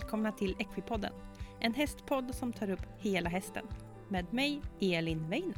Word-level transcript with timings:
välkomna 0.00 0.32
till 0.32 0.56
Equipodden. 0.58 1.12
En 1.60 1.74
hästpodd 1.74 2.34
som 2.34 2.52
tar 2.52 2.70
upp 2.70 2.86
hela 2.98 3.30
hästen. 3.30 3.64
Med 4.08 4.32
mig, 4.32 4.62
Elin 4.80 5.28
Weiner. 5.28 5.54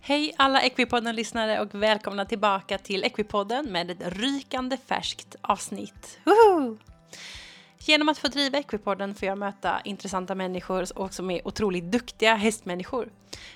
Hej 0.00 0.34
alla 0.36 0.60
Equipodden-lyssnare 0.60 1.60
och 1.60 1.74
välkomna 1.74 2.24
tillbaka 2.24 2.78
till 2.78 3.04
Equipodden 3.04 3.72
med 3.72 3.90
ett 3.90 4.18
rykande 4.18 4.76
färskt 4.76 5.36
avsnitt. 5.40 6.18
Woho! 6.24 6.76
Genom 7.86 8.08
att 8.08 8.18
få 8.18 8.28
driva 8.28 8.58
Equipodden 8.58 9.14
får 9.14 9.28
jag 9.28 9.38
möta 9.38 9.80
intressanta 9.84 10.34
människor 10.34 10.98
och 10.98 11.14
som 11.14 11.30
är 11.30 11.48
otroligt 11.48 11.84
duktiga 11.84 12.34
hästmänniskor. 12.34 13.08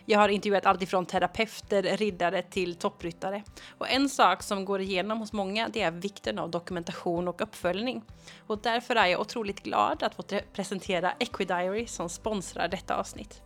Jag 0.04 0.18
har 0.18 0.28
intervjuat 0.28 0.66
allt 0.66 0.82
ifrån 0.82 1.06
terapeuter, 1.06 1.82
riddare 1.82 2.42
till 2.42 2.74
toppryttare. 2.74 3.42
Och 3.78 3.90
en 3.90 4.08
sak 4.08 4.42
som 4.42 4.64
går 4.64 4.80
igenom 4.80 5.18
hos 5.18 5.32
många 5.32 5.68
det 5.68 5.82
är 5.82 5.90
vikten 5.90 6.38
av 6.38 6.50
dokumentation 6.50 7.28
och 7.28 7.40
uppföljning. 7.40 8.02
Och 8.46 8.58
därför 8.62 8.96
är 8.96 9.06
jag 9.06 9.20
otroligt 9.20 9.62
glad 9.62 10.02
att 10.02 10.14
få 10.14 10.22
presentera 10.52 11.12
Equidiary 11.18 11.86
som 11.86 12.08
sponsrar 12.08 12.68
detta 12.68 12.96
avsnitt. 12.96 13.42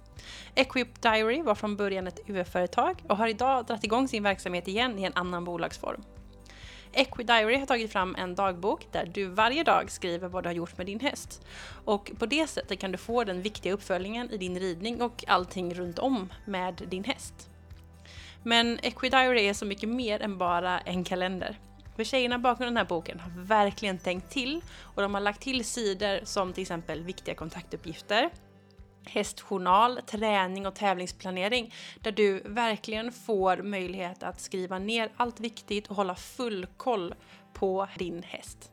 Equip 0.54 1.02
Diary 1.02 1.42
var 1.42 1.54
från 1.54 1.76
början 1.76 2.06
ett 2.06 2.20
UF-företag 2.26 3.02
och 3.08 3.16
har 3.16 3.28
idag 3.28 3.66
dragit 3.66 3.84
igång 3.84 4.08
sin 4.08 4.22
verksamhet 4.22 4.68
igen 4.68 4.98
i 4.98 5.04
en 5.04 5.14
annan 5.14 5.44
bolagsform. 5.44 6.02
Equidiary 6.92 7.56
har 7.56 7.66
tagit 7.66 7.92
fram 7.92 8.14
en 8.18 8.34
dagbok 8.34 8.86
där 8.92 9.06
du 9.14 9.26
varje 9.26 9.64
dag 9.64 9.90
skriver 9.90 10.28
vad 10.28 10.44
du 10.44 10.48
har 10.48 10.54
gjort 10.54 10.78
med 10.78 10.86
din 10.86 11.00
häst. 11.00 11.46
Och 11.84 12.12
på 12.18 12.26
det 12.26 12.46
sättet 12.46 12.78
kan 12.78 12.92
du 12.92 12.98
få 12.98 13.24
den 13.24 13.42
viktiga 13.42 13.72
uppföljningen 13.72 14.30
i 14.30 14.36
din 14.36 14.60
ridning 14.60 15.02
och 15.02 15.24
allting 15.26 15.74
runt 15.74 15.98
om 15.98 16.32
med 16.44 16.82
din 16.88 17.04
häst. 17.04 17.48
Men 18.42 18.78
Equidiary 18.82 19.48
är 19.48 19.54
så 19.54 19.66
mycket 19.66 19.88
mer 19.88 20.22
än 20.22 20.38
bara 20.38 20.80
en 20.80 21.04
kalender. 21.04 21.58
För 21.96 22.04
tjejerna 22.04 22.38
bakom 22.38 22.66
den 22.66 22.76
här 22.76 22.84
boken 22.84 23.20
har 23.20 23.30
verkligen 23.42 23.98
tänkt 23.98 24.30
till 24.30 24.60
och 24.80 25.02
de 25.02 25.14
har 25.14 25.20
lagt 25.20 25.40
till 25.40 25.64
sidor 25.64 26.20
som 26.24 26.52
till 26.52 26.62
exempel 26.62 27.04
viktiga 27.04 27.34
kontaktuppgifter, 27.34 28.30
hästjournal, 29.04 30.00
träning 30.06 30.66
och 30.66 30.74
tävlingsplanering 30.74 31.74
där 32.00 32.12
du 32.12 32.42
verkligen 32.44 33.12
får 33.12 33.56
möjlighet 33.56 34.22
att 34.22 34.40
skriva 34.40 34.78
ner 34.78 35.10
allt 35.16 35.40
viktigt 35.40 35.86
och 35.86 35.96
hålla 35.96 36.14
full 36.14 36.66
koll 36.76 37.14
på 37.52 37.88
din 37.98 38.22
häst. 38.22 38.72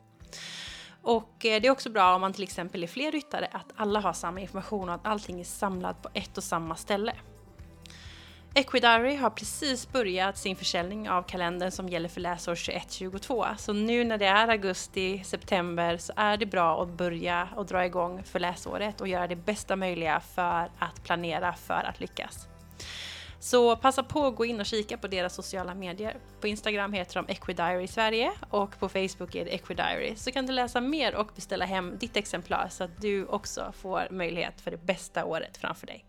Och 1.01 1.45
eh, 1.45 1.61
det 1.61 1.67
är 1.67 1.71
också 1.71 1.89
bra 1.89 2.15
om 2.15 2.21
man 2.21 2.33
till 2.33 2.43
exempel 2.43 2.83
är 2.83 2.87
fler 2.87 3.11
ryttare 3.11 3.47
att 3.51 3.71
alla 3.75 3.99
har 3.99 4.13
samma 4.13 4.39
information 4.39 4.89
och 4.89 4.95
att 4.95 5.05
allting 5.05 5.39
är 5.39 5.43
samlat 5.43 6.01
på 6.01 6.09
ett 6.13 6.37
och 6.37 6.43
samma 6.43 6.75
ställe. 6.75 7.13
Equidiary 8.53 9.15
har 9.15 9.29
precis 9.29 9.91
börjat 9.91 10.37
sin 10.37 10.55
försäljning 10.55 11.09
av 11.09 11.23
kalendern 11.23 11.71
som 11.71 11.89
gäller 11.89 12.09
för 12.09 12.21
läsår 12.21 12.55
21-22. 12.55 13.55
Så 13.57 13.73
nu 13.73 14.03
när 14.03 14.17
det 14.17 14.25
är 14.25 14.47
augusti, 14.47 15.23
september 15.23 15.97
så 15.97 16.13
är 16.15 16.37
det 16.37 16.45
bra 16.45 16.83
att 16.83 16.89
börja 16.89 17.49
och 17.55 17.65
dra 17.65 17.85
igång 17.85 18.23
för 18.23 18.39
läsåret 18.39 19.01
och 19.01 19.07
göra 19.07 19.27
det 19.27 19.35
bästa 19.35 19.75
möjliga 19.75 20.19
för 20.19 20.71
att 20.79 21.03
planera 21.03 21.53
för 21.53 21.83
att 21.89 21.99
lyckas. 21.99 22.47
Så 23.39 23.75
passa 23.75 24.03
på 24.03 24.25
att 24.25 24.35
gå 24.35 24.45
in 24.45 24.59
och 24.59 24.65
kika 24.65 24.97
på 24.97 25.07
deras 25.07 25.35
sociala 25.35 25.75
medier. 25.75 26.17
På 26.41 26.47
Instagram 26.47 26.93
heter 26.93 27.15
de 27.15 27.31
Equidiary 27.31 27.87
Sverige 27.87 28.31
och 28.49 28.79
på 28.79 28.89
Facebook 28.89 29.35
är 29.35 29.45
det 29.45 29.51
Equidiary. 29.51 30.15
Så 30.15 30.31
kan 30.31 30.45
du 30.45 30.53
läsa 30.53 30.81
mer 30.81 31.15
och 31.15 31.31
beställa 31.35 31.65
hem 31.65 31.97
ditt 31.97 32.17
exemplar 32.17 32.67
så 32.69 32.83
att 32.83 33.01
du 33.01 33.25
också 33.25 33.73
får 33.81 34.07
möjlighet 34.11 34.61
för 34.61 34.71
det 34.71 34.85
bästa 34.85 35.25
året 35.25 35.57
framför 35.57 35.87
dig. 35.87 36.05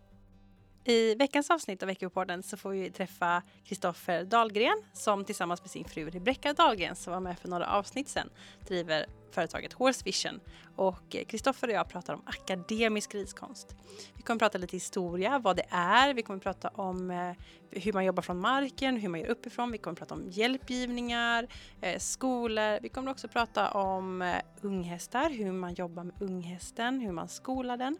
I 0.91 1.15
veckans 1.15 1.51
avsnitt 1.51 1.83
av 1.83 1.87
Veckopodden 1.87 2.43
så 2.43 2.57
får 2.57 2.71
vi 2.71 2.91
träffa 2.91 3.43
Kristoffer 3.65 4.25
Dahlgren 4.25 4.83
som 4.93 5.25
tillsammans 5.25 5.61
med 5.61 5.71
sin 5.71 5.85
fru 5.85 6.11
Rebecka 6.11 6.53
Dahlgren 6.53 6.97
som 6.97 7.13
var 7.13 7.21
med 7.21 7.39
för 7.39 7.49
några 7.49 7.67
avsnitt 7.67 8.09
sedan 8.09 8.31
driver 8.69 9.07
företaget 9.35 9.73
Horse 9.73 10.03
Vision. 10.05 10.41
Och 10.77 11.17
eh, 11.17 11.25
Kristoffer 11.25 11.69
och 11.69 11.75
jag 11.75 11.89
pratar 11.89 12.15
om 12.15 12.23
akademisk 12.25 13.15
riskonst. 13.15 13.77
Vi 14.15 14.23
kommer 14.23 14.39
prata 14.39 14.59
lite 14.59 14.77
historia, 14.77 15.39
vad 15.39 15.57
det 15.57 15.67
är, 15.71 16.15
vi 16.15 16.23
kommer 16.23 16.41
prata 16.41 16.69
om 16.69 17.11
eh, 17.11 17.33
hur 17.71 17.93
man 17.93 18.05
jobbar 18.05 18.23
från 18.23 18.39
marken, 18.39 18.97
hur 18.97 19.09
man 19.09 19.21
gör 19.21 19.27
uppifrån, 19.27 19.73
vi 19.73 19.79
kommer 19.79 19.97
prata 19.97 20.15
om 20.15 20.31
hjälpgivningar, 20.31 21.47
eh, 21.81 21.99
skolor, 21.99 22.81
vi 22.83 22.89
kommer 22.89 23.11
också 23.11 23.29
prata 23.29 23.71
om 23.71 24.35
unghästar, 24.61 25.31
hur 25.31 25.53
man 25.53 25.75
jobbar 25.75 26.05
med 26.05 26.23
unghästen, 26.23 27.01
hur 27.01 27.13
man 27.13 27.29
skolar 27.29 27.77
den. 27.77 27.99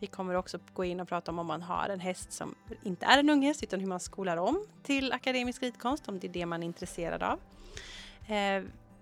Vi 0.00 0.06
kommer 0.06 0.34
också 0.34 0.58
gå 0.72 0.84
in 0.84 1.00
och 1.00 1.08
prata 1.08 1.30
om 1.30 1.38
om 1.38 1.46
man 1.46 1.62
har 1.62 1.88
en 1.88 2.00
häst 2.00 2.32
som 2.32 2.54
inte 2.82 3.06
är 3.06 3.18
en 3.18 3.30
unghäst 3.30 3.62
utan 3.62 3.80
hur 3.80 3.86
man 3.86 4.00
skolar 4.00 4.36
om 4.36 4.66
till 4.82 5.12
akademisk 5.12 5.62
ridkonst, 5.62 6.08
om 6.08 6.18
det 6.18 6.26
är 6.26 6.32
det 6.32 6.46
man 6.46 6.62
är 6.62 6.66
intresserad 6.66 7.22
av. 7.22 7.40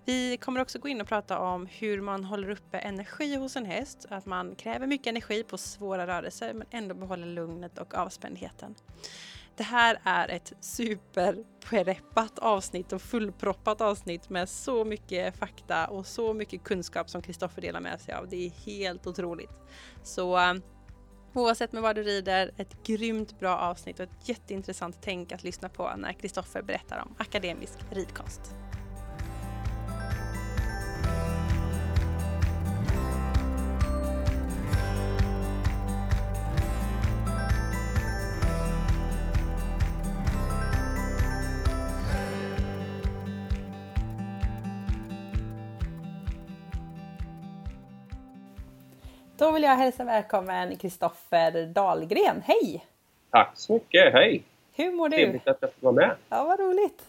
Vi 0.05 0.37
kommer 0.37 0.61
också 0.61 0.79
gå 0.79 0.89
in 0.89 1.01
och 1.01 1.09
prata 1.09 1.39
om 1.39 1.67
hur 1.67 2.01
man 2.01 2.25
håller 2.25 2.51
uppe 2.51 2.79
energi 2.79 3.37
hos 3.37 3.57
en 3.57 3.67
häst. 3.67 4.07
Att 4.09 4.27
man 4.27 4.55
kräver 4.55 4.87
mycket 4.87 5.07
energi 5.07 5.43
på 5.43 5.59
svåra 5.59 6.07
rörelser 6.07 6.55
men 6.55 6.67
ändå 6.71 6.95
behåller 6.95 7.27
lugnet 7.27 7.79
och 7.79 7.95
avspändheten. 7.95 8.75
Det 9.57 9.63
här 9.63 9.99
är 10.05 10.29
ett 10.29 10.53
superpreppat 10.61 12.39
avsnitt 12.39 12.93
och 12.93 13.03
fullproppat 13.03 13.81
avsnitt 13.81 14.31
med 14.31 14.49
så 14.49 14.85
mycket 14.85 15.37
fakta 15.37 15.87
och 15.87 16.07
så 16.07 16.35
mycket 16.35 16.65
kunskap 16.65 17.11
som 17.11 17.23
Kristoffer 17.23 17.63
delar 17.63 17.81
med 17.81 18.01
sig 18.01 18.15
av. 18.15 18.29
Det 18.29 18.47
är 18.47 18.51
helt 18.51 19.07
otroligt. 19.07 19.51
Så 20.03 20.39
eh, 20.39 20.55
oavsett 21.35 21.73
med 21.73 21.83
vad 21.83 21.97
du 21.97 22.03
rider, 22.03 22.51
ett 22.57 22.83
grymt 22.87 23.39
bra 23.39 23.59
avsnitt 23.59 24.01
och 24.01 24.05
ett 24.05 24.29
jätteintressant 24.29 24.99
tänk 25.01 25.33
att 25.33 25.45
lyssna 25.45 25.69
på 25.69 25.93
när 25.97 26.13
Kristoffer 26.13 26.63
berättar 26.63 26.99
om 26.99 27.15
akademisk 27.19 27.79
ridkonst. 27.91 28.55
Då 49.43 49.51
vill 49.51 49.63
jag 49.63 49.77
hälsa 49.77 50.05
välkommen 50.05 50.77
Kristoffer 50.77 51.67
Dahlgren. 51.67 52.43
Hej! 52.45 52.87
Tack 53.31 53.51
så 53.55 53.73
mycket, 53.73 54.13
hej! 54.13 54.43
Hur 54.73 54.93
mår 54.93 55.09
du? 55.09 55.17
Trevligt 55.17 55.49
att 55.49 55.57
jag 55.61 55.73
får 55.73 55.93
vara 55.93 55.95
med. 55.95 56.17
Ja, 56.29 56.45
vad 56.45 56.61
roligt! 56.61 57.03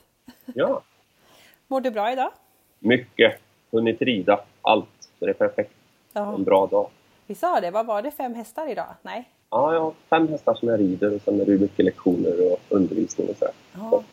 Ja. 0.45 0.81
mår 1.67 1.81
du 1.81 1.91
bra 1.91 2.11
idag? 2.11 2.31
Mycket. 2.79 3.41
Hunnit 3.71 4.01
rida 4.01 4.39
allt, 4.61 5.09
så 5.19 5.25
det 5.25 5.31
är 5.31 5.33
perfekt. 5.33 5.71
Ja. 6.13 6.35
En 6.35 6.43
bra 6.43 6.67
dag. 6.67 6.89
Vi 7.25 7.35
sa 7.35 7.61
det, 7.61 7.71
vad 7.71 7.85
var 7.85 8.01
det? 8.01 8.11
Fem 8.11 8.33
hästar 8.33 8.71
idag? 8.71 8.93
Nej? 9.01 9.29
Ja, 9.49 9.73
jag 9.73 9.81
har 9.81 9.93
fem 10.09 10.27
hästar 10.27 10.53
som 10.53 10.67
jag 10.67 10.79
rider 10.79 11.15
och 11.15 11.21
sen 11.21 11.41
är 11.41 11.45
det 11.45 11.51
mycket 11.51 11.85
lektioner 11.85 12.51
och 12.51 12.59
undervisning 12.69 13.29
och 13.29 13.37
så. 13.37 13.47
Ja. 13.73 14.03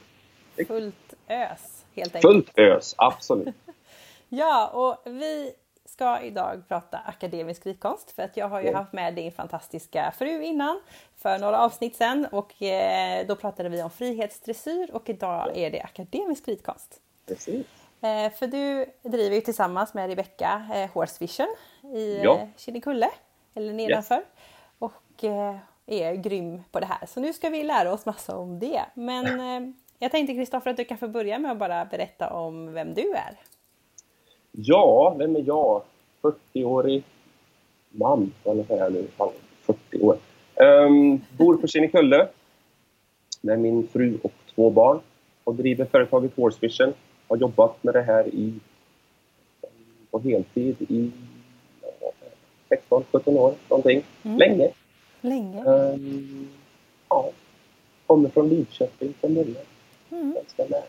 Fullt 0.66 1.14
ös, 1.28 1.84
helt 1.94 2.14
enkelt. 2.14 2.32
Fullt 2.32 2.58
ös, 2.58 2.94
absolut. 2.98 3.54
ja, 4.28 4.68
och 4.68 5.12
vi 5.12 5.52
ska 6.00 6.20
idag 6.20 6.62
prata 6.68 6.98
akademisk 6.98 7.66
ritkonst 7.66 8.10
för 8.10 8.22
att 8.22 8.36
jag 8.36 8.48
har 8.48 8.60
ju 8.60 8.74
haft 8.74 8.92
med 8.92 9.14
din 9.14 9.32
fantastiska 9.32 10.12
fru 10.18 10.42
innan 10.42 10.80
för 11.16 11.38
några 11.38 11.58
avsnitt 11.58 11.96
sedan 11.96 12.26
och 12.32 12.62
eh, 12.62 13.26
då 13.26 13.36
pratade 13.36 13.68
vi 13.68 13.82
om 13.82 13.90
frihetsdressyr 13.90 14.90
och 14.92 15.08
idag 15.08 15.56
är 15.56 15.70
det 15.70 15.82
akademisk 15.82 16.48
ritkonst. 16.48 17.00
Precis. 17.26 17.66
Eh, 18.00 18.32
för 18.32 18.46
du 18.46 18.86
driver 19.02 19.34
ju 19.36 19.40
tillsammans 19.40 19.94
med 19.94 20.08
Rebecka 20.10 20.68
eh, 20.74 20.90
Horse 20.90 21.16
Vision 21.20 21.56
i 21.94 22.20
ja. 22.22 22.48
Kinnekulle, 22.56 23.10
eller 23.54 23.72
nedanför. 23.72 24.16
Yes. 24.16 24.24
Och 24.78 25.24
är 25.86 26.14
grym 26.14 26.62
på 26.70 26.80
det 26.80 26.86
här. 26.86 27.06
Så 27.06 27.20
nu 27.20 27.32
ska 27.32 27.50
vi 27.50 27.62
lära 27.62 27.92
oss 27.92 28.06
massa 28.06 28.36
om 28.36 28.58
det. 28.58 28.82
Men 28.94 29.74
jag 29.98 30.10
tänkte 30.10 30.34
Kristoffer 30.34 30.70
att 30.70 30.76
du 30.76 30.84
kan 30.84 30.98
få 30.98 31.08
börja 31.08 31.38
med 31.38 31.50
att 31.50 31.58
bara 31.58 31.84
berätta 31.84 32.32
om 32.32 32.72
vem 32.72 32.94
du 32.94 33.12
är. 33.12 33.38
Ja, 34.52 35.14
vem 35.18 35.36
är 35.36 35.44
jag? 35.46 35.82
40-årig 36.22 37.02
man, 37.90 38.32
vad 38.44 38.58
jag 38.58 38.66
säga 38.66 38.88
nu, 38.88 39.06
40 39.62 40.00
år. 40.00 40.18
Um, 40.54 41.20
bor 41.38 41.56
på 41.56 41.66
Kinnekulle 41.66 42.28
med 43.40 43.60
min 43.60 43.88
fru 43.88 44.18
och 44.22 44.32
två 44.54 44.70
barn 44.70 45.00
och 45.44 45.54
driver 45.54 45.84
företaget 45.84 46.36
Horse 46.36 46.58
Vision. 46.60 46.92
Har 47.28 47.36
jobbat 47.36 47.84
med 47.84 47.94
det 47.94 48.02
här 48.02 48.26
i, 48.26 48.54
på 50.10 50.18
heltid 50.18 50.76
i 50.88 51.10
16-17 52.90 53.38
år 53.38 53.54
någonting. 53.68 54.02
Mm. 54.22 54.38
Länge. 54.38 54.70
Länge. 55.20 55.64
Um, 55.64 56.48
ja. 57.08 57.30
Kommer 58.06 58.28
från 58.28 58.48
Lidköping 58.48 59.14
från 59.20 59.34
början. 59.34 59.64
Mm. 60.10 60.34
Ganska 60.34 60.64
nära. 60.64 60.82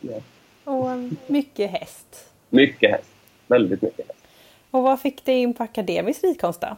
Ja, 0.00 0.20
och 0.66 0.86
mycket 1.26 1.70
häst. 1.70 2.30
Mycket 2.50 2.90
häst. 2.90 3.10
Väldigt 3.46 3.82
mycket 3.82 4.06
häst. 4.06 4.18
Och 4.70 4.82
vad 4.82 5.00
fick 5.00 5.24
dig 5.24 5.42
in 5.42 5.54
på 5.54 5.62
akademisk 5.62 6.24
ridkonst 6.24 6.60
då? 6.60 6.76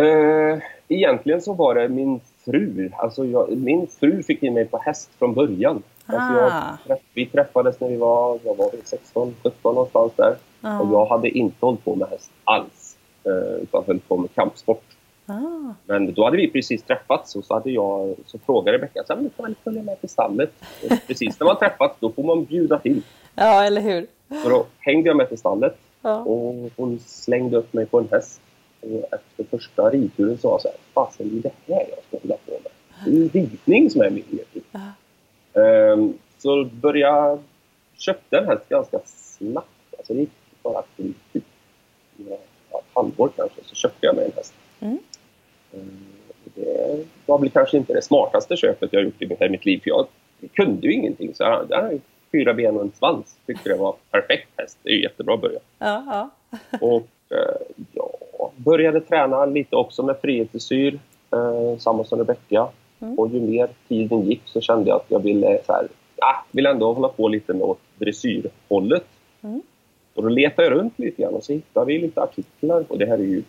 Eh, 0.00 0.58
egentligen 0.88 1.42
så 1.42 1.52
var 1.52 1.74
det 1.74 1.88
min 1.88 2.20
fru. 2.44 2.90
Alltså 2.96 3.24
jag, 3.24 3.56
min 3.56 3.86
fru 3.86 4.22
fick 4.22 4.42
in 4.42 4.54
mig 4.54 4.64
på 4.64 4.78
häst 4.78 5.10
från 5.18 5.34
början. 5.34 5.82
Alltså 6.06 6.32
jag, 6.42 6.52
Ah. 6.52 6.96
vi 7.14 7.26
träffades 7.26 7.80
när 7.80 7.88
vi 7.88 7.96
var, 7.96 8.38
vad 8.44 8.56
var 8.56 8.70
vi, 8.72 8.78
16, 8.84 9.34
17 9.42 9.74
någonstans 9.74 10.12
där. 10.16 10.36
Ja. 10.60 10.80
Och 10.80 10.92
jag 10.92 11.06
hade 11.06 11.28
inte 11.28 11.66
hållit 11.66 11.84
på 11.84 11.94
med 11.94 12.08
häst 12.08 12.30
alls. 12.44 12.96
eh, 13.24 13.62
Utan 13.62 13.84
höll 13.86 13.98
på 13.98 14.16
med 14.16 14.34
kampsport. 14.34 14.84
Ah. 15.28 15.74
Men 15.86 16.14
då 16.14 16.24
hade 16.24 16.36
vi 16.36 16.48
precis 16.50 16.82
träffats 16.82 17.36
och 17.36 17.44
så, 17.44 17.54
hade 17.54 17.70
jag, 17.70 18.14
så 18.26 18.38
frågade 18.38 18.78
Rebecka 18.78 19.02
så 19.06 19.12
här, 19.12 19.16
"Men 19.20 19.24
du 19.24 19.30
kan 19.30 19.44
väl 19.44 19.54
följa 19.64 19.82
med 19.82 20.00
till 20.00 20.08
stallet. 20.08 20.50
Och 20.84 20.96
precis 21.06 21.40
när 21.40 21.44
man 21.44 21.58
träffats 21.58 21.96
då 22.00 22.12
får 22.12 22.22
man 22.22 22.44
bjuda 22.44 22.78
till. 22.78 23.02
ja, 23.34 23.64
eller 23.64 23.80
hur? 23.80 24.06
Så 24.42 24.48
då 24.48 24.66
hängde 24.78 25.08
jag 25.08 25.16
med 25.16 25.28
till 25.28 25.38
stallet 25.38 25.76
Ja. 26.02 26.16
och 26.20 26.70
hon 26.76 26.98
slängde 27.06 27.56
upp 27.56 27.72
mig 27.72 27.86
på 27.86 27.98
en 27.98 28.08
häst. 28.10 28.40
Och 28.80 29.04
efter 29.14 29.44
första 29.58 29.90
ridturen 29.90 30.38
sa 30.38 30.48
jag 30.50 30.60
så 30.60 30.68
här, 30.68 30.76
fasen 30.94 31.28
det 31.42 31.48
är 31.48 31.52
det 31.66 31.74
här 31.74 31.86
jag 31.90 31.98
ska 32.08 32.28
hålla 32.28 32.36
på 32.46 32.52
med. 32.52 32.72
Det 33.32 33.38
är 33.40 33.46
ridning 33.48 33.90
som 33.90 34.00
är 34.00 34.10
min 34.10 34.24
yrke. 34.32 34.60
Ja. 34.72 35.62
Ehm, 35.62 36.14
så 36.38 36.64
började 36.64 37.38
köpte 37.96 38.38
en 38.38 38.46
häst 38.46 38.68
ganska 38.68 38.98
snabbt. 39.04 39.66
Alltså 39.98 40.14
det 40.14 40.20
gick 40.20 40.30
bara 40.62 40.82
till 40.96 41.14
typ 41.32 41.44
ett 42.18 42.84
halvår 42.94 43.30
kanske 43.36 43.60
så 43.64 43.74
köpte 43.74 44.06
jag 44.06 44.16
mig 44.16 44.24
en 44.24 44.32
häst. 44.36 44.54
Mm. 44.80 44.98
Det 46.54 47.04
var 47.26 47.38
väl 47.38 47.50
kanske 47.50 47.76
inte 47.76 47.92
det 47.92 48.02
smartaste 48.02 48.56
köpet 48.56 48.92
jag 48.92 49.04
gjort 49.04 49.22
i 49.22 49.48
mitt, 49.48 49.64
liv. 49.64 49.80
För 49.82 49.90
jag 49.90 50.06
kunde 50.52 50.86
ju 50.86 50.92
ingenting. 50.92 51.34
Så 51.34 51.42
jag, 51.42 51.66
jag 51.68 51.82
hade 51.82 51.98
fyra 52.32 52.54
ben 52.54 52.76
och 52.76 52.82
en 52.82 52.92
svans. 52.92 53.36
Tyckte 53.46 53.68
det 53.68 53.76
var 53.76 53.94
perfekt 54.10 54.48
häst. 54.56 54.78
Det 54.82 54.90
är 54.90 54.94
ju 54.94 55.02
jättebra 55.02 55.36
början. 55.36 55.60
Ja, 55.78 56.04
ja. 56.06 56.30
Och 56.80 57.36
eh, 57.36 57.84
ja, 57.92 58.10
började 58.56 59.00
träna 59.00 59.46
lite 59.46 59.76
också 59.76 60.02
med 60.02 60.16
frihetsdressyr. 60.22 60.98
Eh, 61.32 61.78
samma 61.78 62.04
som 62.04 62.18
Rebecka. 62.18 62.68
Mm. 63.00 63.18
Och 63.18 63.28
ju 63.28 63.40
mer 63.40 63.68
tiden 63.88 64.22
gick 64.22 64.42
så 64.44 64.60
kände 64.60 64.88
jag 64.88 64.96
att 64.96 65.06
jag 65.08 65.22
ville 65.22 65.60
så 65.66 65.72
här, 65.72 65.88
ah, 66.18 66.44
vill 66.50 66.66
ändå 66.66 66.92
hålla 66.92 67.08
på 67.08 67.28
lite 67.28 67.52
med 67.52 67.62
åt 67.62 67.80
dressyrhållet. 67.98 69.06
Mm. 69.42 69.62
Och 70.14 70.22
då 70.22 70.28
letade 70.28 70.68
jag 70.68 70.78
runt 70.78 70.98
lite 70.98 71.22
grann 71.22 71.34
och 71.34 71.44
så 71.44 71.52
hittade 71.52 71.86
vi 71.86 71.98
lite 71.98 72.22
artiklar. 72.22 72.84
Och 72.88 72.98
det 72.98 73.06
här 73.06 73.18
är 73.18 73.22
ju 73.22 73.42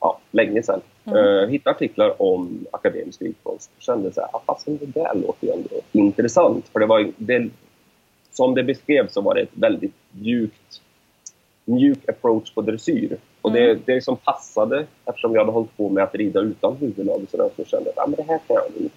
ja, 0.00 0.20
länge 0.30 0.62
sedan. 0.62 0.80
Mm. 1.10 1.44
Eh, 1.44 1.48
hittade 1.48 1.76
artiklar 1.76 2.22
om 2.22 2.66
akademisk 2.70 3.22
ridkonst. 3.22 3.70
Och 3.76 3.82
kände 3.82 4.12
så 4.12 4.20
här, 4.20 4.30
ah, 4.32 4.42
fasen 4.46 4.78
det 4.78 4.86
där 4.86 5.14
låter 5.14 5.46
ju 5.46 5.52
ändå 5.52 5.68
intressant. 5.92 6.68
För 6.68 6.80
det 6.80 6.86
var, 6.86 7.12
det, 7.16 7.48
som 8.32 8.54
det 8.54 8.62
beskrevs 8.62 9.12
så 9.12 9.20
var 9.20 9.34
det 9.34 9.40
ett 9.40 9.48
väldigt 9.54 9.94
mjukt 10.10 10.80
mjuk 11.64 12.08
approach 12.08 12.54
på 12.54 12.62
dressyr. 12.62 13.16
Och 13.42 13.52
det, 13.52 13.70
Mm. 13.70 13.82
det 13.86 14.04
som 14.04 14.16
passade, 14.16 14.86
eftersom 15.04 15.34
jag 15.34 15.40
hade 15.40 15.52
hållit 15.52 15.76
på 15.76 15.88
med 15.88 16.04
att 16.04 16.14
rida 16.14 16.40
utan 16.40 16.76
huvudlag 16.76 17.22
och 17.22 17.30
sådär, 17.30 17.50
så 17.56 17.64
kände 17.64 17.92
jag 17.96 18.02
att 18.02 18.08
ah, 18.08 18.16
det 18.16 18.22
här 18.22 18.38
kan 18.46 18.56
jag 18.56 18.90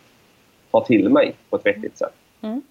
ta 0.71 0.85
till 0.85 1.09
mig 1.09 1.35
på 1.49 1.55
ett 1.55 1.65
vettigt 1.65 1.97
sätt. 1.97 2.13
Mm. 2.41 2.61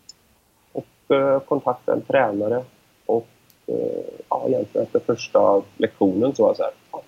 Och 0.73 1.15
eh, 1.17 1.41
kontaktade 1.41 1.99
en 1.99 2.05
tränare 2.05 2.65
och 3.07 3.27
eh, 3.67 4.05
ja, 4.29 4.45
egentligen 4.49 4.87
efter 4.87 4.99
första 4.99 5.63
lektionen 5.77 6.35
så 6.35 6.43
var 6.43 6.49
jag 6.51 6.57
så 6.57 6.63
här, 6.63 6.73
ah, 6.91 7.01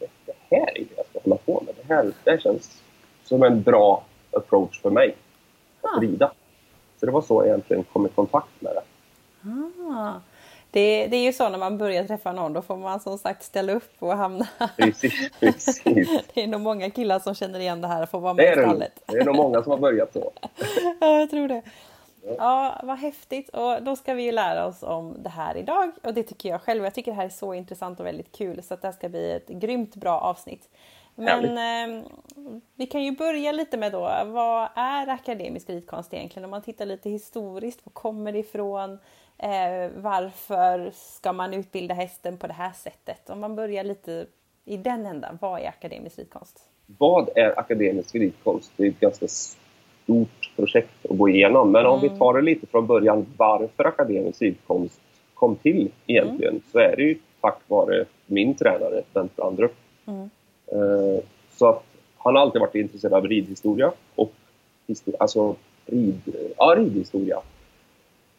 det, 0.48 0.56
här 0.56 0.78
är 0.78 0.80
det 0.80 0.86
jag 0.96 1.06
ska 1.06 1.18
hålla 1.24 1.36
på 1.36 1.62
med. 1.66 1.74
Det 1.86 1.94
här, 1.94 2.12
det 2.24 2.30
här 2.30 2.38
känns 2.38 2.82
som 3.24 3.42
en 3.42 3.62
bra 3.62 4.04
approach 4.32 4.80
för 4.82 4.90
mig 4.90 5.14
att 5.82 5.90
Ah. 5.96 6.00
rida. 6.00 6.32
Så 7.00 7.06
det 7.06 7.12
var 7.12 7.22
så 7.22 7.34
jag 7.40 7.46
egentligen 7.46 7.84
kom 7.84 8.06
i 8.06 8.08
kontakt 8.08 8.60
med 8.60 8.72
det. 8.74 8.82
Ah. 9.90 10.12
Det, 10.70 11.06
det 11.06 11.16
är 11.16 11.22
ju 11.24 11.32
så 11.32 11.48
när 11.48 11.58
man 11.58 11.78
börjar 11.78 12.04
träffa 12.04 12.32
någon, 12.32 12.52
då 12.52 12.62
får 12.62 12.76
man 12.76 13.00
som 13.00 13.18
sagt 13.18 13.42
ställa 13.42 13.72
upp 13.72 13.92
och 13.98 14.16
hamna... 14.16 14.46
Precis, 14.76 15.30
precis. 15.40 16.08
Det 16.34 16.42
är 16.42 16.46
nog 16.46 16.60
många 16.60 16.90
killar 16.90 17.18
som 17.18 17.34
känner 17.34 17.60
igen 17.60 17.80
det 17.80 17.88
här 17.88 18.06
får 18.06 18.20
vara 18.20 18.34
med 18.34 18.44
i 18.44 18.48
det 18.56 18.62
stallet. 18.62 19.02
Det 19.06 19.16
är 19.18 19.24
nog 19.24 19.36
många 19.36 19.62
som 19.62 19.70
har 19.70 19.78
börjat 19.78 20.12
så. 20.12 20.32
Ja, 21.00 21.18
jag 21.20 21.30
tror 21.30 21.48
det. 21.48 21.62
Ja, 22.38 22.80
vad 22.82 22.98
häftigt. 22.98 23.48
Och 23.48 23.82
då 23.82 23.96
ska 23.96 24.14
vi 24.14 24.22
ju 24.22 24.32
lära 24.32 24.66
oss 24.66 24.82
om 24.82 25.22
det 25.22 25.28
här 25.28 25.56
idag. 25.56 25.92
Och 26.02 26.14
det 26.14 26.22
tycker 26.22 26.48
jag 26.48 26.62
själv. 26.62 26.84
Jag 26.84 26.94
tycker 26.94 27.10
det 27.10 27.16
här 27.16 27.24
är 27.24 27.28
så 27.28 27.54
intressant 27.54 28.00
och 28.00 28.06
väldigt 28.06 28.32
kul. 28.32 28.62
Så 28.62 28.74
att 28.74 28.82
det 28.82 28.88
här 28.88 28.92
ska 28.92 29.08
bli 29.08 29.32
ett 29.32 29.48
grymt 29.48 29.96
bra 29.96 30.20
avsnitt. 30.20 30.68
Men 31.14 31.44
eh, 31.44 32.04
vi 32.74 32.86
kan 32.86 33.02
ju 33.02 33.12
börja 33.12 33.52
lite 33.52 33.76
med 33.76 33.92
då, 33.92 34.00
vad 34.26 34.68
är 34.74 35.08
akademisk 35.08 35.70
ridkonst 35.70 36.14
egentligen? 36.14 36.44
Om 36.44 36.50
man 36.50 36.62
tittar 36.62 36.86
lite 36.86 37.10
historiskt, 37.10 37.86
var 37.86 37.90
kommer 37.92 38.32
det 38.32 38.38
ifrån? 38.38 38.98
Eh, 39.38 39.90
varför 39.96 40.90
ska 40.94 41.32
man 41.32 41.54
utbilda 41.54 41.94
hästen 41.94 42.38
på 42.38 42.46
det 42.46 42.52
här 42.52 42.72
sättet? 42.72 43.30
Om 43.30 43.40
man 43.40 43.56
börjar 43.56 43.84
lite 43.84 44.26
i 44.64 44.76
den 44.76 45.06
ändan, 45.06 45.38
vad 45.40 45.60
är 45.60 45.68
akademisk 45.68 46.18
ridkonst? 46.18 46.60
Vad 46.86 47.28
är 47.36 47.58
akademisk 47.58 48.14
ridkonst? 48.14 48.72
Det 48.76 48.82
är 48.82 48.88
ett 48.88 49.00
ganska 49.00 49.28
stort 50.04 50.50
projekt 50.56 51.06
att 51.10 51.18
gå 51.18 51.28
igenom. 51.28 51.72
Men 51.72 51.86
om 51.86 52.00
vi 52.00 52.08
tar 52.08 52.34
det 52.34 52.42
lite 52.42 52.66
från 52.66 52.86
början, 52.86 53.26
varför 53.36 53.84
akademisk 53.84 54.42
ridkonst 54.42 55.00
kom 55.34 55.56
till 55.56 55.88
egentligen, 56.06 56.60
så 56.72 56.78
är 56.78 56.96
det 56.96 57.02
ju 57.02 57.18
tack 57.40 57.58
vare 57.68 58.04
min 58.26 58.54
tränare, 58.54 59.02
Bent 59.12 59.36
Brandrup. 59.36 59.74
Mm. 60.06 60.30
Eh, 60.66 61.24
Så 61.56 61.68
att 61.68 61.84
han 62.18 62.34
har 62.34 62.42
alltid 62.42 62.60
varit 62.60 62.74
intresserad 62.74 63.14
av 63.14 63.26
ridhistoria 63.28 63.92
och 64.14 64.32
alltså 65.18 65.56
rid, 65.86 66.20
ja, 66.56 66.74
ridhistoria. 66.78 67.38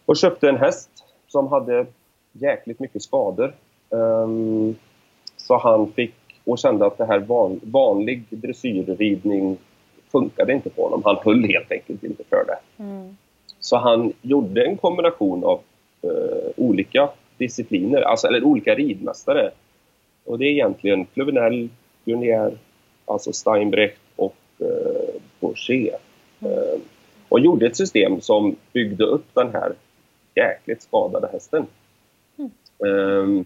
Och 0.05 0.17
köpte 0.17 0.49
en 0.49 0.57
häst 0.57 0.89
som 1.27 1.47
hade 1.47 1.85
jäkligt 2.31 2.79
mycket 2.79 3.01
skador. 3.01 3.53
Ehm, 3.89 4.75
Så 5.37 5.57
han 5.57 5.91
fick 5.91 6.13
och 6.43 6.59
kände 6.59 6.85
att 6.85 6.97
det 6.97 7.05
här 7.05 7.19
van, 7.19 7.59
vanlig 7.63 8.23
dressyrridning 8.29 9.57
funkade 10.19 10.53
inte 10.53 10.69
på 10.69 10.83
honom. 10.83 11.01
Han 11.05 11.17
höll 11.23 11.43
helt 11.43 11.71
enkelt 11.71 12.03
inte 12.03 12.23
för 12.29 12.45
det. 12.45 12.83
Mm. 12.83 13.17
Så 13.59 13.77
han 13.77 14.13
gjorde 14.21 14.65
en 14.65 14.77
kombination 14.77 15.43
av 15.43 15.61
eh, 16.01 16.49
olika 16.55 17.09
discipliner, 17.37 18.01
alltså, 18.01 18.27
eller 18.27 18.43
olika 18.43 18.75
ridmästare. 18.75 19.51
Och 20.25 20.39
det 20.39 20.45
är 20.45 20.49
egentligen 20.49 21.05
Pluvinel, 21.05 21.69
Guernier, 22.05 22.57
alltså 23.05 23.33
Steinbrecht 23.33 24.01
och 24.15 24.35
eh, 24.59 25.21
Bourget. 25.39 26.01
Eh, 26.41 26.79
och 27.29 27.39
gjorde 27.39 27.65
ett 27.65 27.77
system 27.77 28.21
som 28.21 28.55
byggde 28.73 29.03
upp 29.03 29.25
den 29.33 29.53
här 29.53 29.73
jäkligt 30.35 30.81
skadade 30.81 31.27
hästen. 31.31 31.65
Eh, 32.85 33.43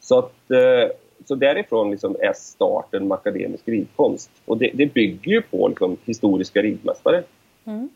så, 0.00 0.18
att, 0.18 0.50
eh, 0.50 0.96
så 1.28 1.34
därifrån 1.34 1.90
liksom 1.90 2.16
är 2.20 2.32
starten 2.32 3.08
med 3.08 3.14
akademisk 3.14 3.68
ridkonst. 3.68 4.30
Och 4.44 4.58
det, 4.58 4.70
det 4.74 4.86
bygger 4.86 5.32
ju 5.32 5.42
på 5.42 5.68
liksom, 5.68 5.96
historiska 6.04 6.62
ridmästare. 6.62 7.22
Mm. 7.64 7.88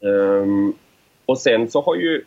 Ehm, 0.00 0.72
och 1.26 1.38
sen 1.38 1.70
så 1.70 1.80
har 1.80 1.94
ju, 1.94 2.24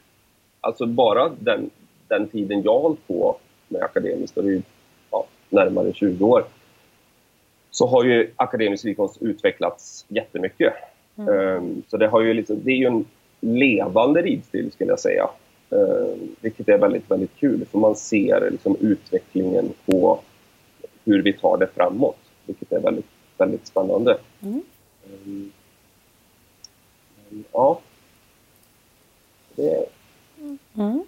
alltså 0.62 0.86
bara 0.86 1.30
den, 1.40 1.70
den 2.08 2.28
tiden 2.28 2.62
jag 2.64 2.74
har 2.74 2.82
hållit 2.82 3.08
på 3.08 3.38
med 3.68 3.82
akademiskt, 3.82 4.38
och 4.38 4.44
det 4.44 4.50
är 4.50 4.54
ju 4.54 4.62
ja, 5.12 5.26
närmare 5.50 5.94
20 5.94 6.26
år, 6.26 6.44
så 7.72 7.88
har 7.88 8.04
ju 8.04 8.32
akademisk 8.36 8.86
ridkonst 8.86 9.22
utvecklats 9.22 10.06
jättemycket. 10.08 10.74
Ehm, 11.18 11.82
så 11.88 11.98
det, 11.98 12.08
har 12.08 12.22
ju 12.22 12.34
liksom, 12.34 12.60
det 12.64 12.72
är 12.72 12.76
ju 12.76 12.86
en 12.86 13.06
levande 13.40 14.22
ridstil 14.22 14.72
skulle 14.72 14.90
jag 14.90 15.00
säga. 15.00 15.30
Ehm, 15.72 16.36
vilket 16.42 16.70
är 16.70 16.78
väldigt, 16.78 17.12
väldigt 17.12 17.36
kul 17.36 17.66
för 17.72 17.78
man 17.78 17.96
ser 17.96 18.52
liksom 18.52 18.76
utvecklingen 18.80 19.70
på 19.86 20.20
hur 21.08 21.24
vi 21.24 21.34
tar 21.34 21.58
det 21.58 21.68
framåt. 21.68 22.18
Vilket 22.46 22.72
är 22.72 22.80
väldigt, 22.80 23.08
väldigt 23.38 23.68
spännande. 23.68 24.18
Mm. 24.42 24.62
Ehm, 25.06 25.52
men, 27.30 27.44
ja. 27.52 27.80
Det, 29.56 29.86
Mm. 30.74 31.04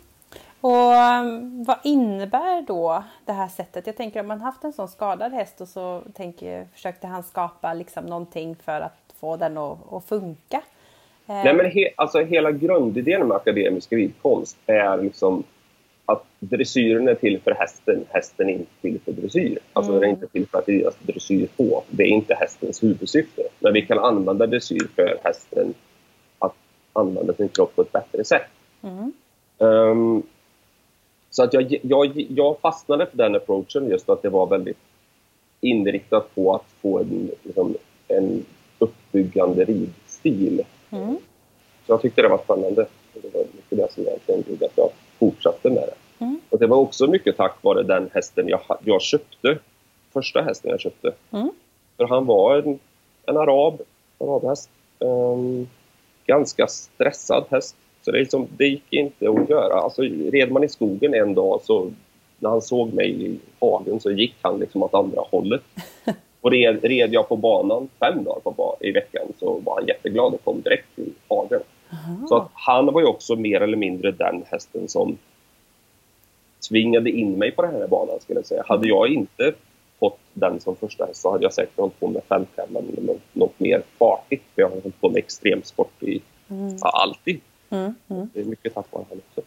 Och 0.61 0.93
um, 0.93 1.63
vad 1.63 1.77
innebär 1.83 2.61
då 2.61 3.03
det 3.25 3.31
här 3.31 3.47
sättet? 3.47 3.87
Jag 3.87 3.97
tänker 3.97 4.19
om 4.19 4.27
man 4.27 4.41
haft 4.41 4.63
en 4.63 4.73
sån 4.73 4.87
skadad 4.87 5.33
häst 5.33 5.61
och 5.61 5.67
så 5.67 6.01
tänker, 6.13 6.67
försökte 6.73 7.07
han 7.07 7.23
skapa 7.23 7.73
liksom 7.73 8.05
någonting 8.05 8.55
för 8.55 8.81
att 8.81 9.13
få 9.19 9.37
den 9.37 9.57
att, 9.57 9.93
att 9.93 10.05
funka. 10.05 10.61
Eh, 11.27 11.43
Nej, 11.43 11.53
men 11.53 11.71
he, 11.71 11.89
alltså 11.95 12.19
hela 12.19 12.51
grundidén 12.51 13.27
med 13.27 13.37
akademisk 13.37 13.93
ridkonst 13.93 14.57
är 14.65 14.97
liksom 14.97 15.43
att 16.11 16.25
dressyren 16.39 17.07
är 17.07 17.15
till 17.15 17.39
för 17.41 17.51
hästen, 17.51 18.05
hästen 18.09 18.49
är 18.49 18.53
inte 18.53 18.71
till 18.81 18.99
för 19.05 19.11
dressyr. 19.11 19.59
Alltså 19.73 19.91
Mm. 19.91 20.01
den 20.01 20.09
är 20.09 20.13
inte 20.13 20.27
till 20.27 20.47
för 20.47 20.57
att 20.57 20.67
ridas 20.67 20.95
dressyr 21.01 21.47
på. 21.57 21.83
Det 21.89 22.03
är 22.03 22.07
inte 22.07 22.33
hästens 22.35 22.83
huvudsyfte. 22.83 23.41
Men 23.59 23.73
vi 23.73 23.81
kan 23.81 23.99
använda 23.99 24.47
dressyr 24.47 24.87
för 24.95 25.19
hästen 25.23 25.73
att 26.39 26.55
använda 26.93 27.33
sin 27.33 27.49
kropp 27.49 27.75
på 27.75 27.81
ett 27.81 27.91
bättre 27.91 28.23
sätt. 28.23 28.47
Mm. 28.81 29.13
Ehm, 29.59 30.23
så 31.29 31.43
att 31.43 31.53
jag, 31.53 31.79
jag, 31.81 32.25
jag 32.29 32.59
fastnade 32.59 33.05
för 33.05 33.17
den 33.17 33.35
approachen 33.35 33.89
just 33.89 34.09
att 34.09 34.21
det 34.21 34.29
var 34.29 34.47
väldigt 34.47 34.77
inriktat 35.61 36.35
på 36.35 36.55
att 36.55 36.65
få 36.81 36.99
en, 36.99 37.31
liksom, 37.43 37.75
en 38.07 38.45
uppbyggande 38.79 39.65
ridstil. 39.65 40.61
Mm. 40.89 41.17
Så 41.85 41.93
jag 41.93 42.01
tyckte 42.01 42.21
det 42.21 42.27
var 42.27 42.37
spännande. 42.43 42.85
Det 43.13 43.33
var 43.33 43.41
mycket 43.41 43.77
det 43.77 43.91
som 43.91 44.03
egentligen 44.03 44.43
gjorde 44.47 44.65
att 44.65 44.77
jag 44.77 44.89
fortsatte 45.19 45.69
med 45.69 45.83
det. 45.83 46.25
Mm. 46.25 46.39
Och 46.49 46.59
det 46.59 46.67
var 46.67 46.77
också 46.77 47.07
mycket 47.07 47.37
tack 47.37 47.57
vare 47.61 47.83
den 47.83 48.09
hästen 48.13 48.47
jag, 48.47 48.61
jag 48.83 49.01
köpte. 49.01 49.57
Första 50.13 50.41
hästen 50.41 50.71
jag 50.71 50.79
köpte. 50.79 51.13
Mm. 51.31 51.49
För 51.97 52.07
han 52.07 52.25
var 52.25 52.57
en, 52.57 52.79
en 53.25 53.37
arab, 53.37 53.81
arabhäst. 54.19 54.69
Ehm, 54.99 55.67
ganska 56.25 56.67
stressad 56.67 57.43
häst. 57.49 57.75
Så 58.01 58.11
det, 58.11 58.19
liksom, 58.19 58.47
det 58.57 58.67
gick 58.67 58.93
inte 58.93 59.29
att 59.29 59.49
göra. 59.49 59.73
Alltså, 59.73 60.01
red 60.31 60.51
man 60.51 60.63
i 60.63 60.69
skogen 60.69 61.13
en 61.13 61.33
dag 61.33 61.61
så 61.63 61.91
när 62.39 62.49
han 62.49 62.61
såg 62.61 62.93
mig 62.93 63.25
i 63.25 63.39
hagen 63.59 63.99
så 63.99 64.11
gick 64.11 64.35
han 64.41 64.59
liksom 64.59 64.83
åt 64.83 64.93
andra 64.93 65.21
hållet. 65.31 65.61
Och 66.41 66.51
red, 66.51 66.83
red 66.83 67.13
jag 67.13 67.29
på 67.29 67.35
banan 67.35 67.89
fem 67.99 68.23
dagar 68.23 68.51
på, 68.51 68.77
i 68.79 68.91
veckan 68.91 69.27
så 69.39 69.59
var 69.65 69.75
han 69.75 69.87
jätteglad 69.87 70.33
och 70.33 70.43
kom 70.43 70.61
direkt 70.61 70.95
till 70.95 71.13
hagen. 71.27 71.61
Aha. 71.91 72.27
Så 72.27 72.37
att 72.37 72.49
han 72.53 72.85
var 72.85 73.01
ju 73.01 73.07
också 73.07 73.35
mer 73.35 73.61
eller 73.61 73.77
mindre 73.77 74.11
den 74.11 74.43
hästen 74.47 74.87
som 74.87 75.17
tvingade 76.69 77.09
in 77.09 77.37
mig 77.37 77.51
på 77.51 77.61
den 77.61 77.71
här 77.75 77.87
banan 77.87 78.19
skulle 78.19 78.39
jag 78.39 78.45
säga. 78.45 78.63
Hade 78.67 78.87
jag 78.87 79.07
inte 79.07 79.53
fått 79.99 80.19
den 80.33 80.59
som 80.59 80.75
första 80.75 81.05
häst 81.05 81.21
så 81.21 81.31
hade 81.31 81.43
jag 81.43 81.53
säkert 81.53 81.77
hållit 81.77 81.99
på 81.99 82.07
med 82.07 82.23
fälttävlan 82.23 82.83
eller 82.97 83.17
något, 83.33 83.59
mer 83.59 83.81
fartigt. 83.99 84.43
För 84.55 84.61
jag 84.61 84.69
har 84.69 84.81
hållit 84.81 85.01
på 85.01 85.09
med 85.09 85.17
extremsport 85.17 86.03
i, 86.03 86.21
mm. 86.49 86.77
ja, 86.81 86.89
alltid. 86.89 87.39
Mm, 87.69 87.95
mm. 88.07 88.29
Det 88.33 88.39
är 88.39 88.45
mycket 88.45 88.73
tack 88.73 88.85
vare 88.91 89.03
honom 89.09 89.23
också. 89.29 89.41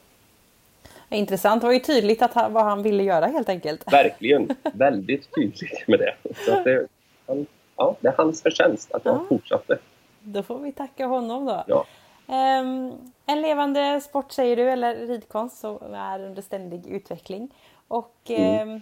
Intressant. 1.11 1.61
Det 1.61 1.67
var 1.67 1.75
ju 1.75 1.81
tydligt 1.81 2.23
att 2.23 2.35
han, 2.35 2.53
vad 2.53 2.65
han 2.65 2.83
ville 2.83 3.03
göra 3.03 3.27
helt 3.27 3.49
enkelt. 3.49 3.93
Verkligen. 3.93 4.49
Väldigt 4.75 5.35
tydligt 5.35 5.89
med 5.89 5.99
det. 5.99 6.15
Så 6.47 6.51
det, 6.51 6.87
han, 7.27 7.47
ja, 7.77 7.97
det 8.01 8.09
är 8.09 8.15
hans 8.17 8.43
förtjänst 8.43 8.93
att 8.93 9.05
jag 9.05 9.15
ja. 9.15 9.25
fortsatte. 9.29 9.79
Då 10.21 10.43
får 10.43 10.59
vi 10.59 10.73
tacka 10.73 11.07
honom 11.07 11.45
då. 11.45 11.65
Ja. 11.67 11.87
Um, 12.33 13.13
en 13.27 13.43
levande 13.43 14.01
sport 14.01 14.33
säger 14.33 14.57
du, 14.57 14.71
eller 14.71 14.95
ridkonst 14.95 15.59
som 15.59 15.95
är 15.95 16.25
under 16.25 16.43
ständig 16.43 16.87
utveckling. 16.87 17.55
Och 17.89 18.17
mm. 18.27 18.69
um, 18.69 18.81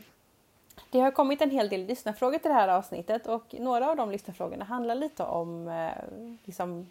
det 0.91 1.01
har 1.01 1.11
kommit 1.11 1.43
en 1.43 1.51
hel 1.51 1.69
del 1.69 1.87
lyssnarfrågor 1.87 2.39
till 2.39 2.49
det 2.49 2.55
här 2.55 2.69
avsnittet 2.69 3.27
och 3.27 3.55
några 3.59 3.91
av 3.91 3.97
de 3.97 4.11
lyssnarfrågorna 4.11 4.65
handlar 4.65 4.95
lite 4.95 5.23
om 5.23 5.69
uh, 5.69 5.91
liksom, 6.45 6.87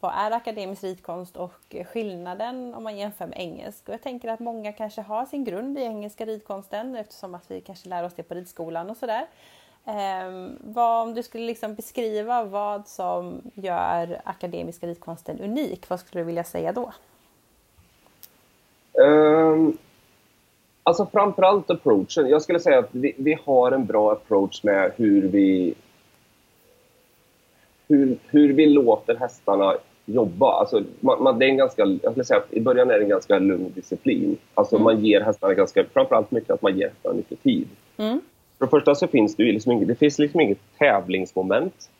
vad 0.00 0.12
är 0.14 0.30
akademisk 0.30 0.84
ritkonst 0.84 1.36
och 1.36 1.74
skillnaden 1.92 2.74
om 2.74 2.84
man 2.84 2.96
jämför 2.96 3.26
med 3.26 3.38
engelsk. 3.38 3.88
Och 3.88 3.94
jag 3.94 4.02
tänker 4.02 4.28
att 4.28 4.40
många 4.40 4.72
kanske 4.72 5.02
har 5.02 5.26
sin 5.26 5.44
grund 5.44 5.78
i 5.78 5.82
engelska 5.82 6.26
ritkonsten 6.26 6.96
eftersom 6.96 7.34
att 7.34 7.50
vi 7.50 7.60
kanske 7.60 7.88
lär 7.88 8.04
oss 8.04 8.14
det 8.14 8.22
på 8.22 8.34
ritskolan 8.34 8.90
och 8.90 8.96
sådär. 8.96 9.26
Um, 9.84 10.58
vad, 10.60 11.02
om 11.02 11.14
du 11.14 11.22
skulle 11.22 11.46
liksom 11.46 11.74
beskriva 11.74 12.44
vad 12.44 12.88
som 12.88 13.40
gör 13.54 14.20
akademiska 14.24 14.86
ritkonsten 14.86 15.40
unik, 15.40 15.88
vad 15.88 16.00
skulle 16.00 16.20
du 16.20 16.26
vilja 16.26 16.44
säga 16.44 16.72
då? 16.72 16.92
Um, 19.02 19.78
alltså 20.82 21.06
framförallt 21.12 21.70
approachen. 21.70 22.28
Jag 22.28 22.42
skulle 22.42 22.60
säga 22.60 22.78
att 22.78 22.88
vi, 22.90 23.14
vi, 23.16 23.38
har 23.44 23.72
en 23.72 23.86
bra 23.86 24.12
approach 24.12 24.64
med 24.64 24.92
hur 24.96 25.28
vi 25.28 25.74
hur, 27.88 28.18
hur 28.26 28.52
vi 28.52 28.66
låter 28.66 29.14
hästarna 29.14 29.76
jobba. 30.04 30.52
Alltså, 30.52 30.82
man, 31.00 31.22
man, 31.22 31.38
det 31.38 31.44
är 31.44 31.48
en 31.48 31.56
ganska, 31.56 31.82
jag 32.02 32.12
skulle 32.12 32.24
säga 32.24 32.40
att 32.40 32.52
i 32.52 32.60
början 32.60 32.90
är 32.90 32.94
det 32.94 33.02
en 33.02 33.08
ganska 33.08 33.38
lugn 33.38 33.72
disciplin. 33.74 34.36
Alltså 34.54 34.76
mm. 34.76 34.84
man 34.84 35.04
ger 35.04 35.20
hästarna 35.20 35.54
ganska, 35.54 35.84
framförallt 35.92 36.30
mycket 36.30 36.50
att 36.50 36.62
man 36.62 36.78
ger 36.78 36.88
hästarna 36.88 37.14
mycket 37.14 37.42
tid. 37.42 37.68
Mm. 37.96 38.20
För 38.62 38.66
det 38.66 38.70
första 38.70 38.94
så 38.94 39.06
finns 39.06 39.36
det 39.36 39.42
liksom 39.42 39.72
inget, 39.72 39.88
det 39.88 39.94
finns 39.94 40.18
liksom 40.18 40.40
inget 40.40 40.58
tävlingsmoment. 40.78 41.90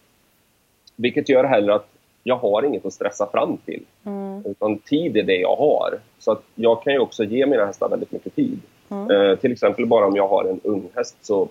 Vilket 0.97 1.29
gör 1.29 1.45
heller 1.45 1.73
att 1.73 1.89
jag 2.23 2.37
har 2.37 2.63
inget 2.63 2.87
att 2.87 2.93
stressa 2.93 3.27
fram 3.27 3.57
till. 3.57 3.83
Mm. 4.05 4.43
Utan 4.47 4.79
tid 4.79 5.17
är 5.17 5.23
det 5.23 5.37
jag 5.37 5.57
har. 5.57 5.99
Så 6.19 6.33
att 6.33 6.43
jag 6.55 6.83
kan 6.83 6.93
ju 6.93 6.99
också 6.99 7.25
ge 7.25 7.47
mina 7.47 7.67
hästar 7.67 7.89
väldigt 7.89 8.13
mycket 8.13 8.35
tid. 8.35 8.61
Mm. 8.89 9.11
Eh, 9.11 9.39
till 9.39 9.53
exempel 9.53 9.87
bara 9.87 10.07
om 10.07 10.17
jag 10.17 10.29
har 10.29 10.45
en 10.45 10.61
ung 10.65 10.89
häst 10.95 11.17
så 11.23 11.49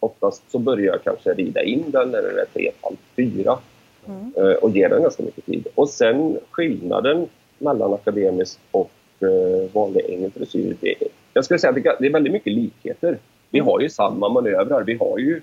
oftast 0.00 0.50
så 0.50 0.58
börjar 0.58 0.92
jag 0.92 1.04
kanske 1.04 1.34
rida 1.34 1.62
in 1.62 1.84
den 1.90 2.10
när 2.10 2.22
den 2.22 2.38
är 2.38 2.46
tre, 2.52 2.70
halv, 2.82 2.96
fyra. 3.16 3.58
Mm. 4.06 4.32
Eh, 4.36 4.56
och 4.56 4.70
ger 4.70 4.88
den 4.88 5.02
ganska 5.02 5.22
mycket 5.22 5.46
tid. 5.46 5.66
Och 5.74 5.88
sen 5.88 6.38
skillnaden 6.50 7.28
mellan 7.58 7.94
akademisk 7.94 8.58
och 8.70 8.90
eh, 9.20 9.70
vanlig 9.72 10.04
engelsk 10.08 10.36
dressyr, 10.36 10.76
jag 11.34 11.44
skulle 11.44 11.58
säga 11.58 11.70
att 11.70 11.98
det 11.98 12.06
är 12.06 12.12
väldigt 12.12 12.32
mycket 12.32 12.52
likheter. 12.52 13.18
Vi 13.52 13.58
har 13.58 13.80
ju 13.80 13.88
samma 13.88 14.28
manövrar. 14.28 14.84
Vi 14.84 14.94
har 14.94 15.18
ju 15.18 15.40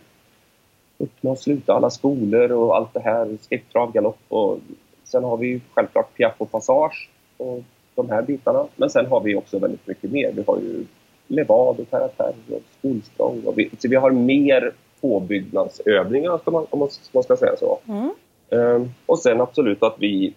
öppna 1.00 1.32
och 1.32 1.40
sluta 1.40 1.74
alla 1.74 1.90
skolor 1.90 2.52
och 2.52 2.76
allt 2.76 2.94
det 2.94 3.00
här, 3.00 3.38
skritt, 3.42 3.72
trav, 3.72 3.92
galopp 3.92 4.20
och 4.28 4.60
sen 5.04 5.24
har 5.24 5.38
vi 5.38 5.48
ju 5.48 5.60
självklart 5.74 6.18
piaff 6.18 6.36
och 6.38 6.52
passage 6.52 7.10
och 7.38 7.64
de 7.96 8.10
här 8.10 8.22
bitarna. 8.22 8.68
Men 8.76 8.90
sen 8.90 9.06
har 9.06 9.22
vi 9.22 9.36
också 9.36 9.60
väldigt 9.60 9.88
mycket 9.88 10.12
mer. 10.12 10.32
Vi 10.36 10.44
har 10.48 10.60
ju 10.60 10.86
levad 11.28 11.80
och 11.80 11.90
karaktär 11.90 12.34
och 12.52 12.62
skolsprång. 12.80 13.44
Och 13.46 13.58
vi, 13.58 13.70
så 13.80 13.88
vi 13.90 13.96
har 13.96 14.12
mer 14.12 14.74
påbyggnadsövningar 15.02 16.40
om 16.44 16.54
man, 16.54 16.66
om 16.70 16.80
man 16.80 17.24
ska 17.24 17.36
säga 17.36 17.56
så. 17.60 17.80
Mm. 17.88 18.10
Um, 18.50 18.90
och 19.06 19.20
sen 19.20 19.42
absolut 19.42 19.84
att 19.84 19.96
vi 20.00 20.34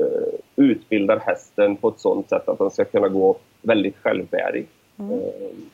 uh, 0.00 0.34
utbildar 0.56 1.18
hästen 1.18 1.76
på 1.76 1.88
ett 1.88 2.00
sådant 2.00 2.28
sätt 2.28 2.48
att 2.48 2.58
den 2.58 2.70
ska 2.70 2.84
kunna 2.84 3.08
gå 3.08 3.36
väldigt 3.62 3.96
självbärig. 3.96 4.66
Mm. 4.98 5.12
Um, 5.12 5.70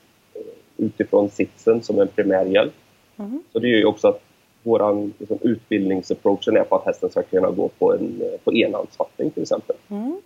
utifrån 0.78 1.30
sitsen 1.30 1.82
som 1.82 2.00
en 2.00 2.08
primär 2.08 2.44
hjälp. 2.44 2.74
Mm. 3.16 3.42
Så 3.52 3.58
det 3.58 3.68
gör 3.68 3.78
ju 3.78 3.84
också 3.84 4.08
att 4.08 4.22
vår 4.62 5.10
liksom, 5.18 5.38
utbildningsapproachen 5.42 6.56
är 6.56 6.64
på 6.64 6.76
att 6.76 6.86
hästen 6.86 7.10
ska 7.10 7.22
kunna 7.22 7.50
gå 7.50 7.68
på, 7.68 7.94
en, 7.94 8.22
på 8.44 8.54
enhandsfattning 8.54 9.30
till 9.30 9.42
exempel. 9.42 9.76
Mm. 9.88 10.20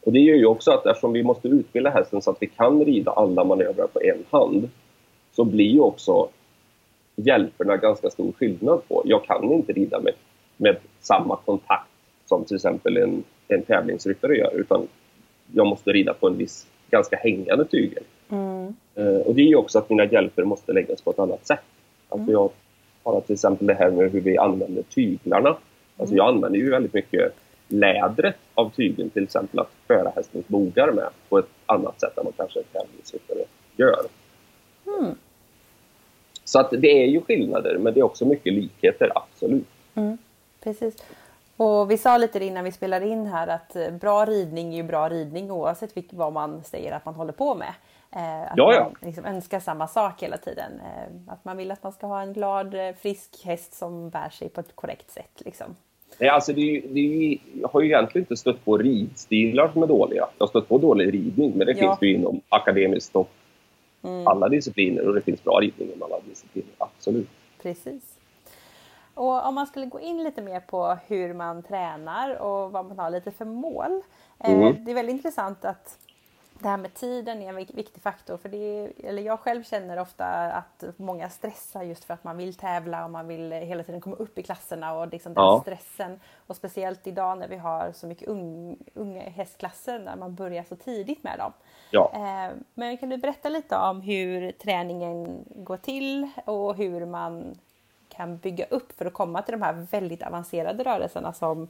Och 0.00 0.12
det 0.12 0.20
gör 0.20 0.36
ju 0.36 0.46
också 0.46 0.70
att 0.70 0.86
eftersom 0.86 1.12
vi 1.12 1.22
måste 1.22 1.48
utbilda 1.48 1.90
hästen 1.90 2.22
så 2.22 2.30
att 2.30 2.36
vi 2.40 2.46
kan 2.46 2.84
rida 2.84 3.10
alla 3.10 3.44
manövrar 3.44 3.86
på 3.86 4.00
en 4.02 4.24
hand 4.30 4.68
så 5.32 5.44
blir 5.44 5.70
ju 5.70 5.80
också 5.80 6.28
hjälperna 7.16 7.76
ganska 7.76 8.10
stor 8.10 8.32
skillnad 8.32 8.88
på. 8.88 9.02
Jag 9.04 9.24
kan 9.24 9.52
inte 9.52 9.72
rida 9.72 10.00
med, 10.00 10.12
med 10.56 10.76
samma 11.00 11.36
kontakt 11.36 11.90
som 12.26 12.44
till 12.44 12.56
exempel 12.56 12.96
en, 12.96 13.24
en 13.48 13.62
tävlingsryttare 13.62 14.36
gör 14.36 14.54
utan 14.54 14.88
jag 15.52 15.66
måste 15.66 15.90
rida 15.90 16.14
på 16.14 16.26
en 16.26 16.36
viss 16.36 16.66
ganska 16.90 17.16
hängande 17.16 17.64
tygel. 17.64 18.02
Mm. 18.28 18.74
Uh, 18.98 19.20
och 19.20 19.34
det 19.34 19.42
är 19.42 19.46
ju 19.46 19.56
också 19.56 19.78
att 19.78 19.90
mina 19.90 20.04
hjälper 20.04 20.44
måste 20.44 20.72
läggas 20.72 21.02
på 21.02 21.10
ett 21.10 21.18
annat 21.18 21.46
sätt. 21.46 21.60
Alltså 22.08 22.30
mm. 22.30 22.32
jag 22.32 22.50
har 23.02 23.20
till 23.20 23.34
exempel 23.34 23.66
det 23.66 23.74
här 23.74 23.90
med 23.90 24.12
hur 24.12 24.20
vi 24.20 24.38
använder 24.38 24.82
tyglarna. 24.82 25.56
Alltså 25.96 26.14
jag 26.14 26.28
använder 26.28 26.58
ju 26.58 26.70
väldigt 26.70 26.94
mycket 26.94 27.34
lädret 27.68 28.36
av 28.54 28.70
tygen 28.70 29.10
till 29.10 29.22
exempel 29.22 29.60
att 29.60 29.70
föra 29.86 30.12
hästens 30.16 30.48
bogar 30.48 30.92
med 30.92 31.08
på 31.28 31.38
ett 31.38 31.48
annat 31.66 32.00
sätt 32.00 32.18
än 32.18 32.24
vad 32.24 32.36
kanske 32.36 32.62
tävlingsryttare 32.62 33.44
gör. 33.76 34.06
Mm. 34.86 35.14
Så 36.44 36.60
att 36.60 36.70
det 36.70 37.02
är 37.02 37.06
ju 37.06 37.20
skillnader 37.20 37.78
men 37.78 37.94
det 37.94 38.00
är 38.00 38.04
också 38.04 38.24
mycket 38.26 38.52
likheter, 38.52 39.12
absolut. 39.14 39.66
Mm. 39.94 40.18
Precis. 40.60 40.96
Och 41.56 41.90
vi 41.90 41.98
sa 41.98 42.18
lite 42.18 42.44
innan 42.44 42.64
vi 42.64 42.72
spelade 42.72 43.06
in 43.06 43.26
här 43.26 43.46
att 43.46 43.76
eh, 43.76 43.90
bra 43.90 44.24
ridning 44.24 44.72
är 44.72 44.76
ju 44.76 44.82
bra 44.82 45.08
ridning 45.08 45.50
oavsett 45.50 45.92
vad 46.10 46.32
man 46.32 46.64
säger 46.64 46.92
att 46.92 47.04
man 47.04 47.14
håller 47.14 47.32
på 47.32 47.54
med. 47.54 47.74
Eh, 48.10 48.42
att 48.42 48.56
ja, 48.56 48.74
ja. 48.74 48.82
man 48.82 48.94
liksom 49.00 49.24
önskar 49.24 49.60
samma 49.60 49.88
sak 49.88 50.22
hela 50.22 50.36
tiden. 50.36 50.72
Eh, 50.80 51.32
att 51.32 51.44
man 51.44 51.56
vill 51.56 51.70
att 51.70 51.82
man 51.82 51.92
ska 51.92 52.06
ha 52.06 52.22
en 52.22 52.32
glad, 52.32 52.76
frisk 53.00 53.44
häst 53.44 53.74
som 53.74 54.10
bär 54.10 54.28
sig 54.28 54.48
på 54.48 54.60
ett 54.60 54.76
korrekt 54.76 55.10
sätt. 55.10 55.42
Liksom. 55.44 55.76
Nej, 56.18 56.28
alltså 56.30 56.52
det, 56.52 56.76
är, 56.76 56.82
det 56.88 57.00
är, 57.00 57.38
jag 57.60 57.68
har 57.68 57.80
ju 57.80 57.86
egentligen 57.86 58.22
inte 58.22 58.36
stött 58.36 58.64
på 58.64 58.78
ridstilar 58.78 59.70
som 59.72 59.82
är 59.82 59.86
dåliga. 59.86 60.28
Jag 60.38 60.46
har 60.46 60.48
stött 60.48 60.68
på 60.68 60.78
dålig 60.78 61.14
ridning, 61.14 61.52
men 61.56 61.66
det 61.66 61.72
ja. 61.72 61.78
finns 61.78 62.02
ju 62.02 62.14
inom 62.14 62.40
akademiskt 62.48 63.16
och 63.16 63.30
mm. 64.02 64.26
alla 64.26 64.48
discipliner 64.48 65.08
och 65.08 65.14
det 65.14 65.20
finns 65.20 65.44
bra 65.44 65.60
ridning 65.60 65.88
inom 65.88 66.02
alla 66.02 66.20
discipliner, 66.28 66.70
absolut. 66.78 67.28
Precis. 67.62 68.18
Och 69.14 69.46
om 69.46 69.54
man 69.54 69.66
skulle 69.66 69.86
gå 69.86 70.00
in 70.00 70.24
lite 70.24 70.42
mer 70.42 70.60
på 70.60 70.98
hur 71.06 71.34
man 71.34 71.62
tränar 71.62 72.36
och 72.36 72.72
vad 72.72 72.84
man 72.86 72.98
har 72.98 73.10
lite 73.10 73.30
för 73.30 73.44
mål. 73.44 74.02
Eh, 74.38 74.52
mm. 74.52 74.84
Det 74.84 74.90
är 74.90 74.94
väldigt 74.94 75.16
intressant 75.16 75.64
att 75.64 75.98
det 76.60 76.68
här 76.68 76.76
med 76.76 76.94
tiden 76.94 77.42
är 77.42 77.48
en 77.48 77.56
viktig 77.56 78.02
faktor. 78.02 78.36
För 78.36 78.48
det 78.48 78.92
eller 79.04 79.22
jag 79.22 79.40
själv 79.40 79.62
känner 79.62 79.98
ofta 79.98 80.26
att 80.52 80.84
många 80.96 81.30
stressar 81.30 81.82
just 81.82 82.04
för 82.04 82.14
att 82.14 82.24
man 82.24 82.36
vill 82.36 82.54
tävla 82.54 83.04
och 83.04 83.10
man 83.10 83.28
vill 83.28 83.52
hela 83.52 83.82
tiden 83.82 84.00
komma 84.00 84.16
upp 84.16 84.38
i 84.38 84.42
klasserna 84.42 84.94
och 84.94 85.08
liksom 85.08 85.34
den 85.34 85.44
ja. 85.44 85.60
stressen. 85.62 86.20
Och 86.46 86.56
speciellt 86.56 87.06
idag 87.06 87.38
när 87.38 87.48
vi 87.48 87.56
har 87.56 87.92
så 87.92 88.06
mycket 88.06 88.28
un, 88.28 88.76
unga 88.94 89.22
hästklasser 89.22 89.98
när 89.98 90.16
man 90.16 90.34
börjar 90.34 90.62
så 90.62 90.76
tidigt 90.76 91.24
med 91.24 91.38
dem. 91.38 91.52
Ja. 91.90 92.12
Eh, 92.14 92.56
men 92.74 92.98
kan 92.98 93.08
du 93.08 93.16
berätta 93.16 93.48
lite 93.48 93.76
om 93.76 94.00
hur 94.00 94.52
träningen 94.52 95.44
går 95.56 95.76
till 95.76 96.30
och 96.44 96.76
hur 96.76 97.06
man 97.06 97.58
kan 98.08 98.36
bygga 98.36 98.64
upp 98.64 98.92
för 98.92 99.06
att 99.06 99.12
komma 99.12 99.42
till 99.42 99.52
de 99.52 99.62
här 99.62 99.86
väldigt 99.90 100.22
avancerade 100.22 100.84
rörelserna 100.84 101.32
som 101.32 101.68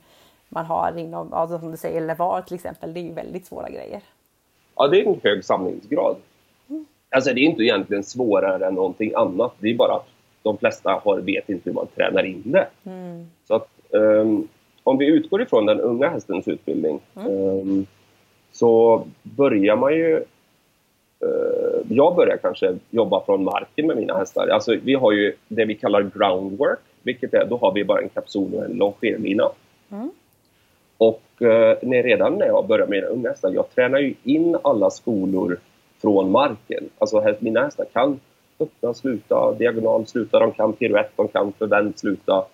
man 0.49 0.67
har 0.67 0.99
inom, 0.99 1.31
som 1.49 1.71
du 1.71 1.77
säger, 1.77 2.01
levar 2.01 2.43
till 2.43 2.55
exempel. 2.55 2.95
Det 2.95 3.01
är 3.01 3.05
ju 3.05 3.13
väldigt 3.13 3.47
svåra 3.47 3.69
grejer. 3.69 4.03
Ja, 4.79 4.89
det 4.89 5.01
är 5.01 5.07
en 5.07 5.21
hög 5.23 5.45
samlingsgrad. 5.45 6.17
Alltså 7.11 7.35
det 7.35 7.41
är 7.41 7.43
inte 7.43 7.63
egentligen 7.63 8.05
svårare 8.05 8.67
än 8.67 8.75
någonting 8.75 9.13
annat. 9.15 9.55
Det 9.59 9.71
är 9.71 9.75
bara 9.75 9.95
att 9.95 10.09
de 10.43 10.59
flesta 10.59 11.01
har, 11.05 11.21
vet 11.21 11.49
inte 11.49 11.71
hur 11.71 11.75
man 11.75 11.87
tränar 11.97 12.27
in 12.27 12.43
det. 12.45 12.67
Mm. 12.85 13.27
Så 13.49 13.55
att, 13.55 13.69
um, 13.91 14.49
om 14.83 14.99
vi 14.99 15.07
utgår 15.07 15.43
ifrån 15.43 15.67
den 15.67 15.81
unga 15.81 16.09
hästens 16.09 16.49
utbildning 16.49 17.01
mm. 17.17 17.33
um, 17.33 17.87
så 18.53 19.05
börjar 19.23 19.77
man 19.77 19.95
ju 19.95 20.25
Eh, 21.21 21.81
jag 21.89 22.17
börjar 22.17 22.37
kanske 22.37 22.79
jobba 22.91 23.25
från 23.25 23.45
marken 23.45 23.87
med 23.87 23.97
mina 23.97 24.19
hästar. 24.19 24.49
Alltså, 24.49 24.77
vi 24.83 24.95
har 24.95 25.13
ju 25.13 25.35
det 25.49 25.65
vi 25.65 25.75
kallar 25.75 26.11
groundwork, 26.15 26.79
vilket 27.03 27.35
är 27.35 27.47
då 27.51 27.57
har 27.57 27.73
vi 27.73 27.85
bara 27.85 28.01
en 28.01 28.09
kapsol 28.09 28.55
och 28.55 28.65
en 28.65 28.73
longerlina. 28.73 29.51
Mm. 29.91 30.11
Och 30.99 31.43
eh, 31.43 31.79
när, 31.83 32.03
redan 32.03 32.35
när 32.35 32.47
jag 32.47 32.67
började 32.67 32.91
med 32.91 33.05
unga 33.05 33.29
hästar, 33.29 33.51
jag 33.51 33.75
tränar 33.75 33.99
ju 33.99 34.15
in 34.25 34.57
alla 34.63 34.91
skolor 34.91 35.59
från 36.03 36.31
marken. 36.31 36.85
Alltså 36.99 37.37
mina 37.41 37.63
hästar 37.63 37.87
kan 37.93 38.21
öppna, 38.61 38.95
sluta, 38.95 39.53
diagonal 39.53 40.07
sluta, 40.07 40.39
de 40.39 40.53
kan 40.53 40.73
piruett, 40.73 41.13
de 41.17 41.29
kan 41.29 41.53
förvänt 41.53 41.99
sluta. 41.99 42.45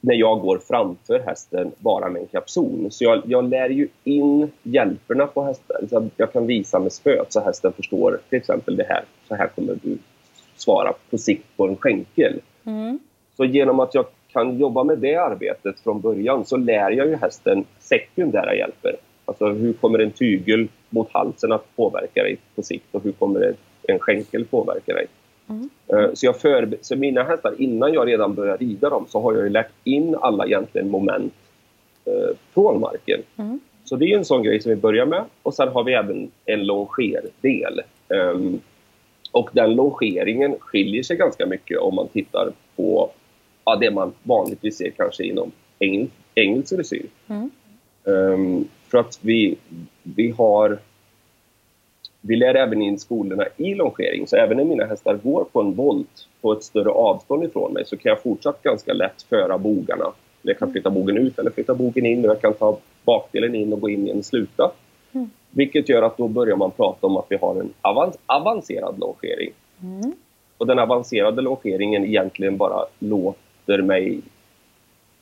När 0.00 0.14
jag 0.14 0.40
går 0.40 0.58
framför 0.58 1.18
hästen 1.18 1.72
bara 1.78 2.08
med 2.08 2.22
en 2.22 2.28
kapson. 2.28 2.86
Så 2.90 3.04
jag, 3.04 3.22
jag 3.26 3.48
lär 3.48 3.68
ju 3.68 3.88
in 4.04 4.50
hjälperna 4.62 5.26
på 5.26 5.42
hästen. 5.42 5.88
Så 5.88 6.08
jag 6.16 6.32
kan 6.32 6.46
visa 6.46 6.78
med 6.78 6.92
spöet 6.92 7.32
så 7.32 7.40
hästen 7.40 7.72
förstår 7.72 8.20
till 8.28 8.38
exempel 8.38 8.76
det 8.76 8.86
här. 8.88 9.04
Så 9.28 9.34
här 9.34 9.46
kommer 9.48 9.78
du 9.82 9.98
svara 10.56 10.92
på 11.10 11.18
sikt 11.18 11.56
på 11.56 11.66
en 11.66 11.76
skänkel. 11.76 12.40
Mm. 12.64 12.98
Så 13.36 13.44
genom 13.44 13.80
att 13.80 13.94
jag 13.94 14.06
kan 14.36 14.58
jobba 14.58 14.84
med 14.84 14.98
det 14.98 15.16
arbetet 15.16 15.80
från 15.80 16.00
början 16.00 16.44
så 16.44 16.56
lär 16.56 16.90
jag 16.90 17.06
ju 17.06 17.16
hästen 17.16 17.64
sekundära 17.78 18.54
hjälper. 18.54 18.96
Alltså 19.24 19.46
hur 19.46 19.72
kommer 19.72 19.98
en 19.98 20.10
tygel 20.10 20.68
mot 20.90 21.08
halsen 21.12 21.52
att 21.52 21.76
påverka 21.76 22.22
dig 22.22 22.36
på 22.54 22.62
sikt 22.62 22.84
och 22.92 23.02
hur 23.02 23.12
kommer 23.12 23.54
en 23.82 23.98
skänkel 23.98 24.44
påverka 24.44 24.94
dig? 24.94 25.06
Mm. 25.48 25.70
Eh, 25.86 26.14
så, 26.14 26.26
jag 26.26 26.40
för, 26.40 26.68
så 26.80 26.96
mina 26.96 27.22
hästar, 27.22 27.54
innan 27.58 27.92
jag 27.92 28.08
redan 28.08 28.34
börjar 28.34 28.58
rida 28.58 28.90
dem 28.90 29.04
så 29.08 29.20
har 29.20 29.32
jag 29.32 29.42
ju 29.42 29.48
lärt 29.48 29.72
in 29.84 30.16
alla 30.20 30.46
egentligen 30.46 30.90
moment 30.90 31.34
eh, 32.04 32.36
från 32.54 32.80
marken. 32.80 33.20
Mm. 33.36 33.60
Så 33.84 33.96
det 33.96 34.12
är 34.12 34.16
en 34.16 34.24
sån 34.24 34.42
grej 34.42 34.60
som 34.60 34.70
vi 34.70 34.76
börjar 34.76 35.06
med. 35.06 35.24
Och 35.42 35.54
sen 35.54 35.68
har 35.68 35.84
vi 35.84 35.92
även 35.92 36.30
en 36.44 36.66
longerdel. 36.66 37.82
Um, 38.08 38.60
och 39.32 39.50
den 39.52 39.74
longeringen 39.74 40.56
skiljer 40.60 41.02
sig 41.02 41.16
ganska 41.16 41.46
mycket 41.46 41.78
om 41.78 41.94
man 41.94 42.08
tittar 42.08 42.52
på 42.76 43.10
ja, 43.66 43.76
det 43.76 43.90
man 43.90 44.12
vanligtvis 44.22 44.76
ser 44.76 44.90
kanske 44.90 45.24
inom 45.24 45.52
engel, 45.78 46.08
engelsk 46.34 46.76
dressyr. 46.76 47.06
Mm. 47.26 47.50
Um, 48.04 48.68
för 48.88 48.98
att 48.98 49.18
vi, 49.22 49.56
vi 50.02 50.30
har... 50.30 50.78
Vi 52.20 52.36
lär 52.36 52.54
även 52.54 52.82
in 52.82 52.98
skolorna 52.98 53.44
i 53.56 53.74
longering, 53.74 54.26
så 54.26 54.36
även 54.36 54.56
när 54.56 54.64
mina 54.64 54.84
hästar 54.84 55.14
går 55.14 55.44
på 55.44 55.60
en 55.60 55.74
volt 55.74 56.28
på 56.40 56.52
ett 56.52 56.62
större 56.62 56.90
avstånd 56.90 57.44
ifrån 57.44 57.72
mig 57.72 57.84
så 57.86 57.96
kan 57.96 58.10
jag 58.10 58.22
fortsatt 58.22 58.62
ganska 58.62 58.92
lätt 58.92 59.22
föra 59.22 59.58
bogarna. 59.58 60.12
Jag 60.42 60.58
kan 60.58 60.72
flytta 60.72 60.90
bogen 60.90 61.16
ut 61.16 61.38
eller 61.38 61.50
flytta 61.50 61.74
bogen 61.74 62.06
in 62.06 62.24
och 62.24 62.30
jag 62.30 62.40
kan 62.40 62.54
ta 62.54 62.78
bakdelen 63.04 63.54
in 63.54 63.72
och 63.72 63.80
gå 63.80 63.88
in 63.88 64.08
i 64.08 64.10
en 64.10 64.22
sluta. 64.22 64.72
Mm. 65.12 65.30
Vilket 65.50 65.88
gör 65.88 66.02
att 66.02 66.16
då 66.16 66.28
börjar 66.28 66.56
man 66.56 66.70
prata 66.70 67.06
om 67.06 67.16
att 67.16 67.26
vi 67.28 67.36
har 67.36 67.60
en 67.60 67.72
avancerad 68.26 68.98
longering. 68.98 69.50
Mm. 69.82 70.12
Och 70.58 70.66
den 70.66 70.78
avancerade 70.78 71.42
longeringen 71.42 72.04
egentligen 72.04 72.56
bara 72.56 72.84
låter 72.98 73.45
låter 73.66 73.82
mig, 73.82 74.20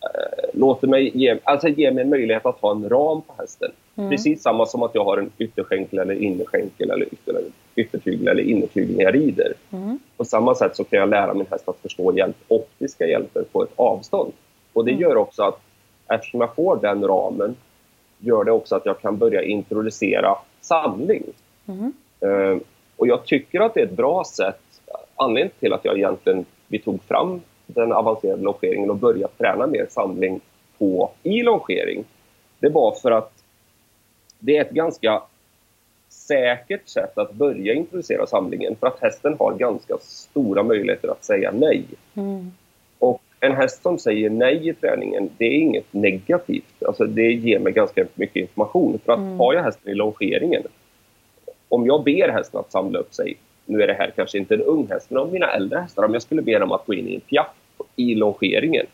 äh, 0.00 0.58
låter 0.58 0.88
mig 0.88 1.10
ge, 1.14 1.38
alltså 1.44 1.68
ge 1.68 1.92
mig 1.92 2.02
en 2.02 2.10
möjlighet 2.10 2.46
att 2.46 2.60
ha 2.60 2.70
en 2.70 2.88
ram 2.88 3.22
på 3.22 3.34
hästen. 3.38 3.70
Mm. 3.96 4.10
Precis 4.10 4.42
samma 4.42 4.66
som 4.66 4.82
att 4.82 4.94
jag 4.94 5.04
har 5.04 5.18
en 5.18 5.30
ytterskänkel 5.38 5.98
eller 5.98 6.14
innerskänkel 6.14 6.90
eller 6.90 7.06
ytter, 7.12 7.42
yttertygel 7.76 8.28
eller 8.28 8.42
innertygel 8.42 8.96
när 8.96 9.04
jag 9.04 9.14
rider. 9.14 9.52
Mm. 9.72 9.98
På 10.16 10.24
samma 10.24 10.54
sätt 10.54 10.76
så 10.76 10.84
kan 10.84 10.98
jag 10.98 11.08
lära 11.08 11.34
min 11.34 11.46
häst 11.50 11.68
att 11.68 11.78
förstå 11.82 12.16
hjälp, 12.16 12.36
optiska 12.48 13.06
hjälper 13.06 13.42
på 13.42 13.62
ett 13.62 13.72
avstånd. 13.76 14.32
Och 14.72 14.84
det 14.84 14.90
mm. 14.90 15.02
gör 15.02 15.16
också 15.16 15.42
att 15.42 15.60
eftersom 16.08 16.40
jag 16.40 16.54
får 16.54 16.76
den 16.76 17.02
ramen 17.02 17.56
gör 18.18 18.44
det 18.44 18.52
också 18.52 18.76
att 18.76 18.86
jag 18.86 19.00
kan 19.00 19.18
börja 19.18 19.42
introducera 19.42 20.38
samling. 20.60 21.22
Uh, 21.68 22.58
och 22.96 23.06
jag 23.06 23.24
tycker 23.24 23.60
att 23.60 23.74
det 23.74 23.80
är 23.80 23.84
ett 23.84 23.96
bra 23.96 24.24
sätt, 24.24 24.60
anledningen 25.16 25.56
till 25.60 25.72
att 25.72 25.84
jag 25.84 25.96
egentligen 25.96 26.44
vi 26.68 26.78
tog 26.78 27.02
fram 27.02 27.40
den 27.66 27.92
avancerade 27.92 28.42
longeringen 28.42 28.90
och 28.90 28.96
börja 28.96 29.28
träna 29.28 29.66
mer 29.66 29.86
samling 29.90 30.40
på 30.78 31.10
i 31.22 31.42
longering. 31.42 32.04
Det 32.58 32.68
var 32.68 32.92
för 32.92 33.10
att 33.10 33.32
det 34.38 34.56
är 34.56 34.60
ett 34.60 34.70
ganska 34.70 35.22
säkert 36.08 36.88
sätt 36.88 37.18
att 37.18 37.32
börja 37.32 37.74
introducera 37.74 38.26
samlingen 38.26 38.76
för 38.76 38.86
att 38.86 39.00
hästen 39.00 39.36
har 39.38 39.54
ganska 39.54 39.94
stora 40.00 40.62
möjligheter 40.62 41.08
att 41.08 41.24
säga 41.24 41.52
nej. 41.52 41.84
Mm. 42.14 42.52
Och 42.98 43.22
en 43.40 43.52
häst 43.52 43.82
som 43.82 43.98
säger 43.98 44.30
nej 44.30 44.68
i 44.68 44.74
träningen, 44.74 45.30
det 45.38 45.44
är 45.44 45.58
inget 45.58 45.92
negativt. 45.92 46.82
Alltså 46.86 47.04
det 47.04 47.32
ger 47.32 47.58
mig 47.58 47.72
ganska 47.72 48.04
mycket 48.14 48.36
information. 48.36 48.98
För 49.04 49.12
att 49.12 49.18
mm. 49.18 49.38
har 49.38 49.54
jag 49.54 49.62
hästen 49.62 49.92
i 49.92 49.94
longeringen, 49.94 50.62
om 51.68 51.86
jag 51.86 52.04
ber 52.04 52.28
hästen 52.28 52.60
att 52.60 52.72
samla 52.72 52.98
upp 52.98 53.14
sig 53.14 53.36
nu 53.66 53.82
är 53.82 53.86
det 53.86 53.94
här 53.94 54.12
kanske 54.16 54.38
inte 54.38 54.54
en 54.54 54.62
ung 54.62 54.86
häst, 54.90 55.10
men 55.10 55.22
om 55.22 55.32
mina 55.32 55.46
äldre 55.46 55.78
hästar, 55.78 56.04
om 56.04 56.12
jag 56.12 56.22
skulle 56.22 56.42
be 56.42 56.58
dem 56.58 56.72
att 56.72 56.86
gå 56.86 56.94
in 56.94 57.08
i 57.08 57.14
en 57.14 57.20
piaff 57.20 57.46
i 57.96 58.14
longeringen. 58.14 58.86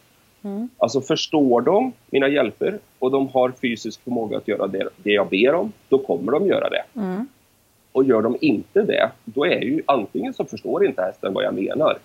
Mm. 0.43 0.69
Alltså 0.79 1.01
förstår 1.01 1.61
de 1.61 1.93
mina 2.11 2.29
hjälper 2.29 2.79
och 2.99 3.11
de 3.11 3.29
har 3.29 3.53
fysisk 3.61 4.05
förmåga 4.05 4.37
att 4.37 4.49
göra 4.49 4.67
det, 4.67 4.89
det 4.97 5.11
jag 5.11 5.29
ber 5.29 5.55
om, 5.55 5.73
då 5.89 5.99
kommer 5.99 6.33
de 6.33 6.47
göra 6.47 6.69
det. 6.69 7.01
Mm. 7.01 7.27
Och 7.93 8.05
gör 8.05 8.23
de 8.23 8.37
inte 8.41 8.83
det, 8.83 9.11
då 9.25 9.47
är 9.47 9.61
ju 9.61 9.83
antingen 9.87 10.35
så 10.35 10.45
förstår 10.45 10.87
inte 10.87 11.03
hästen 11.03 11.35
vad 11.35 11.45
jag 11.45 11.55
menar 11.55 11.99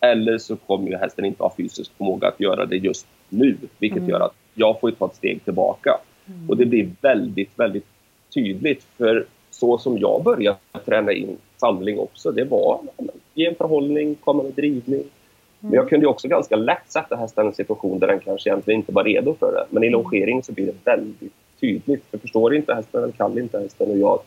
eller 0.00 0.38
så 0.38 0.56
kommer 0.56 0.90
ju 0.90 0.96
hästen 0.96 1.24
inte 1.24 1.42
ha 1.42 1.54
fysisk 1.56 1.92
förmåga 1.96 2.28
att 2.28 2.40
göra 2.40 2.66
det 2.66 2.76
just 2.76 3.06
nu, 3.28 3.56
vilket 3.78 3.98
mm. 3.98 4.10
gör 4.10 4.20
att 4.20 4.34
jag 4.54 4.80
får 4.80 4.90
ta 4.90 5.06
ett 5.06 5.16
steg 5.16 5.44
tillbaka. 5.44 5.98
Mm. 6.26 6.50
Och 6.50 6.56
det 6.56 6.66
blir 6.66 6.90
väldigt, 7.00 7.50
väldigt 7.56 7.86
tydligt 8.34 8.86
för 8.96 9.26
så 9.50 9.78
som 9.78 9.98
jag 9.98 10.22
började 10.24 10.58
träna 10.84 11.12
in 11.12 11.36
samling 11.56 11.98
också, 11.98 12.32
det 12.32 12.44
var 12.44 12.80
ge 13.34 13.46
en 13.46 13.54
förhållning, 13.54 14.14
komma 14.14 14.42
med 14.42 14.52
drivning. 14.52 15.00
Mm. 15.00 15.10
Men 15.60 15.72
jag 15.72 15.88
kunde 15.88 16.06
också 16.06 16.28
ganska 16.28 16.56
lätt 16.56 16.90
sätta 16.90 17.16
hästen 17.16 17.44
i 17.44 17.48
en 17.48 17.54
situation 17.54 17.98
där 17.98 18.06
den 18.06 18.20
kanske 18.20 18.50
egentligen 18.50 18.80
inte 18.80 18.92
var 18.92 19.04
redo 19.04 19.34
för 19.34 19.52
det. 19.52 19.66
Men 19.70 19.84
i 19.84 19.86
mm. 19.86 20.00
longering 20.00 20.42
så 20.42 20.52
blir 20.52 20.66
det 20.66 20.74
väldigt 20.84 21.32
tydligt. 21.60 22.04
För 22.10 22.18
förstår 22.18 22.54
inte 22.54 22.74
hästen 22.74 23.02
eller 23.02 23.12
kan 23.12 23.38
inte 23.38 23.58
hästen 23.58 23.90
och 23.90 23.98
jag 23.98 24.20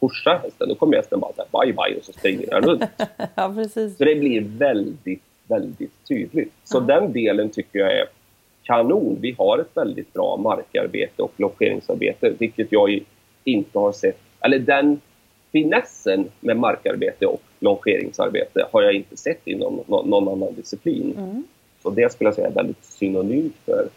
pushar 0.00 0.38
hästen, 0.42 0.68
då 0.68 0.74
kommer 0.74 0.96
hästen 0.96 1.20
bara 1.20 1.32
säga 1.32 1.46
bye 1.52 1.72
bye 1.72 1.98
och 1.98 2.04
så 2.04 2.12
springer 2.12 2.46
den 2.46 2.62
runt. 2.62 2.84
ja, 3.34 3.52
precis. 3.56 3.96
Så 3.96 4.04
det 4.04 4.14
blir 4.14 4.40
väldigt, 4.40 5.22
väldigt 5.48 6.06
tydligt. 6.08 6.52
Så 6.64 6.76
ja. 6.76 6.80
den 6.80 7.12
delen 7.12 7.50
tycker 7.50 7.78
jag 7.78 7.92
är 7.92 8.06
kanon. 8.62 9.18
Vi 9.20 9.34
har 9.38 9.58
ett 9.58 9.76
väldigt 9.76 10.12
bra 10.12 10.36
markarbete 10.36 11.22
och 11.22 11.32
longeringsarbete, 11.36 12.32
vilket 12.38 12.72
jag 12.72 13.00
inte 13.44 13.78
har 13.78 13.92
sett, 13.92 14.18
eller 14.40 14.58
den 14.58 15.00
finessen 15.56 16.30
med 16.40 16.56
markarbete 16.56 17.26
och 17.26 17.42
longeringsarbete 17.58 18.66
har 18.72 18.82
jag 18.82 18.92
inte 18.92 19.16
sett 19.16 19.46
inom 19.46 19.80
någon 19.86 20.28
annan 20.28 20.54
disciplin. 20.54 21.14
Mm. 21.18 21.44
Så 21.82 21.90
det 21.90 22.12
skulle 22.12 22.28
jag 22.28 22.34
säga 22.34 22.46
är 22.46 22.52
väldigt 22.52 22.84
synonymt 22.84 23.56
för 23.64 23.88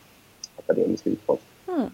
akademisk 0.55 1.07
utkonst. 1.07 1.43
Mm. 1.67 1.89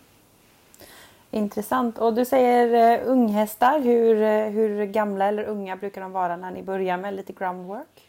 Intressant. 1.32 1.98
Och 1.98 2.14
du 2.14 2.26
säger 2.26 3.00
uh, 3.00 3.12
unghästar. 3.12 3.80
Hur, 3.80 4.16
uh, 4.16 4.50
hur 4.50 4.86
gamla 4.86 5.26
eller 5.26 5.44
unga 5.44 5.76
brukar 5.76 6.02
de 6.02 6.12
vara 6.12 6.38
när 6.38 6.52
ni 6.52 6.64
börjar 6.64 6.98
med 6.98 7.14
lite 7.14 7.34
groundwork? 7.34 8.02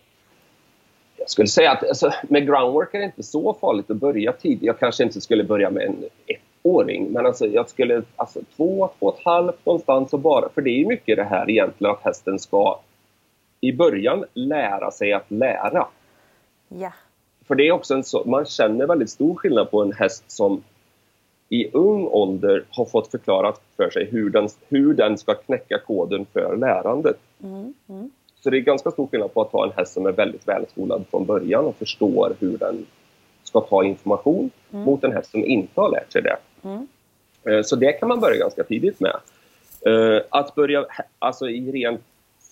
Jag 1.16 1.30
skulle 1.30 1.48
säga 1.48 1.70
att 1.72 1.88
alltså, 1.88 2.12
med 2.28 2.46
groundwork 2.46 2.94
är 2.94 2.98
det 2.98 3.04
inte 3.04 3.22
så 3.22 3.54
farligt 3.60 3.90
att 3.90 3.96
börja 3.96 4.32
tidigt. 4.32 4.62
Jag 4.62 4.78
kanske 4.78 5.04
inte 5.04 5.20
skulle 5.20 5.44
börja 5.44 5.70
med 5.70 5.82
en 5.82 6.04
åring. 6.66 7.12
Men 7.12 7.26
alltså 7.26 7.46
jag 7.46 7.68
skulle, 7.68 8.02
alltså 8.16 8.40
två, 8.56 8.90
två 8.98 9.06
och 9.06 9.18
ett 9.18 9.24
halvt 9.24 9.66
någonstans 9.66 10.12
och 10.12 10.20
bara, 10.20 10.48
för 10.48 10.62
det 10.62 10.70
är 10.70 10.78
ju 10.78 10.86
mycket 10.86 11.16
det 11.16 11.24
här 11.24 11.50
egentligen 11.50 11.94
att 11.94 12.02
hästen 12.02 12.38
ska 12.38 12.78
i 13.60 13.72
början 13.72 14.24
lära 14.34 14.90
sig 14.90 15.12
att 15.12 15.30
lära. 15.30 15.86
Ja. 16.68 16.92
För 17.46 17.54
det 17.54 17.68
är 17.68 17.72
också 17.72 17.94
en 17.94 18.04
så, 18.04 18.24
man 18.26 18.44
känner 18.44 18.86
väldigt 18.86 19.10
stor 19.10 19.34
skillnad 19.34 19.70
på 19.70 19.82
en 19.82 19.92
häst 19.92 20.24
som 20.26 20.62
i 21.48 21.70
ung 21.72 22.06
ålder 22.06 22.64
har 22.70 22.84
fått 22.84 23.10
förklarat 23.10 23.60
för 23.76 23.90
sig 23.90 24.08
hur 24.10 24.30
den, 24.30 24.48
hur 24.68 24.94
den 24.94 25.18
ska 25.18 25.34
knäcka 25.34 25.78
koden 25.86 26.26
för 26.32 26.56
lärandet. 26.56 27.16
Mm, 27.42 27.74
mm. 27.88 28.10
Så 28.40 28.50
det 28.50 28.56
är 28.56 28.60
ganska 28.60 28.90
stor 28.90 29.06
skillnad 29.06 29.34
på 29.34 29.42
att 29.42 29.52
ha 29.52 29.66
en 29.66 29.72
häst 29.76 29.92
som 29.92 30.06
är 30.06 30.12
väldigt 30.12 30.48
välskolad 30.48 31.04
från 31.10 31.26
början 31.26 31.64
och 31.64 31.76
förstår 31.76 32.36
hur 32.40 32.58
den 32.58 32.86
ska 33.48 33.60
ta 33.60 33.84
information 33.84 34.50
mm. 34.72 34.84
mot 34.84 35.04
en 35.04 35.12
häst 35.12 35.30
som 35.30 35.44
inte 35.44 35.80
har 35.80 35.90
lärt 35.90 36.12
sig 36.12 36.22
det. 36.22 36.36
Mm. 36.64 36.86
Eh, 37.44 37.62
så 37.62 37.76
det 37.76 37.92
kan 37.92 38.08
man 38.08 38.20
börja 38.20 38.36
ganska 38.36 38.64
tidigt 38.64 39.00
med. 39.00 39.16
Eh, 39.86 40.22
att 40.30 40.54
börja 40.54 40.86
alltså, 41.18 41.48
i 41.48 41.72
rent 41.72 42.00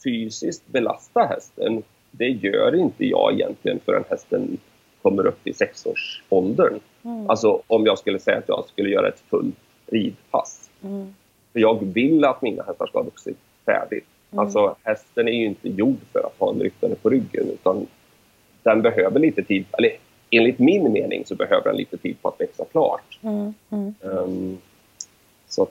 fysiskt 0.05 0.67
belasta 0.67 1.21
hästen, 1.21 1.83
det 2.11 2.29
gör 2.29 2.75
inte 2.75 3.07
jag 3.07 3.33
egentligen 3.33 3.81
förrän 3.85 4.05
hästen 4.11 4.59
kommer 5.03 5.27
upp 5.27 5.47
i 5.47 5.53
sexårsåldern. 5.53 6.81
Mm. 7.03 7.31
Alltså 7.31 7.63
om 7.67 7.87
jag 7.87 7.99
skulle 7.99 8.19
säga 8.19 8.39
att 8.39 8.49
jag 8.49 8.65
skulle 8.69 8.89
göra 8.89 9.09
ett 9.09 9.23
fullt 9.31 9.57
ridpass. 9.87 10.71
Mm. 10.83 11.15
För 11.53 11.61
jag 11.61 11.85
vill 11.95 12.25
att 12.25 12.43
mina 12.43 12.63
hästar 12.63 12.87
ska 12.87 12.99
ha 12.99 13.05
vuxit 13.05 13.39
färdigt. 13.67 14.07
Mm. 14.31 14.45
Alltså 14.45 14.77
hästen 14.83 15.29
är 15.29 15.33
ju 15.33 15.45
inte 15.45 15.69
gjord 15.69 15.99
för 16.13 16.19
att 16.19 16.35
ha 16.39 16.53
en 16.53 16.61
ryttare 16.61 16.95
på 16.95 17.11
ryggen 17.11 17.51
utan 17.51 17.87
den 18.63 18.83
behöver 18.83 19.21
lite 19.21 19.43
tid, 19.43 19.65
eller 19.73 19.91
enligt 20.37 20.59
min 20.59 20.93
mening 20.93 21.27
så 21.27 21.35
behöver 21.35 21.65
den 21.65 21.77
lite 21.77 21.97
tid 21.97 22.17
på 22.23 22.29
att 22.29 22.41
växa 22.41 22.65
klart. 22.65 23.19
Mm, 23.23 23.55
mm. 23.71 23.95
Um, 24.01 24.59
så 25.49 25.69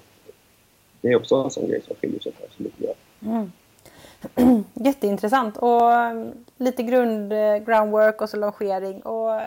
det 1.02 1.08
är 1.08 1.16
också 1.16 1.36
en 1.36 1.52
sån 1.52 1.68
grej 1.68 1.82
som 1.82 1.96
skiljer 1.96 2.20
sig 2.20 2.32
kanske 2.40 2.64
lite 2.64 2.84
grann. 2.84 2.96
Mm. 3.22 3.52
Jätteintressant 4.74 5.58
och 5.58 5.82
um, 5.82 6.46
lite 6.58 6.84
grund, 6.84 7.34
eh, 7.34 7.58
groundwork 7.58 8.22
och 8.22 8.30
så 8.30 8.38
longering 8.38 9.02
och 9.02 9.42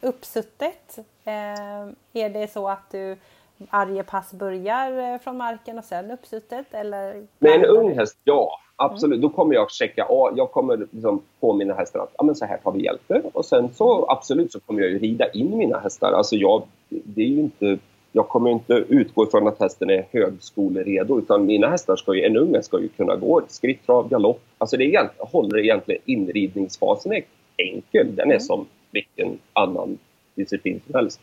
uppsuttet. 0.00 0.98
Eh, 1.24 2.22
är 2.22 2.30
det 2.30 2.52
så 2.52 2.68
att 2.68 2.90
du 2.90 3.16
varje 3.58 4.02
pass 4.02 4.32
börjar 4.32 5.12
eh, 5.12 5.18
från 5.18 5.36
marken 5.36 5.78
och 5.78 5.84
sen 5.84 6.10
uppsuttet? 6.10 6.66
Eller 6.70 7.26
Med 7.38 7.52
en 7.52 7.64
ung 7.64 7.98
häst, 7.98 8.18
ja. 8.24 8.60
Absolut. 8.76 9.16
Mm. 9.16 9.20
Då 9.20 9.28
kommer 9.28 9.54
jag 9.54 9.62
att 9.62 9.72
checka. 9.72 10.06
Jag 10.36 10.50
kommer 10.50 10.76
liksom 10.76 11.22
påminna 11.40 11.74
hästen 11.74 12.00
att 12.00 12.14
ja, 12.18 12.24
men 12.24 12.34
så 12.34 12.44
här 12.44 12.58
tar 12.58 12.72
vi 12.72 12.84
hjälper. 12.84 13.22
Och 13.32 13.44
sen 13.44 13.74
så 13.74 14.06
absolut 14.08 14.52
så 14.52 14.60
kommer 14.60 14.82
jag 14.82 14.90
ju 14.90 14.98
rida 14.98 15.30
in 15.30 15.58
mina 15.58 15.78
hästar. 15.78 16.12
Alltså 16.12 16.36
jag, 16.36 16.62
det 16.88 17.22
är 17.22 17.26
inte, 17.26 17.78
jag 18.12 18.28
kommer 18.28 18.50
inte 18.50 18.72
utgå 18.72 19.26
ifrån 19.26 19.48
att 19.48 19.60
hästen 19.60 19.90
är 19.90 20.06
högskoleredo 20.12 21.18
utan 21.18 21.46
mina 21.46 21.68
hästar 21.68 21.96
ska 21.96 22.14
ju, 22.14 22.24
en 22.24 22.36
ung 22.36 22.62
ska 22.62 22.80
ju 22.80 22.88
kunna 22.88 23.16
gå 23.16 23.42
skritt, 23.48 23.86
trav, 23.86 24.08
galopp. 24.08 24.40
Alltså 24.58 24.76
det 24.76 24.94
är 24.94 25.10
håller 25.18 25.58
egentligen 25.58 26.02
inridningsfasen 26.04 27.12
är 27.12 27.22
enkel. 27.56 28.16
Den 28.16 28.28
är 28.28 28.34
mm. 28.34 28.40
som 28.40 28.66
vilken 28.90 29.38
annan 29.52 29.98
disciplin 30.34 30.80
som 30.86 30.94
helst. 30.94 31.20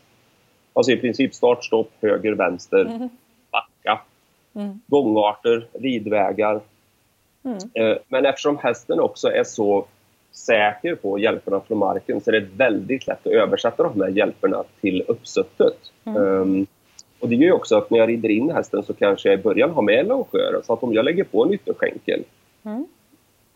Alltså 0.72 0.92
i 0.92 0.96
princip 0.96 1.34
start, 1.34 1.64
stopp, 1.64 1.90
höger, 2.00 2.32
vänster, 2.32 2.80
mm. 2.80 3.08
backa. 3.50 4.00
Mm. 4.54 4.80
Gångarter, 4.86 5.66
ridvägar. 5.72 6.60
Mm. 7.44 7.58
Eh, 7.74 7.96
men 8.08 8.26
eftersom 8.26 8.58
hästen 8.58 9.00
också 9.00 9.28
är 9.28 9.44
så 9.44 9.86
säker 10.32 10.94
på 10.94 11.18
hjälperna 11.18 11.60
från 11.60 11.78
marken 11.78 12.20
så 12.20 12.30
är 12.30 12.40
det 12.40 12.46
väldigt 12.56 13.06
lätt 13.06 13.26
att 13.26 13.32
översätta 13.32 13.82
de 13.82 14.00
här 14.00 14.08
hjälperna 14.08 14.64
till 14.80 15.04
uppsuttet. 15.08 15.76
Mm. 16.04 16.22
Um, 16.22 16.66
och 17.20 17.28
det 17.28 17.34
gör 17.34 17.52
också 17.52 17.76
att 17.76 17.90
när 17.90 17.98
jag 17.98 18.08
rider 18.08 18.28
in 18.28 18.50
hästen 18.50 18.82
så 18.82 18.94
kanske 18.94 19.28
jag 19.28 19.40
i 19.40 19.42
början 19.42 19.70
har 19.70 19.82
med 19.82 20.06
longörer 20.06 20.62
så 20.64 20.72
att 20.72 20.82
om 20.82 20.94
jag 20.94 21.04
lägger 21.04 21.24
på 21.24 21.44
en 21.44 21.52
ytterskänkel 21.52 22.24
mm 22.64 22.86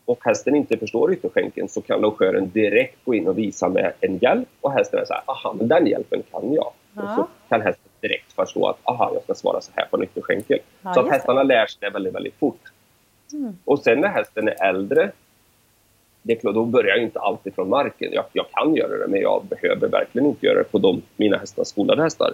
och 0.09 0.25
hästen 0.25 0.55
inte 0.55 0.77
förstår 0.77 1.13
ytterskänkeln 1.13 1.69
så 1.69 1.81
kan 1.81 2.01
longören 2.01 2.51
direkt 2.51 3.05
gå 3.05 3.15
in 3.15 3.29
och 3.29 3.39
visa 3.39 3.69
med 3.69 3.93
en 4.01 4.19
hjälp 4.19 4.49
och 4.61 4.73
hästen 4.73 5.01
är 5.01 5.05
så 5.05 5.13
här, 5.13 5.23
aha, 5.27 5.55
men 5.59 5.69
den 5.69 5.87
hjälpen 5.87 6.23
kan 6.31 6.53
jag. 6.53 6.73
Ja. 6.95 7.03
Och 7.03 7.09
så 7.17 7.27
kan 7.49 7.63
hästen 7.63 7.91
direkt 8.01 8.33
förstå 8.33 8.67
att, 8.67 8.79
aha, 8.85 9.11
jag 9.15 9.23
ska 9.23 9.35
svara 9.35 9.61
så 9.61 9.71
här 9.75 9.87
på 9.91 9.97
en 9.97 10.03
ytterskänkel. 10.03 10.59
Ja, 10.83 10.95
så 10.95 11.01
att 11.01 11.11
hästarna 11.11 11.43
lär 11.43 11.67
sig 11.67 11.79
det 11.81 11.91
väldigt, 11.91 12.15
väldigt 12.15 12.35
fort. 12.35 12.61
Mm. 13.33 13.59
Och 13.65 13.79
sen 13.79 14.01
när 14.01 14.09
hästen 14.09 14.49
är 14.49 14.65
äldre, 14.69 15.11
det 16.23 16.33
är 16.33 16.37
klart, 16.37 16.55
då 16.55 16.65
börjar 16.65 16.97
jag 16.97 17.05
inte 17.05 17.21
alltid 17.21 17.55
från 17.55 17.69
marken. 17.69 18.13
Jag, 18.13 18.25
jag, 18.33 18.47
kan 18.51 18.75
göra 18.75 18.99
det, 18.99 19.09
men 19.09 19.21
jag 19.21 19.45
behöver 19.45 19.89
verkligen 19.89 20.29
inte 20.29 20.47
göra 20.47 20.59
det 20.59 20.65
på 20.65 20.79
de, 20.79 21.03
mina 21.17 21.37
hästar, 21.37 21.65
skolade 21.65 22.03
hästar. 22.03 22.33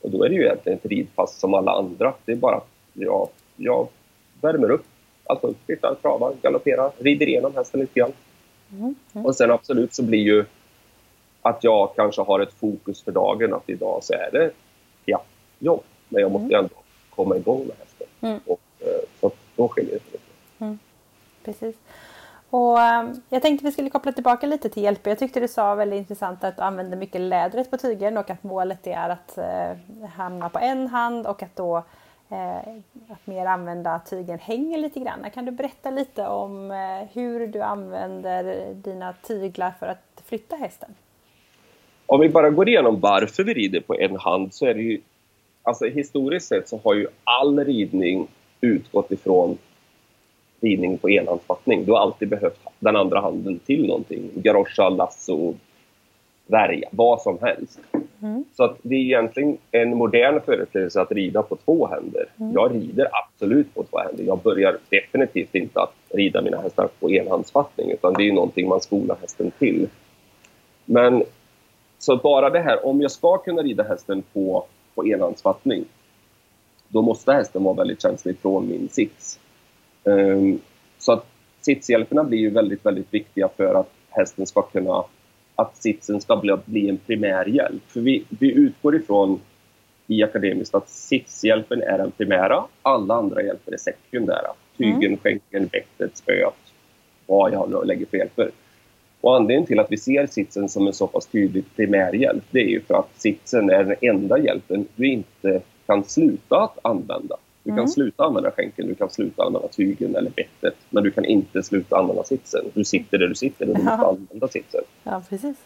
Och 0.00 0.10
då 0.10 0.24
är 0.24 0.28
det 0.28 0.34
ju 0.34 0.42
egentligen 0.42 0.78
ett 0.78 0.90
ridpass 0.90 1.38
som 1.38 1.54
alla 1.54 1.72
andra. 1.72 2.14
Det 2.24 2.32
är 2.32 2.36
bara 2.36 2.56
att 2.56 2.68
jag, 2.92 3.28
jag 3.56 3.88
värmer 4.40 4.70
upp 4.70 4.84
Alltså 5.28 5.54
flyttar, 5.66 5.94
travar, 6.02 6.34
galopperar, 6.42 6.92
rider 6.98 7.28
igenom 7.28 7.54
hästen 7.54 7.80
lite 7.80 8.00
grann. 8.00 8.12
Mm, 8.72 8.94
mm. 9.14 9.26
Och 9.26 9.36
sen 9.36 9.50
absolut 9.50 9.94
så 9.94 10.02
blir 10.02 10.18
ju 10.18 10.44
att 11.42 11.64
jag 11.64 11.96
kanske 11.96 12.22
har 12.22 12.40
ett 12.40 12.52
fokus 12.52 13.02
för 13.02 13.12
dagen 13.12 13.54
att 13.54 13.70
idag 13.70 14.04
så 14.04 14.12
är 14.12 14.28
det 14.32 14.50
ja, 15.04 15.22
jobb. 15.58 15.82
Men 16.08 16.22
jag 16.22 16.32
måste 16.32 16.54
mm. 16.54 16.64
ändå 16.64 16.74
komma 17.10 17.36
igång 17.36 17.66
med 17.66 17.76
hästen. 17.78 18.06
Mm. 18.20 18.40
Och, 18.46 18.60
då 19.58 19.68
skiljer 19.68 19.94
det 19.94 20.10
sig 20.10 20.20
mm. 20.58 20.78
Precis. 21.44 21.76
Och 22.50 22.78
um, 22.78 23.22
jag 23.28 23.42
tänkte 23.42 23.64
vi 23.64 23.72
skulle 23.72 23.90
koppla 23.90 24.12
tillbaka 24.12 24.46
lite 24.46 24.68
till 24.68 24.82
hjälp. 24.82 25.06
Jag 25.06 25.18
tyckte 25.18 25.40
du 25.40 25.48
sa 25.48 25.74
väldigt 25.74 25.98
intressant 25.98 26.44
att 26.44 26.56
du 26.56 26.62
använder 26.62 26.96
mycket 26.96 27.20
lädret 27.20 27.70
på 27.70 27.76
tygen 27.76 28.16
och 28.16 28.30
att 28.30 28.42
målet 28.42 28.86
är 28.86 29.08
att 29.08 29.38
uh, 29.38 30.06
hamna 30.08 30.48
på 30.48 30.58
en 30.58 30.86
hand 30.86 31.26
och 31.26 31.42
att 31.42 31.56
då 31.56 31.84
Eh, 32.30 32.74
att 33.08 33.26
mer 33.26 33.46
använda 33.46 34.00
tygen 34.10 34.38
hänger 34.38 34.78
lite 34.78 35.00
grann. 35.00 35.30
Kan 35.34 35.44
du 35.44 35.50
berätta 35.50 35.90
lite 35.90 36.26
om 36.26 36.70
eh, 36.70 37.08
hur 37.12 37.46
du 37.46 37.60
använder 37.60 38.74
dina 38.74 39.12
tyglar 39.12 39.72
för 39.78 39.86
att 39.86 40.22
flytta 40.24 40.56
hästen? 40.56 40.94
Om 42.06 42.20
vi 42.20 42.28
bara 42.28 42.50
går 42.50 42.68
igenom 42.68 43.00
varför 43.00 43.44
vi 43.44 43.54
rider 43.54 43.80
på 43.80 43.94
en 43.94 44.16
hand 44.16 44.54
så 44.54 44.66
är 44.66 44.74
det 44.74 44.82
ju 44.82 45.00
alltså 45.62 45.84
historiskt 45.84 46.48
sett 46.48 46.68
så 46.68 46.80
har 46.84 46.94
ju 46.94 47.06
all 47.24 47.64
ridning 47.64 48.28
utgått 48.60 49.12
ifrån 49.12 49.58
ridning 50.60 50.98
på 50.98 51.10
enhandsfattning. 51.10 51.84
Du 51.84 51.92
har 51.92 51.98
alltid 51.98 52.28
behövt 52.28 52.60
den 52.78 52.96
andra 52.96 53.20
handen 53.20 53.58
till 53.58 53.86
någonting. 53.86 54.30
Garosha, 54.34 54.88
lasso, 54.88 55.54
värja, 56.46 56.88
vad 56.92 57.22
som 57.22 57.38
helst. 57.42 57.80
Mm. 58.22 58.44
Så 58.56 58.64
att 58.64 58.76
det 58.82 58.94
är 58.94 59.00
egentligen 59.00 59.58
en 59.70 59.96
modern 59.96 60.40
företeelse 60.40 61.00
att 61.00 61.12
rida 61.12 61.42
på 61.42 61.56
två 61.56 61.86
händer. 61.86 62.26
Mm. 62.40 62.52
Jag 62.52 62.74
rider 62.74 63.08
absolut 63.12 63.74
på 63.74 63.84
två 63.84 63.98
händer. 63.98 64.24
Jag 64.24 64.38
börjar 64.38 64.78
definitivt 64.88 65.54
inte 65.54 65.80
att 65.80 65.94
rida 66.08 66.42
mina 66.42 66.60
hästar 66.60 66.88
på 67.00 67.10
enhandsfattning 67.10 67.90
utan 67.90 68.14
det 68.14 68.28
är 68.28 68.32
någonting 68.32 68.68
man 68.68 68.80
skolar 68.80 69.16
hästen 69.20 69.50
till. 69.58 69.88
Men 70.84 71.24
så 71.98 72.16
bara 72.16 72.50
det 72.50 72.60
här, 72.60 72.86
om 72.86 73.00
jag 73.00 73.10
ska 73.10 73.38
kunna 73.38 73.62
rida 73.62 73.82
hästen 73.82 74.22
på, 74.32 74.64
på 74.94 75.06
enhandsfattning 75.06 75.84
då 76.88 77.02
måste 77.02 77.32
hästen 77.32 77.64
vara 77.64 77.74
väldigt 77.74 78.02
känslig 78.02 78.38
från 78.38 78.68
min 78.68 78.88
sits. 78.88 79.38
Um, 80.04 80.60
så 80.98 81.12
att 81.12 81.26
sitshjälperna 81.60 82.24
blir 82.24 82.38
ju 82.38 82.50
väldigt, 82.50 82.86
väldigt 82.86 83.14
viktiga 83.14 83.48
för 83.56 83.74
att 83.74 83.90
hästen 84.10 84.46
ska 84.46 84.62
kunna 84.62 85.04
att 85.54 85.76
sitsen 85.76 86.20
ska 86.20 86.36
bli, 86.36 86.56
bli 86.64 86.88
en 86.88 86.98
primär 86.98 87.46
hjälp. 87.46 87.82
För 87.86 88.00
vi, 88.00 88.24
vi 88.28 88.52
utgår 88.52 88.96
ifrån 88.96 89.40
i 90.06 90.22
akademiskt 90.22 90.74
att 90.74 90.88
sitshjälpen 90.88 91.82
är 91.82 91.98
den 91.98 92.10
primära, 92.10 92.64
alla 92.82 93.14
andra 93.14 93.42
hjälper 93.42 93.72
är 93.72 93.76
sekundära. 93.76 94.52
Tygen, 94.78 95.04
mm. 95.04 95.18
skänkeln, 95.18 95.66
bettet, 95.66 96.16
spöet, 96.16 96.54
vad 97.26 97.52
jag 97.52 97.70
nu 97.70 97.84
lägger 97.84 98.06
för 98.06 98.16
hjälper. 98.16 98.50
Och 99.20 99.36
anledningen 99.36 99.66
till 99.66 99.80
att 99.80 99.92
vi 99.92 99.96
ser 99.96 100.26
sitsen 100.26 100.68
som 100.68 100.86
en 100.86 100.92
så 100.92 101.06
pass 101.06 101.26
tydlig 101.26 101.64
primärhjälp 101.76 102.44
det 102.50 102.60
är 102.60 102.68
ju 102.68 102.80
för 102.80 102.94
att 102.94 103.10
sitsen 103.16 103.70
är 103.70 103.84
den 103.84 103.96
enda 104.00 104.38
hjälpen 104.38 104.86
du 104.96 105.06
inte 105.08 105.60
kan 105.88 106.04
sluta 106.04 106.56
att 106.56 106.78
använda. 106.82 107.36
Du 107.62 107.70
kan 107.70 107.78
mm. 107.78 107.88
sluta 107.88 108.24
använda 108.24 108.50
skänkeln, 108.50 108.88
du 108.88 108.94
kan 108.94 109.10
sluta 109.10 109.42
använda 109.42 109.68
tygen 109.68 110.16
eller 110.16 110.30
bettet, 110.30 110.74
men 110.90 111.04
du 111.04 111.10
kan 111.10 111.24
inte 111.24 111.62
sluta 111.62 111.96
använda 111.96 112.24
sitsen. 112.24 112.64
Du 112.74 112.84
sitter 112.84 113.18
där 113.18 113.28
du 113.28 113.34
sitter 113.34 113.68
och 113.68 113.76
du 113.76 113.82
måste 113.82 114.06
använda 114.06 114.48
sitsen. 114.48 114.80
Ja, 115.04 115.22
precis. 115.28 115.56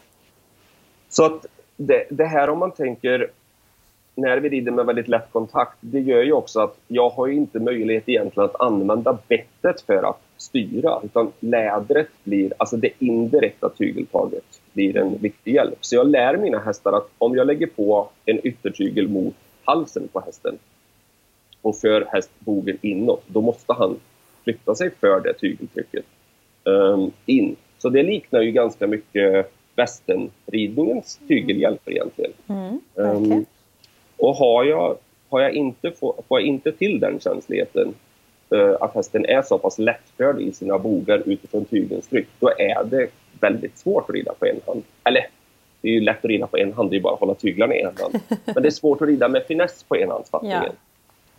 Så 1.08 1.24
att 1.24 1.46
det, 1.76 2.06
det, 2.11 2.24
här 2.24 2.50
om 2.50 2.58
man 2.58 2.70
tänker 2.70 3.30
när 4.14 4.37
vi 4.37 4.48
rider 4.48 4.72
med 4.72 4.87
väldigt 4.87 5.08
lätt 5.08 5.32
kontakt, 5.32 5.76
det 5.80 6.00
gör 6.00 6.22
ju 6.22 6.32
också 6.32 6.61
att 6.61 6.76
jag 6.88 7.11
har 7.11 7.28
inte 7.28 7.61
möjlighet 7.61 8.08
egentligen 8.08 8.48
att 8.50 8.61
använda 8.61 9.18
bettet 9.28 9.80
för 9.80 10.02
att 10.02 10.20
styra, 10.37 11.00
utan 11.04 11.32
lädret 11.40 12.08
blir, 12.24 12.52
alltså 12.56 12.76
det 12.76 12.90
indirekta 12.98 13.68
tygeltaget 13.68 14.61
blir 14.72 14.96
en 14.96 15.18
viktig 15.18 15.54
hjälp. 15.54 15.78
Så 15.80 15.94
jag 15.94 16.06
lär 16.06 16.37
mina 16.37 16.58
hästar 16.58 16.92
att 16.92 17.08
om 17.18 17.37
jag 17.37 17.46
lägger 17.46 17.66
på 17.66 18.08
en 18.24 18.46
yttertygel 18.46 19.08
mot 19.08 19.35
halsen 19.64 20.09
på 20.09 20.20
hästen 20.20 20.59
och 21.62 21.77
för 21.77 22.09
hästbogen 22.12 22.79
inåt, 22.83 23.22
då 23.27 23.40
måste 23.40 23.72
han 23.72 24.01
flytta 24.44 24.75
sig 24.75 24.90
för 25.01 25.20
det 25.20 25.35
tygeltrycket 25.35 26.05
um, 26.64 27.11
in. 27.27 27.57
Så 27.79 27.88
det 27.88 28.03
liknar 28.03 28.40
ju 28.40 28.51
ganska 28.51 28.87
mycket 28.87 29.53
västernridningens 29.77 31.20
tygelhjälper 31.29 31.92
egentligen. 31.92 32.33
Mm, 32.46 32.81
um, 32.94 33.46
och 34.16 34.35
har 34.35 34.64
jag, 34.64 34.96
har 35.29 35.40
jag 35.40 35.53
inte, 35.53 35.90
får, 35.90 36.22
får 36.29 36.40
jag 36.40 36.48
inte 36.48 36.72
till 36.72 37.01
den 37.01 37.20
känsligheten 37.20 37.94
uh, 38.55 38.77
att 38.81 38.94
hästen 38.94 39.25
är 39.25 39.42
så 39.42 39.59
pass 39.59 39.79
lättförd 39.79 40.40
i 40.40 40.53
sina 40.53 40.79
bogar 40.79 41.22
utifrån 41.27 41.64
tygens 41.64 42.09
tryck, 42.09 42.29
då 42.40 42.51
är 42.59 42.85
det 42.85 43.09
väldigt 43.40 43.79
svårt 43.79 44.09
att 44.09 44.14
rida 44.14 44.33
på 44.38 44.46
en 44.46 44.61
hand. 44.66 44.83
Eller, 45.05 45.27
det 45.83 45.88
är 45.88 45.92
ju 45.92 46.01
lätt 46.01 46.18
att 46.18 46.25
rida 46.25 46.47
på 46.47 46.57
en 46.57 46.73
hand, 46.73 46.90
det 46.90 46.97
är 46.97 47.01
bara 47.01 47.14
att 47.14 47.21
hålla 47.21 47.35
tyglarna 47.35 47.75
i 47.75 47.81
en 47.81 47.97
hand. 48.01 48.21
Men 48.45 48.62
det 48.62 48.68
är 48.68 48.71
svårt 48.71 49.03
att 49.03 49.09
rida 49.09 49.29
med 49.29 49.45
finess 49.47 49.85
på 49.88 49.97
enhandsfattningen. 49.97 50.62
Ja. 50.66 50.73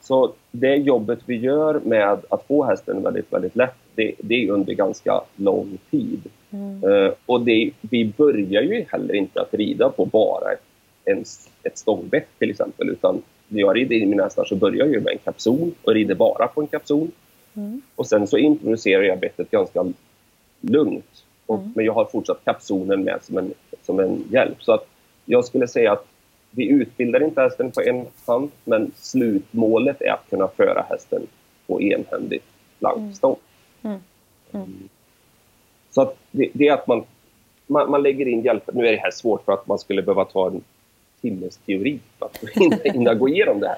Så 0.02 0.34
det 0.52 0.76
jobbet 0.76 1.20
vi 1.26 1.36
gör 1.36 1.80
med 1.84 2.20
att 2.30 2.48
få 2.48 2.64
hästen 2.64 3.04
väldigt, 3.04 3.34
väldigt 3.34 3.56
lätt, 3.56 3.76
det, 3.96 4.14
det 4.18 4.44
är 4.44 4.52
under 4.52 4.74
ganska 4.74 5.22
lång 5.36 5.78
tid. 5.92 6.22
Mm. 6.52 6.84
Uh, 6.84 7.12
och 7.26 7.42
det, 7.42 7.72
vi 7.82 8.06
börjar 8.18 8.62
ju 8.62 8.86
heller 8.90 9.14
inte 9.14 9.42
att 9.42 9.54
rida 9.54 9.90
på 9.90 10.06
bara 10.06 10.52
ett, 10.52 10.64
en, 11.06 11.24
ett 11.64 11.78
stångbett 11.78 12.28
till 12.40 12.50
exempel, 12.50 12.90
utan 12.90 13.22
när 13.48 13.60
jag 13.60 13.76
rider 13.76 13.96
in 13.96 14.10
mina 14.10 14.24
hästar 14.24 14.46
så 14.46 14.56
börjar 14.56 14.86
jag 14.86 15.04
med 15.04 15.14
en 15.14 15.18
kapson 15.18 15.76
och 15.84 15.94
rider 15.94 16.16
bara 16.16 16.48
på 16.48 16.62
en 16.62 16.68
kapson. 16.68 17.12
Mm. 17.56 17.82
Och 17.96 18.08
sen 18.08 18.28
så 18.28 18.38
introducerar 18.38 19.04
jag 19.04 19.20
bettet 19.20 19.52
ganska 19.52 19.86
lugnt. 20.62 21.24
Och, 21.46 21.58
mm. 21.58 21.72
Men 21.76 21.86
jag 21.86 21.94
har 21.94 22.06
fortsatt 22.06 22.46
kapsonen 22.46 23.04
med 23.04 23.20
som 23.24 23.38
en, 23.38 23.54
som 23.82 24.00
en 24.00 24.24
hjälp. 24.32 24.64
Så 24.64 24.72
att 24.74 24.88
jag 25.26 25.46
skulle 25.46 25.68
säga 25.68 25.92
att 25.92 26.06
vi 26.52 26.70
utbildar 26.70 27.24
inte 27.24 27.42
hästen 27.42 27.72
på 27.72 27.82
en 27.82 28.06
hand, 28.26 28.52
men 28.64 28.92
slutmålet 28.96 30.02
är 30.02 30.12
att 30.12 30.30
kunna 30.30 30.48
föra 30.48 30.86
hästen 30.90 31.22
på 31.68 31.82
enhändigt 31.82 32.46
blankstång. 32.80 33.36
Mm. 33.82 34.00
Mm. 34.52 34.66
Mm. 34.66 34.90
Så 35.92 36.02
att 36.02 36.18
det, 36.32 36.50
det, 36.54 36.68
är 36.68 36.74
att 36.74 36.88
man, 36.88 37.04
man, 37.68 37.92
man, 37.92 38.04
lägger 38.04 38.28
in 38.28 38.42
hjälp. 38.42 38.70
Nu 38.74 38.88
är 38.88 38.92
det 38.92 38.98
här 38.98 39.12
svårt 39.12 39.46
för 39.46 39.52
att 39.52 39.68
man 39.68 39.80
skulle 39.80 40.02
behöva 40.02 40.26
ta 40.26 40.48
en 40.48 40.62
timmes 41.22 41.58
teori 41.58 42.00
för 42.20 42.26
att 42.26 42.38
hinna 42.84 43.14
gå 43.14 43.30
igenom 43.30 43.60
det 43.60 43.68
här. 43.68 43.78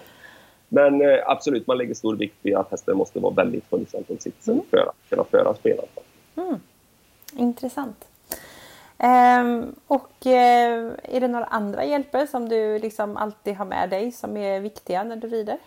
Men 0.70 1.02
eh, 1.02 1.18
absolut, 1.26 1.68
man 1.68 1.78
lägger 1.78 1.94
stor 1.94 2.16
vikt 2.16 2.36
vid 2.42 2.56
att 2.56 2.72
hästen 2.72 2.98
måste 2.98 3.20
vara 3.20 3.34
väldigt 3.34 3.66
fullständigt 3.66 4.22
sitsen 4.22 4.54
mm. 4.54 4.66
för 4.70 4.78
att 4.78 5.10
kunna 5.10 5.24
föras 5.24 5.60
på 5.60 5.70
enhand. 5.70 5.90
Mm. 6.36 6.60
Intressant. 7.38 8.06
Ehm, 8.98 9.76
och 9.88 10.28
eh, 10.28 10.92
är 11.04 11.20
det 11.20 11.28
några 11.28 11.46
andra 11.46 11.86
hjälper 11.86 12.26
som 12.26 12.50
du 12.50 12.80
liksom 12.80 13.18
alltid 13.18 13.56
har 13.56 13.66
med 13.66 13.90
dig 13.90 14.12
som 14.12 14.38
är 14.38 14.60
viktiga 14.60 15.04
när 15.04 15.16
du 15.16 15.28
rider? 15.28 15.58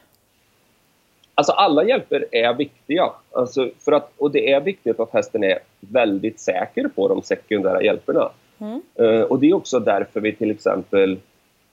Alltså 1.35 1.53
alla 1.53 1.85
hjälper 1.85 2.27
är 2.33 2.55
viktiga. 2.55 3.11
Alltså 3.33 3.71
för 3.79 3.93
att, 3.93 4.13
och 4.17 4.31
det 4.31 4.53
är 4.53 4.61
viktigt 4.61 5.01
att 5.01 5.13
hästen 5.13 5.45
är 5.45 5.59
väldigt 5.81 6.41
säker 6.41 6.89
på 6.89 7.09
de 7.09 7.23
sekundära 7.23 7.83
hjälperna. 7.83 8.31
Mm. 8.59 8.83
Uh, 9.01 9.23
och 9.23 9.41
det 9.41 9.51
är 9.51 9.55
också 9.55 9.81
därför 9.81 10.21
vi 10.21 10.33
till 10.33 10.51
exempel 10.51 11.19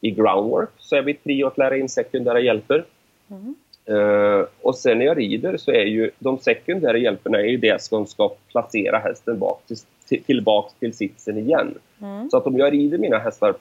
i 0.01 0.11
groundwork 0.11 0.69
så 0.77 0.95
är 0.95 1.01
vi 1.01 1.13
trio 1.13 1.47
att 1.47 1.57
lära 1.57 1.77
in 1.77 1.89
sekundära 1.89 2.39
hjälper. 2.39 2.85
Mm. 3.29 3.55
Uh, 3.89 4.45
och 4.61 4.75
sen 4.75 4.97
när 4.97 5.05
jag 5.05 5.17
rider 5.17 5.57
så 5.57 5.71
är 5.71 5.85
ju 5.85 6.11
de 6.19 6.39
sekundära 6.39 6.97
hjälperna 6.97 7.37
är 7.37 7.45
ju 7.45 7.57
det 7.57 7.81
som 7.81 8.05
ska 8.05 8.31
placera 8.51 8.97
hästen 8.97 9.39
bak 9.39 9.61
till, 10.07 10.23
tillbaks 10.23 10.73
till 10.73 10.93
sitsen 10.93 11.37
igen. 11.37 11.77
Mm. 12.01 12.29
Så 12.29 12.37
att 12.37 12.47
om 12.47 12.57
jag 12.57 12.73
rider 12.73 12.97
mina 12.97 13.17
hästar 13.17 13.55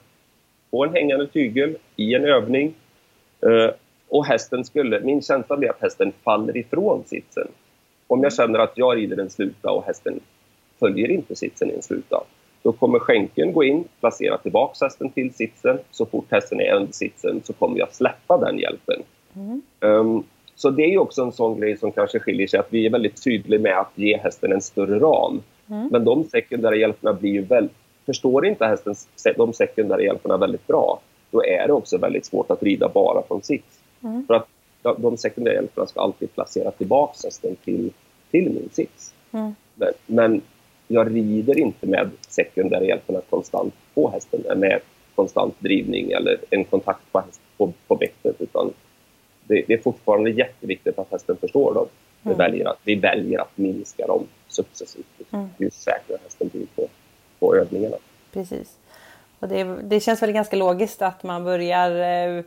på 0.71 0.85
en 0.85 0.93
hängande 0.93 1.27
tygel 1.27 1.77
i 1.95 2.15
en 2.15 2.25
övning 2.25 2.73
uh, 3.45 3.69
och 4.09 4.25
hästen 4.25 4.65
skulle, 4.65 4.99
min 4.99 5.21
känsla 5.21 5.57
blir 5.57 5.69
att 5.69 5.81
hästen 5.81 6.11
faller 6.23 6.57
ifrån 6.57 7.03
sitsen. 7.05 7.47
Om 8.07 8.23
jag 8.23 8.33
känner 8.33 8.59
att 8.59 8.73
jag 8.75 8.97
rider 8.97 9.17
en 9.17 9.29
sluta 9.29 9.71
och 9.71 9.85
hästen 9.85 10.19
följer 10.79 11.11
inte 11.11 11.35
sitsen 11.35 11.71
i 11.71 11.73
en 11.73 11.81
sluta, 11.81 12.23
då 12.61 12.71
kommer 12.71 12.99
skänken 12.99 13.53
gå 13.53 13.63
in, 13.63 13.83
placera 13.99 14.37
tillbaka 14.37 14.85
hästen 14.85 15.09
till 15.09 15.33
sitsen. 15.33 15.77
Så 15.91 16.05
fort 16.05 16.25
hästen 16.31 16.61
är 16.61 16.73
under 16.73 16.93
sitsen 16.93 17.41
så 17.43 17.53
kommer 17.53 17.79
jag 17.79 17.93
släppa 17.93 18.37
den 18.37 18.59
hjälpen. 18.59 19.03
Mm. 19.35 19.61
Um, 19.79 20.23
så 20.55 20.69
det 20.69 20.93
är 20.93 20.97
också 20.97 21.21
en 21.21 21.31
sån 21.31 21.59
grej 21.59 21.77
som 21.77 21.91
kanske 21.91 22.19
skiljer 22.19 22.47
sig, 22.47 22.59
att 22.59 22.67
vi 22.69 22.85
är 22.85 22.89
väldigt 22.89 23.23
tydliga 23.23 23.61
med 23.61 23.79
att 23.79 23.91
ge 23.95 24.17
hästen 24.17 24.51
en 24.51 24.61
större 24.61 24.99
ram. 24.99 25.41
Mm. 25.69 25.87
Men 25.91 26.05
de 26.05 26.23
sekundära 26.23 26.75
hjälperna 26.75 27.13
blir 27.13 27.31
ju 27.31 27.41
väl... 27.41 27.69
Förstår 28.05 28.45
inte 28.45 28.65
hästen 28.65 28.95
de 29.37 29.53
sekundära 29.53 30.01
hjälperna 30.01 30.37
väldigt 30.37 30.67
bra, 30.67 30.99
då 31.31 31.45
är 31.45 31.67
det 31.67 31.73
också 31.73 31.97
väldigt 31.97 32.25
svårt 32.25 32.51
att 32.51 32.63
rida 32.63 32.89
bara 32.93 33.23
från 33.27 33.41
sits. 33.41 33.79
Mm. 34.03 34.27
För 34.27 34.33
att 34.33 34.47
de 34.97 35.17
sekundära 35.17 35.53
hjälperna 35.53 35.87
ska 35.87 36.01
alltid 36.01 36.33
placera 36.33 36.71
tillbaka 36.71 37.13
hästen 37.23 37.55
till, 37.63 37.91
till 38.31 38.49
min 38.49 38.69
sits. 38.71 39.13
Mm. 39.31 39.55
Men, 39.75 39.93
men, 40.05 40.41
jag 40.87 41.15
rider 41.15 41.59
inte 41.59 41.87
med 41.87 42.09
sekundära 42.27 42.83
hjälperna 42.83 43.21
konstant 43.29 43.73
på 43.93 44.09
hästen, 44.09 44.59
med 44.59 44.79
konstant 45.15 45.55
drivning 45.59 46.11
eller 46.11 46.37
en 46.49 46.63
kontakt 46.63 47.11
på, 47.11 47.19
häst, 47.19 47.41
på, 47.57 47.73
på 47.87 47.95
bettet, 47.95 48.41
utan 48.41 48.73
det, 49.47 49.63
det, 49.67 49.73
är 49.73 49.77
fortfarande 49.77 50.29
jätteviktigt 50.29 50.99
att 50.99 51.11
hästen 51.11 51.37
förstår 51.37 51.73
dem. 51.73 51.87
Vi, 52.21 52.29
mm. 52.29 52.37
väljer, 52.37 52.67
att, 52.67 52.79
vi 52.83 52.95
väljer 52.95 53.39
att 53.39 53.57
minska 53.57 54.07
dem 54.07 54.27
successivt, 54.47 55.05
mm. 55.31 55.49
ju 55.57 55.69
säkrare 55.69 56.19
hästen 56.23 56.47
blir 56.47 56.65
på, 56.75 56.87
på 57.39 57.55
övningarna. 57.55 57.97
Precis. 58.33 58.77
Och 59.39 59.47
det, 59.47 59.63
det 59.63 59.99
känns 59.99 60.23
väl 60.23 60.31
ganska 60.31 60.55
logiskt 60.55 61.01
att 61.01 61.23
man 61.23 61.43
börjar 61.43 61.91
eh, 61.91 62.43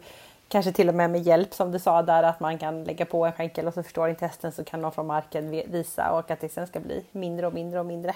Kanske 0.51 0.73
till 0.73 0.89
och 0.89 0.95
med 0.95 1.11
med 1.11 1.23
hjälp 1.23 1.55
som 1.55 1.73
du 1.73 1.79
sa 1.79 2.03
där 2.03 2.23
att 2.23 2.41
man 2.41 2.59
kan 2.59 2.85
lägga 2.85 3.05
på 3.05 3.27
en 3.27 3.33
skänkel 3.33 3.67
och 3.67 3.75
så 3.75 3.83
förstår 3.83 4.09
inte 4.09 4.27
hästen 4.27 4.53
så 4.53 4.65
kan 4.65 4.81
någon 4.81 4.93
från 4.93 5.07
marken 5.07 5.51
visa 5.51 6.13
och 6.13 6.31
att 6.31 6.41
det 6.41 6.49
sen 6.49 6.67
ska 6.67 6.81
bli 6.81 7.05
mindre 7.13 7.47
och 7.47 7.55
mindre 7.55 7.81
och 7.81 7.87
mindre. 7.87 8.15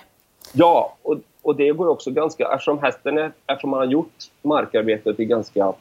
Ja, 0.53 0.97
och, 1.03 1.16
och 1.42 1.57
det 1.57 1.73
går 1.73 1.88
också 1.88 2.11
ganska, 2.11 2.45
eftersom 2.55 2.79
hästen 2.79 3.18
är, 3.18 3.33
eftersom 3.47 3.71
man 3.71 3.79
har 3.79 3.87
gjort 3.87 4.31
markarbetet 4.42 5.21
i 5.21 5.25
ganska, 5.25 5.73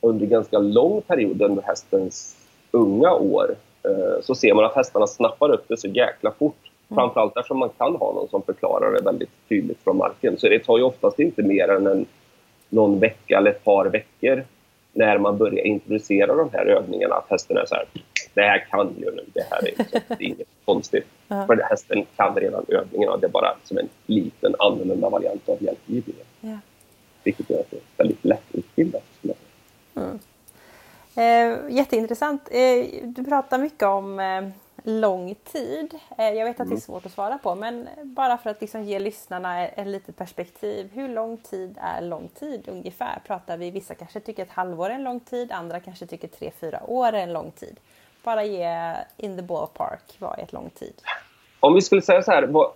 under 0.00 0.26
ganska 0.26 0.58
lång 0.58 1.02
period 1.02 1.42
under 1.42 1.62
hästens 1.62 2.36
unga 2.74 3.12
år 3.12 3.56
eh, 3.82 4.22
så 4.22 4.34
ser 4.34 4.54
man 4.54 4.64
att 4.64 4.74
hästarna 4.74 5.06
snappar 5.06 5.50
upp 5.50 5.64
det 5.68 5.76
så 5.76 5.88
jäkla 5.88 6.30
fort. 6.30 6.70
Mm. 6.88 7.00
Framförallt 7.00 7.36
eftersom 7.36 7.58
man 7.58 7.70
kan 7.78 7.96
ha 7.96 8.12
någon 8.12 8.28
som 8.28 8.42
förklarar 8.42 8.92
det 8.92 9.04
väldigt 9.04 9.30
tydligt 9.48 9.78
från 9.84 9.96
marken. 9.96 10.38
Så 10.38 10.48
det 10.48 10.58
tar 10.58 10.78
ju 10.78 10.84
oftast 10.84 11.18
inte 11.18 11.42
mer 11.42 11.68
än 11.68 11.86
en, 11.86 12.06
någon 12.68 13.00
vecka 13.00 13.38
eller 13.38 13.50
ett 13.50 13.64
par 13.64 13.86
veckor 13.86 14.44
när 14.92 15.18
man 15.18 15.38
börjar 15.38 15.66
introducera 15.66 16.34
de 16.34 16.48
här 16.52 16.66
övningarna 16.66 17.14
att 17.14 17.30
hästen 17.30 17.56
är 17.56 17.66
så 17.66 17.74
här, 17.74 17.84
det 18.34 18.42
här 18.42 18.66
kan 18.70 18.94
ju 18.98 19.10
nu, 19.10 19.24
det 19.34 19.46
här 19.50 19.58
är, 19.58 19.78
liksom, 19.78 20.00
det 20.08 20.14
är 20.14 20.22
inget 20.22 20.48
konstigt. 20.64 21.06
Ja. 21.28 21.46
För 21.46 21.56
hästen 21.56 22.06
kan 22.16 22.34
redan 22.34 22.64
övningarna, 22.68 23.16
det 23.16 23.26
är 23.26 23.30
bara 23.30 23.54
som 23.64 23.78
en 23.78 23.88
liten 24.06 24.54
annorlunda 24.58 25.08
variant 25.08 25.48
av 25.48 25.62
hjälpgivningen. 25.62 26.26
Ja. 26.40 26.58
Vilket 27.24 27.50
gör 27.50 27.60
att 27.60 27.70
det 27.70 27.76
är 27.76 27.82
väldigt 27.96 28.24
lättutbildat. 28.24 29.02
Mm. 29.96 30.18
Eh, 31.16 31.58
jätteintressant. 31.68 32.48
Eh, 32.50 32.86
du 33.02 33.24
pratar 33.24 33.58
mycket 33.58 33.82
om 33.82 34.20
eh, 34.20 34.48
lång 34.84 35.34
tid? 35.34 35.94
Eh, 36.18 36.30
jag 36.30 36.44
vet 36.44 36.50
att 36.50 36.56
det 36.56 36.62
är 36.62 36.66
mm. 36.66 36.80
svårt 36.80 37.06
att 37.06 37.12
svara 37.12 37.38
på 37.38 37.54
men 37.54 37.88
bara 38.02 38.38
för 38.38 38.50
att 38.50 38.60
liksom 38.60 38.82
ge 38.84 38.98
lyssnarna 38.98 39.68
ett 39.68 39.86
litet 39.86 40.16
perspektiv. 40.16 40.90
Hur 40.94 41.08
lång 41.08 41.36
tid 41.36 41.78
är 41.80 42.02
lång 42.02 42.28
tid 42.28 42.68
ungefär? 42.68 43.18
Pratar 43.26 43.56
vi, 43.56 43.70
vissa 43.70 43.94
kanske 43.94 44.20
tycker 44.20 44.42
ett 44.42 44.50
halvår 44.50 44.90
är 44.90 44.94
en 44.94 45.04
lång 45.04 45.20
tid, 45.20 45.52
andra 45.52 45.80
kanske 45.80 46.06
tycker 46.06 46.28
tre, 46.28 46.50
fyra 46.60 46.80
år 46.86 47.08
är 47.08 47.22
en 47.22 47.32
lång 47.32 47.50
tid. 47.50 47.80
Bara 48.24 48.44
ge 48.44 48.94
in 49.16 49.36
the 49.36 49.42
ballpark, 49.42 50.16
vad 50.18 50.38
är 50.38 50.42
ett 50.42 50.52
lång 50.52 50.70
tid? 50.70 50.94
Om 51.60 51.74
vi 51.74 51.80
skulle 51.80 52.02
säga 52.02 52.22
så 52.22 52.30
här, 52.30 52.42
vad, 52.42 52.72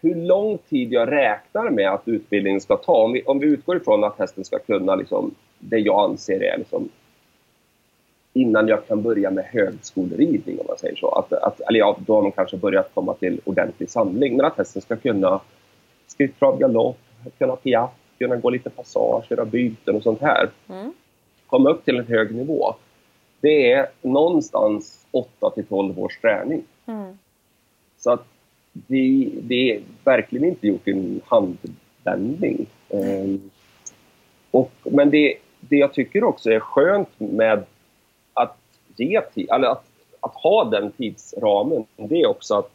hur 0.00 0.14
lång 0.14 0.58
tid 0.58 0.92
jag 0.92 1.12
räknar 1.12 1.70
med 1.70 1.90
att 1.90 2.08
utbildningen 2.08 2.60
ska 2.60 2.76
ta. 2.76 3.04
Om 3.04 3.12
vi, 3.12 3.22
om 3.22 3.38
vi 3.38 3.46
utgår 3.46 3.76
ifrån 3.76 4.04
att 4.04 4.18
hästen 4.18 4.44
ska 4.44 4.58
kunna 4.58 4.94
liksom, 4.94 5.34
det 5.58 5.78
jag 5.78 6.10
anser 6.10 6.42
är 6.42 6.58
liksom 6.58 6.88
innan 8.32 8.68
jag 8.68 8.86
kan 8.86 9.02
börja 9.02 9.30
med 9.30 9.44
högskoleridning 9.44 10.60
om 10.60 10.66
man 10.68 10.78
säger 10.78 10.96
så. 10.96 11.08
Att, 11.08 11.32
att, 11.32 11.60
eller 11.60 11.78
ja, 11.78 11.98
då 12.06 12.14
har 12.14 12.22
man 12.22 12.32
kanske 12.32 12.56
börjat 12.56 12.90
komma 12.94 13.14
till 13.14 13.40
ordentlig 13.44 13.90
samling. 13.90 14.36
Men 14.36 14.46
att 14.46 14.56
hästen 14.56 14.82
ska 14.82 14.96
kunna 14.96 15.40
skritttrav, 16.06 16.58
galopp, 16.58 16.98
kunna 17.38 17.56
piaff, 17.56 17.90
kunna 18.18 18.36
gå 18.36 18.50
lite 18.50 18.70
passage, 18.70 19.30
göra 19.30 19.44
byten 19.44 19.96
och 19.96 20.02
sånt 20.02 20.20
här. 20.20 20.50
Mm. 20.68 20.92
Komma 21.46 21.70
upp 21.70 21.84
till 21.84 21.96
en 21.96 22.06
hög 22.06 22.34
nivå. 22.34 22.74
Det 23.40 23.72
är 23.72 23.88
någonstans 24.02 25.06
8 25.10 25.50
till 25.50 25.64
12 25.64 25.98
års 25.98 26.20
träning. 26.20 26.62
Mm. 26.86 27.18
Så 27.98 28.10
att 28.12 28.24
det, 28.72 29.30
det, 29.42 29.74
är 29.74 29.82
verkligen 30.04 30.48
inte 30.48 30.68
gjort 30.68 30.88
i 30.88 30.90
en 30.90 31.20
handvändning. 31.26 32.66
Um, 32.88 33.50
och, 34.50 34.72
men 34.82 35.10
det, 35.10 35.36
det 35.60 35.76
jag 35.76 35.94
tycker 35.94 36.24
också 36.24 36.50
är 36.50 36.60
skönt 36.60 37.20
med 37.20 37.64
ge 39.00 39.20
tid, 39.20 39.50
eller 39.50 39.68
att, 39.68 39.84
att 40.20 40.34
ha 40.34 40.64
den 40.64 40.92
tidsramen, 40.92 41.84
det 41.96 42.20
är 42.20 42.26
också 42.26 42.54
att 42.54 42.70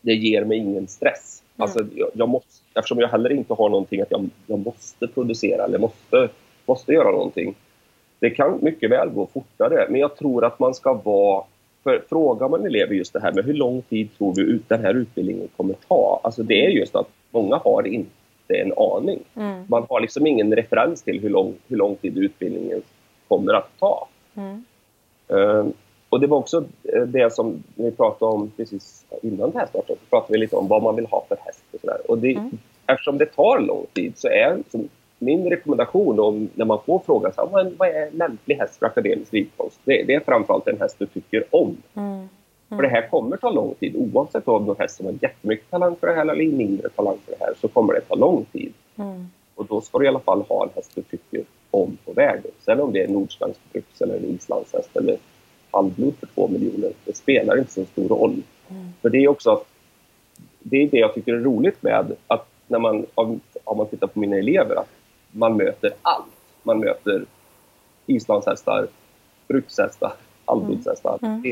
det 0.00 0.14
ger 0.14 0.44
mig 0.44 0.58
ingen 0.58 0.88
stress. 0.88 1.42
Mm. 1.56 1.62
Alltså, 1.62 1.86
jag, 1.94 2.08
jag, 2.14 2.28
måste, 2.28 2.48
eftersom 2.74 2.98
jag 2.98 3.08
heller 3.08 3.32
inte 3.32 3.54
har 3.54 3.68
någonting 3.68 4.00
att 4.00 4.10
jag, 4.10 4.28
jag 4.46 4.58
måste 4.58 5.06
producera 5.06 5.64
eller 5.64 5.78
måste, 5.78 6.28
måste 6.66 6.92
göra 6.92 7.10
någonting. 7.10 7.54
Det 8.18 8.30
kan 8.30 8.58
mycket 8.62 8.90
väl 8.90 9.08
gå 9.08 9.26
fortare, 9.26 9.86
men 9.90 10.00
jag 10.00 10.16
tror 10.16 10.44
att 10.44 10.58
man 10.58 10.74
ska 10.74 10.92
vara... 10.92 11.44
För 11.82 12.04
frågar 12.08 12.48
man 12.48 12.66
elever 12.66 12.94
just 12.94 13.12
det 13.12 13.20
här 13.20 13.32
med 13.32 13.44
hur 13.44 13.54
lång 13.54 13.82
tid 13.82 14.08
tror 14.18 14.34
du 14.34 14.60
den 14.68 14.84
här 14.84 14.94
utbildningen 14.94 15.48
kommer 15.56 15.74
ta? 15.88 16.20
Alltså 16.22 16.42
det 16.42 16.64
är 16.64 16.68
just 16.68 16.96
att 16.96 17.08
många 17.30 17.56
har 17.56 17.86
inte 17.86 18.10
en 18.48 18.72
aning. 18.76 19.20
Mm. 19.36 19.64
Man 19.68 19.86
har 19.88 20.00
liksom 20.00 20.26
ingen 20.26 20.56
referens 20.56 21.02
till 21.02 21.20
hur 21.20 21.30
lång, 21.30 21.54
hur 21.68 21.76
lång 21.76 21.96
tid 21.96 22.18
utbildningen 22.18 22.82
kommer 23.28 23.52
att 23.52 23.70
ta. 23.78 24.08
Mm. 24.34 24.64
Ehm, 25.28 25.72
och 26.08 26.20
det 26.20 26.26
var 26.26 26.38
också 26.38 26.64
eh, 26.82 27.02
det 27.02 27.32
som 27.32 27.62
vi 27.74 27.90
pratade 27.90 28.32
om 28.32 28.50
precis 28.56 29.06
innan 29.22 29.50
det 29.50 29.58
här 29.58 29.66
startade. 29.66 29.98
Så 29.98 30.06
pratade 30.10 30.32
vi 30.32 30.38
lite 30.38 30.56
om 30.56 30.68
vad 30.68 30.82
man 30.82 30.96
vill 30.96 31.06
ha 31.06 31.24
för 31.28 31.36
häst 31.40 31.64
och 31.72 31.80
sådär. 31.80 32.10
Och 32.10 32.18
det, 32.18 32.34
mm. 32.34 32.58
Eftersom 32.86 33.18
det 33.18 33.26
tar 33.26 33.58
lång 33.58 33.86
tid 33.92 34.12
så 34.16 34.28
är 34.28 34.56
liksom 34.56 34.88
min 35.18 35.50
rekommendation 35.50 36.20
om, 36.20 36.48
när 36.54 36.64
man 36.64 36.78
får 36.86 37.02
frågan 37.06 37.32
så 37.32 37.40
här, 37.40 37.72
vad 37.78 37.88
är 37.88 38.10
lämplig 38.10 38.56
häst 38.56 38.78
för 38.78 38.86
akademisk 38.86 39.34
ridkonst? 39.34 39.80
Det, 39.84 40.02
det, 40.02 40.14
är 40.14 40.20
framförallt 40.20 40.68
en 40.68 40.80
häst 40.80 40.96
du 40.98 41.06
tycker 41.06 41.44
om. 41.50 41.76
Mm. 41.94 42.08
Mm. 42.12 42.28
För 42.68 42.82
det 42.82 42.88
här 42.88 43.08
kommer 43.08 43.36
ta 43.36 43.50
lång 43.50 43.74
tid. 43.74 43.96
Oavsett 43.96 44.48
om 44.48 44.64
du 44.64 44.70
har 44.70 44.78
häst 44.78 44.96
som 44.96 45.06
har 45.06 45.14
jättemycket 45.22 45.70
talang 45.70 45.96
för 45.96 46.06
det 46.06 46.14
här 46.14 46.22
eller 46.22 46.52
mindre 46.52 46.88
talang 46.88 47.16
för 47.24 47.32
det 47.38 47.44
här 47.44 47.54
så 47.60 47.68
kommer 47.68 47.92
det 47.92 48.00
ta 48.00 48.14
lång 48.14 48.44
tid. 48.52 48.72
Mm. 48.96 49.26
Och 49.54 49.66
då 49.66 49.80
ska 49.80 49.98
du 49.98 50.04
i 50.04 50.08
alla 50.08 50.20
fall 50.20 50.42
ha 50.42 50.64
en 50.64 50.70
häst 50.74 50.90
du 50.94 51.02
tycker 51.02 51.44
om 51.70 51.98
på 52.04 52.12
vägen. 52.12 52.50
Sen 52.64 52.80
om 52.80 52.92
det 52.92 53.02
är 53.02 53.08
nordsvensk 53.08 53.60
bruks 53.72 54.00
eller 54.00 54.16
en 54.16 54.24
islandshäst 54.24 54.96
eller 54.96 55.18
halvblod 55.70 56.14
för 56.20 56.26
två 56.26 56.48
miljoner, 56.48 56.92
det 57.04 57.16
spelar 57.16 57.58
inte 57.58 57.72
så 57.72 57.84
stor 57.84 58.08
roll. 58.08 58.42
Mm. 58.68 58.88
För 59.02 59.10
det 59.10 59.18
är 59.18 59.28
också 59.28 59.64
det 60.58 60.76
är 60.82 60.88
det 60.88 60.98
jag 60.98 61.14
tycker 61.14 61.34
är 61.34 61.40
roligt 61.40 61.82
med 61.82 62.16
att 62.26 62.46
när 62.66 62.78
man, 62.78 63.06
om, 63.14 63.40
man 63.76 63.86
tittar 63.86 64.06
på 64.06 64.18
mina 64.18 64.36
elever, 64.36 64.76
att 64.76 64.90
man 65.30 65.56
möter 65.56 65.92
allt. 66.02 66.26
Man 66.62 66.78
möter 66.78 67.24
islandshästar, 68.06 68.88
brukshästar, 69.48 70.12
halvblodshästar, 70.44 71.18
mm. 71.22 71.42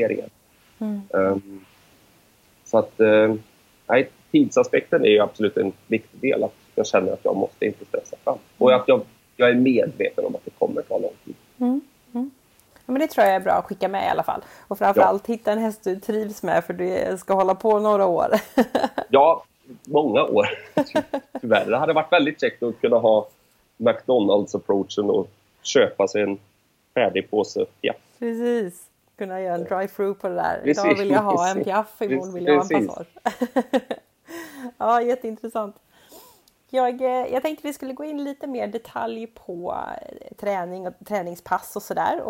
Mm. 0.79 1.01
Um, 1.09 1.65
så 2.65 2.77
att, 2.77 2.99
uh, 2.99 3.35
nej, 3.87 4.09
tidsaspekten 4.31 5.05
är 5.05 5.21
absolut 5.21 5.57
en 5.57 5.71
viktig 5.87 6.19
del. 6.19 6.43
Att 6.43 6.55
jag 6.75 6.87
känner 6.87 7.13
att 7.13 7.25
jag 7.25 7.35
måste 7.35 7.65
inte 7.65 7.85
stressa 7.85 8.15
fram. 8.23 8.37
Och 8.57 8.73
att 8.73 8.87
jag 8.87 9.01
jag 9.37 9.49
är 9.49 9.55
medveten 9.55 10.25
om 10.25 10.35
att 10.35 10.45
det 10.45 10.51
kommer 10.51 10.81
ta 10.81 10.97
lång 10.97 11.13
tid. 11.25 11.35
Mm. 11.59 11.81
Mm. 12.13 12.31
Ja, 12.73 12.91
men 12.91 12.99
det 12.99 13.07
tror 13.07 13.25
jag 13.25 13.35
är 13.35 13.39
bra 13.39 13.53
att 13.53 13.65
skicka 13.65 13.87
med 13.87 14.05
i 14.05 14.09
alla 14.09 14.23
fall. 14.23 14.41
Och 14.67 14.77
framförallt 14.77 15.23
ja. 15.27 15.33
hitta 15.33 15.51
en 15.51 15.59
häst 15.59 15.83
du 15.83 15.99
trivs 15.99 16.43
med 16.43 16.63
för 16.63 16.73
du 16.73 17.17
ska 17.17 17.33
hålla 17.33 17.55
på 17.55 17.79
några 17.79 18.05
år. 18.05 18.27
ja, 19.09 19.43
många 19.83 20.23
år. 20.23 20.49
Tyvärr. 21.41 21.65
Det 21.65 21.77
hade 21.77 21.93
varit 21.93 22.11
väldigt 22.11 22.41
käckt 22.41 22.63
att 22.63 22.81
kunna 22.81 22.97
ha 22.97 23.27
McDonalds-approachen 23.77 25.09
och 25.09 25.27
köpa 25.61 26.07
sig 26.07 26.21
en 26.21 26.37
färdig 26.93 27.29
påse 27.29 27.65
piaff. 27.81 27.95
Precis. 28.19 28.83
Kunna 29.15 29.41
göra 29.41 29.55
en 29.55 29.65
drive-through 29.65 30.13
på 30.13 30.27
det 30.27 30.35
där. 30.35 30.61
Precis. 30.63 30.85
Idag 30.85 30.97
vill 30.97 31.09
jag 31.09 31.21
ha 31.21 31.49
en 31.49 31.63
piaff, 31.63 32.01
imorgon 32.01 32.33
vill 32.33 32.45
jag 32.45 32.63
ha 32.63 32.77
en 32.77 32.87
passage. 32.87 33.07
ja, 34.77 35.01
jätteintressant. 35.01 35.75
Jag, 36.75 37.01
eh, 37.01 37.33
jag 37.33 37.41
tänkte 37.41 37.67
vi 37.67 37.73
skulle 37.73 37.93
gå 37.93 38.03
in 38.03 38.23
lite 38.23 38.47
mer 38.47 38.67
detalj 38.67 39.27
på 39.27 39.77
eh, 40.01 40.35
träning 40.37 40.87
och 40.87 40.93
träningspass 41.05 41.75
och 41.75 41.83
sådär. 41.83 42.23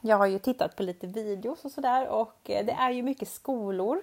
Jag 0.00 0.16
har 0.16 0.26
ju 0.26 0.38
tittat 0.38 0.76
på 0.76 0.82
lite 0.82 1.06
videos 1.06 1.64
och 1.64 1.70
sådär 1.70 2.08
och 2.08 2.50
eh, 2.50 2.66
det 2.66 2.72
är 2.72 2.90
ju 2.90 3.02
mycket 3.02 3.28
skolor. 3.28 4.02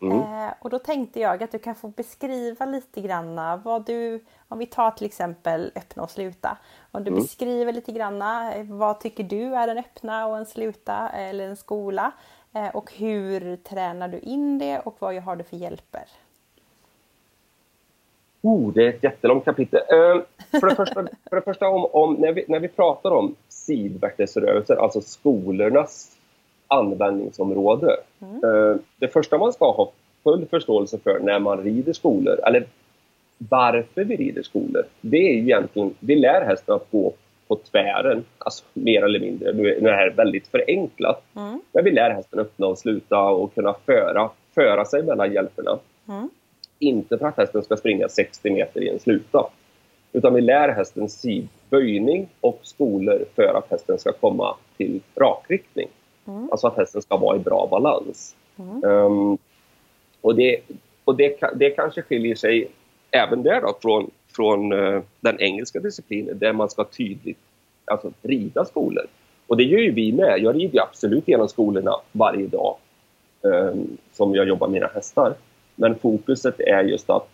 Mm. 0.00 0.18
Eh, 0.18 0.52
och 0.60 0.70
då 0.70 0.78
tänkte 0.78 1.20
jag 1.20 1.42
att 1.42 1.52
du 1.52 1.58
kan 1.58 1.74
få 1.74 1.88
beskriva 1.88 2.66
lite 2.66 3.00
granna 3.00 3.56
vad 3.56 3.86
du, 3.86 4.24
om 4.48 4.58
vi 4.58 4.66
tar 4.66 4.90
till 4.90 5.06
exempel 5.06 5.72
öppna 5.74 6.02
och 6.02 6.10
sluta. 6.10 6.58
Om 6.90 7.04
du 7.04 7.10
mm. 7.10 7.22
beskriver 7.22 7.72
lite 7.72 7.92
granna, 7.92 8.52
vad 8.64 9.00
tycker 9.00 9.24
du 9.24 9.54
är 9.54 9.68
en 9.68 9.78
öppna 9.78 10.26
och 10.26 10.38
en 10.38 10.46
sluta 10.46 11.08
eller 11.08 11.48
en 11.48 11.56
skola? 11.56 12.12
Eh, 12.54 12.68
och 12.68 12.92
hur 12.92 13.56
tränar 13.56 14.08
du 14.08 14.18
in 14.18 14.58
det 14.58 14.78
och 14.78 14.96
vad 14.98 15.14
har 15.14 15.36
du 15.36 15.44
för 15.44 15.56
hjälper? 15.56 16.04
Oh, 18.42 18.72
det 18.72 18.84
är 18.84 18.88
ett 18.88 19.02
jättelångt 19.02 19.44
kapitel. 19.44 19.80
Uh, 19.80 20.22
för, 20.60 20.68
det 20.68 20.74
första, 20.74 20.94
för 21.30 21.36
det 21.36 21.42
första 21.42 21.68
om, 21.68 21.84
om, 21.84 22.14
när, 22.14 22.32
vi, 22.32 22.44
när 22.48 22.60
vi 22.60 22.68
pratar 22.68 23.10
om 23.10 23.34
sidvärtesrörelser, 23.48 24.76
alltså 24.76 25.00
skolornas 25.00 26.16
användningsområde. 26.66 27.96
Mm. 28.20 28.44
Uh, 28.44 28.76
det 28.98 29.08
första 29.08 29.38
man 29.38 29.52
ska 29.52 29.72
ha 29.72 29.92
full 30.24 30.46
förståelse 30.46 30.98
för 30.98 31.20
när 31.20 31.38
man 31.38 31.62
rider 31.62 31.92
skolor, 31.92 32.40
eller 32.46 32.66
varför 33.38 34.04
vi 34.04 34.16
rider 34.16 34.42
skolor, 34.42 34.84
det 35.00 35.28
är 35.28 35.32
ju 35.32 35.40
egentligen, 35.40 35.94
vi 36.00 36.16
lär 36.16 36.44
hästen 36.46 36.74
att 36.74 36.90
gå 36.90 37.12
på 37.48 37.56
tvären, 37.56 38.24
alltså 38.38 38.64
mer 38.72 39.04
eller 39.04 39.20
mindre. 39.20 39.52
Nu 39.52 39.68
är 39.68 39.80
det 39.80 39.96
här 39.96 40.10
väldigt 40.10 40.48
förenklat. 40.48 41.22
Mm. 41.36 41.60
Men 41.72 41.84
vi 41.84 41.90
lär 41.90 42.10
hästen 42.10 42.38
öppna 42.38 42.66
och 42.66 42.78
sluta 42.78 43.20
och 43.20 43.54
kunna 43.54 43.74
föra, 43.86 44.30
föra 44.54 44.84
sig 44.84 45.02
mellan 45.02 45.32
hjälperna. 45.32 45.78
Mm. 46.08 46.28
Inte 46.82 47.18
för 47.18 47.26
att 47.26 47.36
hästen 47.36 47.62
ska 47.62 47.76
springa 47.76 48.08
60 48.08 48.50
meter 48.50 48.82
i 48.82 48.88
en 48.88 48.98
sluta. 48.98 49.46
Utan 50.12 50.34
vi 50.34 50.40
lär 50.40 50.68
hästen 50.68 51.08
sidböjning 51.08 52.28
och 52.40 52.58
skolor 52.62 53.24
för 53.34 53.54
att 53.54 53.70
hästen 53.70 53.98
ska 53.98 54.12
komma 54.12 54.56
till 54.76 55.00
rakriktning. 55.14 55.88
Mm. 56.26 56.48
Alltså 56.50 56.66
att 56.66 56.76
hästen 56.76 57.02
ska 57.02 57.16
vara 57.16 57.36
i 57.36 57.38
bra 57.38 57.68
balans. 57.70 58.36
Mm. 58.58 58.84
Um, 58.84 59.38
och 60.20 60.34
det, 60.34 60.60
och 61.04 61.16
det, 61.16 61.40
det 61.54 61.70
kanske 61.70 62.02
skiljer 62.02 62.34
sig 62.34 62.68
även 63.10 63.42
där 63.42 63.60
då 63.60 63.78
från, 63.82 64.10
från 64.32 64.72
uh, 64.72 65.02
den 65.20 65.40
engelska 65.40 65.80
disciplinen 65.80 66.38
där 66.38 66.52
man 66.52 66.70
ska 66.70 66.84
tydligt 66.84 67.38
alltså, 67.84 68.12
rida 68.22 68.64
skolor. 68.64 69.06
Och 69.46 69.56
det 69.56 69.64
gör 69.64 69.80
ju 69.80 69.92
vi 69.92 70.12
med. 70.12 70.38
Jag 70.38 70.56
rider 70.56 70.80
absolut 70.80 71.28
genom 71.28 71.48
skolorna 71.48 71.92
varje 72.12 72.46
dag 72.46 72.76
um, 73.40 73.96
som 74.12 74.34
jag 74.34 74.48
jobbar 74.48 74.66
med 74.66 74.72
mina 74.72 74.90
hästar. 74.94 75.34
Men 75.74 75.94
fokuset 75.98 76.60
är 76.60 76.84
just 76.84 77.10
att 77.10 77.28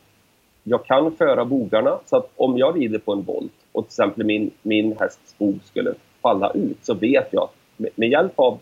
jag 0.63 0.87
kan 0.87 1.17
föra 1.17 1.45
bogarna 1.45 1.99
så 2.07 2.17
att 2.17 2.31
om 2.37 2.59
jag 2.59 2.81
rider 2.81 2.99
på 2.99 3.13
en 3.13 3.23
volt 3.23 3.53
och 3.73 3.85
till 3.85 3.91
exempel 3.91 4.27
min, 4.27 4.51
min 4.63 4.97
hästs 5.01 5.39
bog 5.39 5.59
skulle 5.65 5.95
falla 6.23 6.51
ut 6.51 6.79
så 6.83 6.95
vet 6.95 7.29
jag 7.31 7.43
att 7.43 7.55
med, 7.97 8.09
hjälp 8.09 8.33
av 8.37 8.59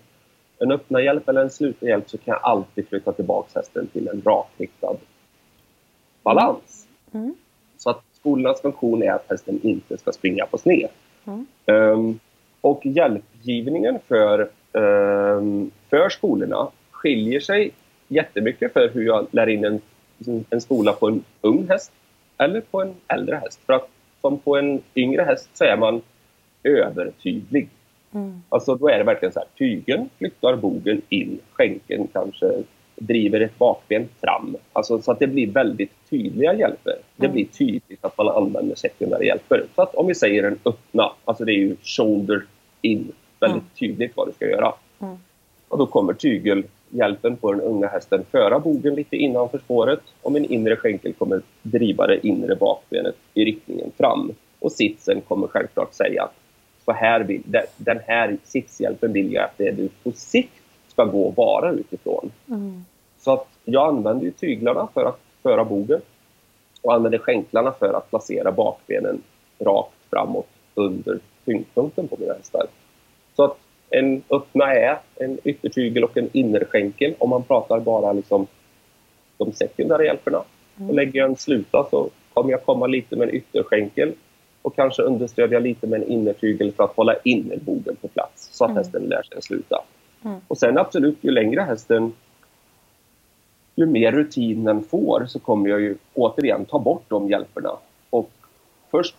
en 0.59 0.73
öppna 0.73 1.03
hjälp 1.03 1.29
eller 1.29 1.41
en 1.41 1.51
sluten 1.51 1.89
hjälp 1.89 2.11
så 2.11 2.19
kan 2.19 2.33
jag 2.33 2.41
alltid 2.43 2.89
flytta 2.89 3.13
tillbaka 3.13 3.49
hästen 3.55 3.87
till 3.87 4.09
en 4.09 4.23
rakriktad 4.25 4.97
balans. 6.23 6.87
Mm. 7.13 7.35
Så 7.77 7.91
att 7.91 8.03
skolornas 8.13 8.61
funktion 8.61 9.03
är 9.03 9.13
att 9.13 9.27
hästen 9.29 9.61
inte 9.63 9.99
ska 9.99 10.13
springa 10.13 10.47
på 10.47 10.59
sned. 10.59 10.89
Mm. 11.25 11.47
Um, 11.67 12.19
och 12.61 12.87
hjälpgivningen 12.87 13.99
för, 14.09 14.51
um, 14.73 15.71
för 15.91 16.09
skolorna 16.09 16.69
skiljer 16.91 17.41
sig 17.41 17.71
jättemycket 18.09 18.73
för 18.73 18.89
hur 18.89 19.03
jag 19.03 19.27
lär 19.31 19.47
in 19.47 19.65
en, 19.65 19.81
en 20.51 20.61
skola 20.61 20.93
på 20.93 21.09
en 21.09 21.25
ung 21.41 21.67
häst 21.69 21.93
eller 22.39 22.61
på 22.61 22.83
en 22.83 22.95
äldre 23.09 23.37
häst. 23.37 23.61
För 23.67 23.73
att 23.73 23.89
som 24.21 24.39
på 24.39 24.57
en 24.57 24.83
yngre 24.95 25.23
häst 25.23 25.49
så 25.55 25.65
är 25.65 25.77
man 25.77 26.03
övertydlig. 26.63 27.69
Mm. 28.15 28.43
Alltså 28.49 28.75
då 28.75 28.89
är 28.89 28.99
det 28.99 29.05
verkligen 29.05 29.33
så 29.33 29.39
här, 29.39 29.49
tygen 29.59 30.09
flyttar 30.19 30.57
bogen 30.57 31.03
in, 31.09 31.39
skänken 31.53 32.09
kanske 32.13 32.63
driver 32.97 33.41
ett 33.41 33.59
bakben 33.59 34.09
fram. 34.21 34.57
Alltså 34.73 35.03
så 35.03 35.13
att 35.13 35.19
det 35.19 35.27
blir 35.27 35.51
väldigt 35.51 35.93
tydliga 36.11 36.55
hjälper. 36.55 36.95
Det 37.17 37.27
mm. 37.27 37.35
blir 37.35 37.45
tydligt 37.45 38.05
att 38.05 38.19
man 38.19 38.29
använder 38.29 38.75
sekundära 38.75 39.25
hjälper. 39.25 39.65
Så 39.75 39.83
att 39.83 39.95
om 39.95 40.07
vi 40.07 40.15
säger 40.15 40.43
en 40.45 40.59
öppna, 40.65 41.13
alltså 41.25 41.45
det 41.45 41.53
är 41.53 41.59
ju 41.59 41.77
shoulder 41.83 42.45
in, 42.83 43.13
väldigt 43.41 43.63
mm. 43.63 43.71
tydligt 43.79 44.13
vad 44.17 44.29
du 44.29 44.33
ska 44.33 44.47
göra. 44.47 44.75
Mm. 45.01 45.17
Och 45.69 45.79
då 45.79 45.87
kommer 45.87 46.13
tygelhjälpen 46.91 47.37
på 47.37 47.53
den 47.53 47.61
unga 47.61 47.87
hästen 47.87 48.25
föra 48.31 48.59
bogen 48.59 48.95
lite 48.95 49.17
innanför 49.17 49.59
spåret 49.59 50.01
och 50.23 50.33
min 50.33 50.45
inre 50.45 50.77
skänkel 50.77 51.13
kommer 51.13 51.43
driva 51.63 52.07
det 52.07 52.27
inre 52.27 52.57
bakbenet 52.57 53.17
i 53.35 53.45
riktningen 53.45 53.91
fram. 53.97 54.33
Och 54.61 54.73
sitsen 54.73 55.21
kommer 55.21 55.47
självklart 55.47 55.95
säga 55.95 56.23
att 56.23 56.35
så 56.85 56.93
här 56.93 57.21
vill, 57.21 57.43
den 57.77 57.99
här 58.07 58.37
sitshjälpen 58.45 59.13
vill 59.13 59.33
jag 59.33 59.45
att 59.45 59.59
det 59.59 59.71
du 59.71 59.89
på 60.03 60.13
sikt 60.13 60.63
ska 60.89 61.05
gå 61.05 61.23
och 61.23 61.37
vara 61.37 61.73
utifrån. 61.73 62.31
Mm. 62.49 62.85
Så 63.19 63.33
att 63.33 63.49
jag 63.65 63.89
använder 63.89 64.31
tyglarna 64.31 64.89
för 64.95 65.05
att 65.05 65.21
föra 65.43 65.65
bogen 65.65 66.01
och 66.83 66.95
använder 66.95 67.19
skänklarna 67.19 67.73
för 67.73 67.95
att 67.95 68.11
placera 68.11 68.53
bakbenen 68.53 69.23
rakt 69.59 69.97
framåt 70.11 70.49
under 70.75 71.19
tyngdpunkten 71.45 72.09
på 72.09 72.17
mina 72.21 72.35
hästar. 72.35 72.67
Så 73.37 73.45
att 73.45 73.59
en 73.91 74.23
öppna 74.31 74.75
är 74.75 74.99
en 75.15 75.39
yttertygel 75.45 76.05
och 76.05 76.17
en 76.17 76.31
innerskänkel 76.33 77.15
om 77.19 77.31
man 77.31 77.43
pratar 77.43 77.81
bara 77.81 78.13
liksom 78.13 78.47
de 79.37 79.53
sekundära 79.53 80.05
hjälperna. 80.05 80.43
Mm. 80.77 80.89
Och 80.89 80.95
lägger 80.95 81.21
jag 81.21 81.31
en 81.31 81.37
sluta 81.37 81.87
så 81.91 82.11
kommer 82.35 82.51
jag 82.51 82.65
komma 82.65 82.87
lite 82.87 83.17
med 83.17 83.29
en 83.29 83.35
ytterskänkel 83.35 84.13
och 84.63 84.77
kanske 84.77 85.03
understödja 85.03 85.59
lite 85.59 85.87
med 85.87 86.03
en 86.03 86.09
innertygel 86.09 86.73
för 86.73 86.85
att 86.85 86.97
hålla 86.97 87.15
innerbogen 87.25 87.97
på 87.97 88.09
plats 88.09 88.49
så 88.53 88.65
att 88.65 88.71
mm. 88.71 88.83
hästen 88.83 89.03
lär 89.03 89.23
sig 89.23 89.39
att 89.39 89.45
sluta. 89.45 89.83
Mm. 90.25 90.41
Och 90.49 90.59
sen 90.59 90.79
absolut, 90.79 91.19
ju 91.21 91.31
längre 91.31 91.61
hästen 91.61 92.13
ju 93.77 93.87
mer 93.87 94.13
rutin 94.13 94.65
den 94.65 94.83
får 94.83 95.27
så 95.29 95.39
kommer 95.39 95.71
jag 95.71 95.81
ju 95.81 95.97
återigen 96.15 96.65
ta 96.65 96.79
bort 96.79 97.05
de 97.09 97.29
hjälperna. 97.29 97.71
Och 98.11 98.31
först, 98.91 99.17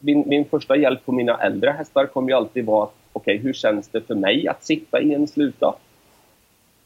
min, 0.00 0.24
min 0.26 0.44
första 0.44 0.76
hjälp 0.76 1.04
på 1.04 1.12
mina 1.12 1.42
äldre 1.42 1.70
hästar 1.70 2.06
kommer 2.06 2.28
ju 2.28 2.34
alltid 2.34 2.66
vara 2.66 2.88
okej, 3.14 3.34
okay, 3.34 3.46
hur 3.46 3.52
känns 3.52 3.88
det 3.88 4.00
för 4.00 4.14
mig 4.14 4.48
att 4.48 4.64
sitta 4.64 5.00
i 5.00 5.14
en 5.14 5.26
sluta? 5.26 5.74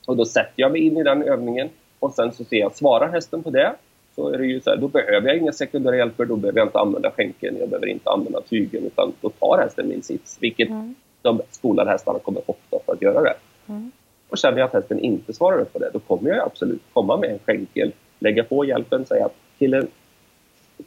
Och 0.07 0.17
då 0.17 0.25
sätter 0.25 0.53
jag 0.57 0.73
mig 0.73 0.81
in 0.81 0.97
i 0.97 1.03
den 1.03 1.23
övningen 1.23 1.69
och 1.99 2.15
sen 2.15 2.33
så 2.33 2.45
ser 2.45 2.57
jag, 2.57 2.75
svarar 2.75 3.09
hästen 3.09 3.43
på 3.43 3.51
det? 3.51 3.75
Så 4.15 4.29
är 4.29 4.39
det 4.39 4.47
ju 4.47 4.61
så 4.61 4.71
här, 4.71 4.77
då 4.77 4.89
behöver 4.89 5.29
jag 5.29 5.37
inga 5.37 5.53
sekundära 5.53 5.97
hjälper, 5.97 6.25
då 6.25 6.37
behöver 6.37 6.59
jag 6.59 6.67
inte 6.67 6.79
använda 6.79 7.11
skänken, 7.11 7.57
jag 7.61 7.69
behöver 7.69 7.87
inte 7.87 8.11
använda 8.11 8.41
tygen, 8.41 8.85
utan 8.85 9.13
då 9.21 9.31
tar 9.31 9.59
hästen 9.59 9.89
min 9.89 10.03
sits, 10.03 10.39
vilket 10.41 10.69
mm. 10.69 10.95
de 11.23 11.41
skolade 11.51 11.91
hästarna 11.91 12.19
kommer 12.19 12.51
ofta 12.51 12.79
för 12.87 12.93
att 12.93 13.03
göra 13.03 13.23
det. 13.23 13.35
Mm. 13.69 13.91
Och 14.29 14.39
känner 14.39 14.59
jag 14.59 14.67
att 14.67 14.73
hästen 14.73 15.01
inte 15.01 15.33
svarar 15.33 15.61
upp 15.61 15.73
på 15.73 15.79
det, 15.79 15.91
då 15.93 15.99
kommer 15.99 16.31
jag 16.31 16.47
absolut 16.47 16.83
komma 16.93 17.17
med 17.17 17.31
en 17.31 17.39
skänkel, 17.39 17.93
lägga 18.19 18.45
på 18.45 18.65
hjälpen, 18.65 19.07
säga 19.07 19.27
att 19.27 19.35
killen, 19.59 19.89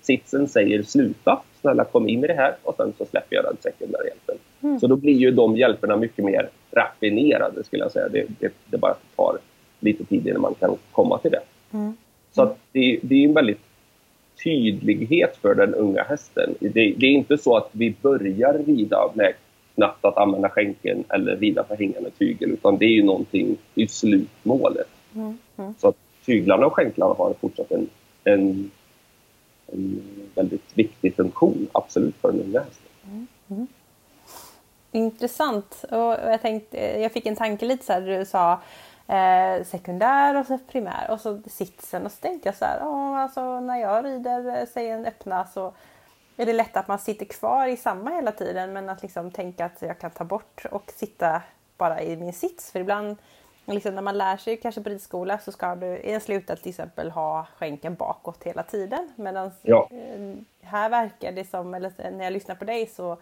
sitsen 0.01 0.47
säger 0.47 0.83
sluta, 0.83 1.41
snälla 1.61 1.83
kom 1.83 2.09
in 2.09 2.23
i 2.23 2.27
det 2.27 2.33
här 2.33 2.55
och 2.63 2.75
sen 2.75 2.93
så 2.97 3.05
släpper 3.05 3.35
jag 3.35 3.45
den 3.45 3.57
sekundära 3.59 4.03
hjälpen. 4.03 4.37
Mm. 4.61 4.79
Så 4.79 4.87
då 4.87 4.95
blir 4.95 5.13
ju 5.13 5.31
de 5.31 5.57
hjälperna 5.57 5.97
mycket 5.97 6.25
mer 6.25 6.49
raffinerade 6.71 7.63
skulle 7.63 7.83
jag 7.83 7.91
säga. 7.91 8.09
Det, 8.09 8.25
det, 8.39 8.53
det 8.65 8.77
bara 8.77 8.95
tar 9.15 9.37
lite 9.79 10.05
tid 10.05 10.27
innan 10.27 10.41
man 10.41 10.53
kan 10.53 10.77
komma 10.91 11.17
till 11.17 11.31
det. 11.31 11.41
Mm. 11.73 11.93
Så 12.31 12.41
att 12.41 12.57
det, 12.71 12.99
det 13.03 13.15
är 13.15 13.27
en 13.27 13.33
väldigt 13.33 13.61
tydlighet 14.43 15.37
för 15.41 15.55
den 15.55 15.73
unga 15.73 16.03
hästen. 16.03 16.55
Det, 16.59 16.69
det, 16.69 17.05
är 17.05 17.11
inte 17.11 17.37
så 17.37 17.57
att 17.57 17.69
vi 17.71 17.95
börjar 18.01 18.53
rida 18.53 19.11
med 19.13 19.33
knappt 19.75 20.05
att 20.05 20.17
använda 20.17 20.49
skänken 20.49 21.03
eller 21.09 21.35
rida 21.35 21.63
på 21.63 21.75
hängande 21.75 22.09
tygel 22.09 22.51
utan 22.51 22.77
det 22.77 22.85
är 22.85 22.93
ju 22.93 23.03
någonting, 23.03 23.57
det 23.73 23.83
är 23.83 23.87
slutmålet. 23.87 24.87
Mm. 25.15 25.37
Mm. 25.57 25.73
Så 25.77 25.87
att 25.87 25.95
tyglarna 26.25 26.65
och 26.65 26.73
skänklarna 26.73 27.13
har 27.13 27.33
fortsatt 27.41 27.71
en, 27.71 27.89
en, 28.23 28.71
en 29.71 30.03
väldigt 30.35 30.77
viktig 30.77 31.15
funktion, 31.15 31.67
absolut, 31.71 32.15
för 32.21 32.31
min 32.31 32.51
läsning. 32.51 32.89
Mm. 33.03 33.27
mm. 33.49 33.67
Intressant. 34.91 35.85
Och 35.91 35.97
jag, 35.97 36.41
tänkte, 36.41 36.77
jag 36.77 37.11
fick 37.11 37.25
en 37.25 37.35
tanke 37.35 37.65
lite 37.65 37.85
så 37.85 37.93
här, 37.93 38.01
du 38.01 38.25
sa 38.25 38.59
eh, 39.07 39.63
sekundär 39.65 40.39
och 40.39 40.45
så 40.45 40.57
primär 40.57 41.11
och 41.11 41.21
så 41.21 41.41
sitsen 41.45 42.05
och 42.05 42.11
så 42.11 42.21
tänkte 42.21 42.47
jag 42.47 42.55
så 42.55 42.65
här, 42.65 42.79
åh, 42.83 43.17
alltså 43.17 43.59
när 43.59 43.77
jag 43.77 44.05
rider, 44.05 44.59
eh, 44.59 44.65
sägen 44.65 45.05
öppna 45.05 45.45
så 45.45 45.73
är 46.37 46.45
det 46.45 46.53
lätt 46.53 46.77
att 46.77 46.87
man 46.87 46.99
sitter 46.99 47.25
kvar 47.25 47.67
i 47.67 47.77
samma 47.77 48.09
hela 48.09 48.31
tiden 48.31 48.73
men 48.73 48.89
att 48.89 49.01
liksom 49.01 49.31
tänka 49.31 49.65
att 49.65 49.81
jag 49.81 49.99
kan 49.99 50.11
ta 50.11 50.23
bort 50.23 50.65
och 50.71 50.91
sitta 50.95 51.41
bara 51.77 52.01
i 52.01 52.17
min 52.17 52.33
sits 52.33 52.71
för 52.71 52.79
ibland 52.79 53.17
liksom 53.65 53.95
när 53.95 54.01
man 54.01 54.17
lär 54.17 54.37
sig 54.37 54.57
kanske 54.57 54.81
på 54.81 54.89
ridskola 54.89 55.39
så 55.39 55.51
ska 55.51 55.75
du 55.75 55.85
i 55.85 56.11
en 56.13 56.21
slutad 56.21 56.55
till 56.55 56.69
exempel 56.69 57.11
ha 57.11 57.47
skänken 57.57 57.95
bakåt 57.95 58.43
hela 58.43 58.63
tiden. 58.63 59.09
Medan 59.15 59.51
Ja. 59.61 59.89
eh, 59.91 60.33
här 60.61 60.89
verkar 60.89 61.31
det 61.31 61.49
som, 61.49 61.73
eller 61.73 61.91
när 62.11 62.23
jag 62.23 62.33
lyssnar 62.33 62.55
på 62.55 62.65
dig 62.65 62.85
så 62.87 63.17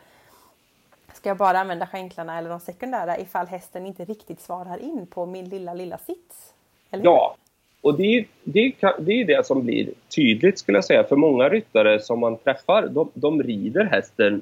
ska 1.14 1.30
jag 1.30 1.38
bara 1.38 1.60
använda 1.60 1.88
skänklarna 1.88 2.38
eller 2.38 2.50
de 2.50 2.60
sekundära 2.60 3.18
ifall 3.20 3.48
hästen 3.48 3.86
inte 3.86 4.06
riktigt 4.06 4.42
svarar 4.42 4.78
in 4.78 5.08
på 5.08 5.26
min 5.26 5.50
lilla, 5.50 5.74
lilla 5.74 5.98
sits. 5.98 6.54
Eller? 6.92 7.04
Ja, 7.04 7.36
och 7.82 7.98
det 7.98 8.04
är, 8.18 8.26
det, 8.44 8.60
är, 8.60 9.02
det 9.02 9.14
är 9.14 9.26
det 9.26 9.46
som 9.46 9.66
blir 9.66 9.90
tydligt 10.16 10.60
skulle 10.60 10.78
jag 10.78 10.86
säga. 10.86 11.04
För 11.04 11.16
många 11.16 11.50
ryttare 11.50 12.00
som 12.00 12.20
man 12.20 12.38
träffar, 12.38 12.88
de, 12.88 13.12
de 13.14 13.44
rider 13.44 13.86
hästen 13.86 14.42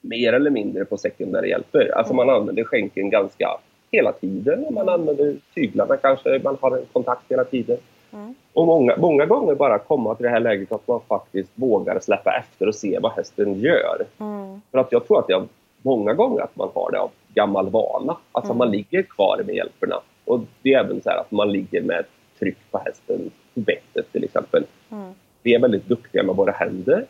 mer 0.00 0.32
eller 0.32 0.50
mindre 0.50 0.84
på 0.84 0.96
sekundära 0.98 1.46
hjälper. 1.46 1.92
Alltså 1.98 2.14
man 2.14 2.30
använder 2.30 2.64
skänken 2.64 3.10
ganska 3.10 3.58
hela 3.90 4.12
tiden. 4.12 4.66
Man 4.70 4.88
använder 4.88 5.36
tyglarna 5.54 5.96
kanske, 5.96 6.40
man 6.44 6.56
har 6.60 6.76
en 6.76 6.86
kontakt 6.92 7.22
hela 7.28 7.44
tiden. 7.44 7.76
Mm. 8.12 8.34
Och 8.52 8.66
många, 8.66 8.96
många 8.96 9.26
gånger 9.26 9.54
bara 9.54 9.78
komma 9.78 10.14
till 10.14 10.24
det 10.24 10.30
här 10.30 10.40
läget 10.40 10.72
att 10.72 10.88
man 10.88 11.00
faktiskt 11.08 11.50
vågar 11.54 12.00
släppa 12.00 12.36
efter 12.38 12.68
och 12.68 12.74
se 12.74 12.98
vad 13.02 13.12
hästen 13.12 13.54
gör. 13.54 14.04
Mm. 14.18 14.60
För 14.70 14.78
att 14.78 14.92
jag 14.92 15.06
tror 15.06 15.18
att 15.18 15.26
det 15.26 15.32
är 15.32 15.44
många 15.82 16.14
gånger 16.14 16.42
att 16.42 16.56
man 16.56 16.68
har 16.74 16.90
det 16.92 17.00
av 17.00 17.10
gammal 17.34 17.70
vana. 17.70 18.16
Alltså 18.32 18.54
man 18.54 18.70
ligger 18.70 19.02
kvar 19.02 19.42
med 19.46 19.54
hjälperna. 19.54 20.00
Och 20.24 20.40
det 20.62 20.74
är 20.74 20.84
även 20.84 21.02
så 21.02 21.10
här 21.10 21.18
att 21.18 21.30
man 21.30 21.52
ligger 21.52 21.82
med 21.82 22.04
tryck 22.38 22.58
på 22.70 22.78
hästen 22.78 23.30
på 23.54 23.60
bettet 23.60 24.12
till 24.12 24.24
exempel. 24.24 24.64
Mm. 24.90 25.12
Vi 25.42 25.54
är 25.54 25.60
väldigt 25.60 25.88
duktiga 25.88 26.22
med 26.22 26.36
våra 26.36 26.52
händer. 26.52 27.06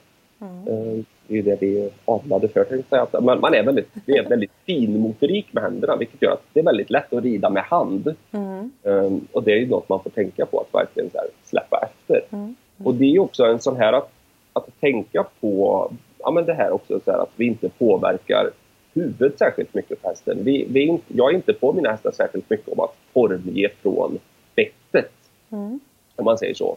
Mm. 1.30 1.44
Det 1.44 1.50
är 1.50 1.54
ju 1.54 1.56
det 1.56 1.66
vi 1.66 1.84
är 1.84 1.90
avlade 2.04 2.48
för. 2.48 2.66
Att 2.90 3.24
Man, 3.24 3.40
man 3.40 3.54
är 3.54 3.62
väldigt, 3.62 3.88
det 4.06 4.12
är 4.12 4.28
väldigt 4.28 4.50
fin 4.66 5.00
motorik 5.00 5.52
med 5.52 5.62
händerna 5.62 5.96
vilket 5.96 6.22
gör 6.22 6.32
att 6.32 6.44
det 6.52 6.60
är 6.60 6.64
väldigt 6.64 6.90
lätt 6.90 7.12
att 7.12 7.24
rida 7.24 7.50
med 7.50 7.62
hand. 7.62 8.14
Mm. 8.32 8.70
Um, 8.82 9.26
och 9.32 9.42
det 9.42 9.52
är 9.52 9.56
ju 9.56 9.66
något 9.66 9.88
man 9.88 10.02
får 10.02 10.10
tänka 10.10 10.46
på, 10.46 10.60
att 10.60 10.74
verkligen 10.74 11.10
släppa 11.44 11.88
efter. 11.90 12.36
Mm. 12.36 12.54
Och 12.84 12.94
det 12.94 13.04
är 13.04 13.10
ju 13.10 13.18
också 13.18 13.44
en 13.44 13.60
sån 13.60 13.76
här 13.76 13.92
att, 13.92 14.10
att 14.52 14.80
tänka 14.80 15.26
på, 15.40 15.90
ja 16.18 16.30
men 16.30 16.44
det 16.44 16.54
här 16.54 16.70
också 16.70 17.00
så 17.04 17.10
här, 17.10 17.18
att 17.18 17.32
vi 17.36 17.46
inte 17.46 17.68
påverkar 17.68 18.50
huvudet 18.94 19.38
särskilt 19.38 19.74
mycket 19.74 20.02
på 20.02 20.08
hästen. 20.08 20.38
Vi, 20.44 20.66
vi, 20.70 20.98
jag 21.08 21.30
är 21.30 21.34
inte 21.34 21.52
på 21.52 21.72
mina 21.72 21.90
hästar 21.90 22.10
särskilt 22.10 22.50
mycket 22.50 22.68
om 22.68 22.80
att 22.80 22.94
formge 23.12 23.68
från 23.82 24.18
bettet, 24.54 25.12
Mm. 25.52 25.80
om 26.16 26.24
man 26.24 26.38
säger 26.38 26.54
så. 26.54 26.76